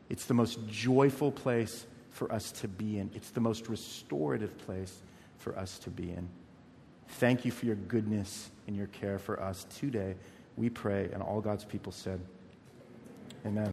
It's 0.08 0.26
the 0.26 0.34
most 0.34 0.58
joyful 0.68 1.32
place 1.32 1.86
for 2.10 2.30
us 2.32 2.52
to 2.52 2.68
be 2.68 2.98
in. 2.98 3.10
It's 3.14 3.30
the 3.30 3.40
most 3.40 3.68
restorative 3.68 4.56
place 4.58 5.00
for 5.38 5.56
us 5.58 5.78
to 5.80 5.90
be 5.90 6.10
in. 6.10 6.28
Thank 7.08 7.44
you 7.44 7.52
for 7.52 7.66
your 7.66 7.76
goodness 7.76 8.50
and 8.66 8.76
your 8.76 8.86
care 8.88 9.18
for 9.18 9.40
us 9.40 9.66
today. 9.78 10.14
We 10.56 10.70
pray, 10.70 11.08
and 11.12 11.22
all 11.22 11.40
God's 11.40 11.64
people 11.64 11.92
said, 11.92 12.20
Amen. 13.44 13.64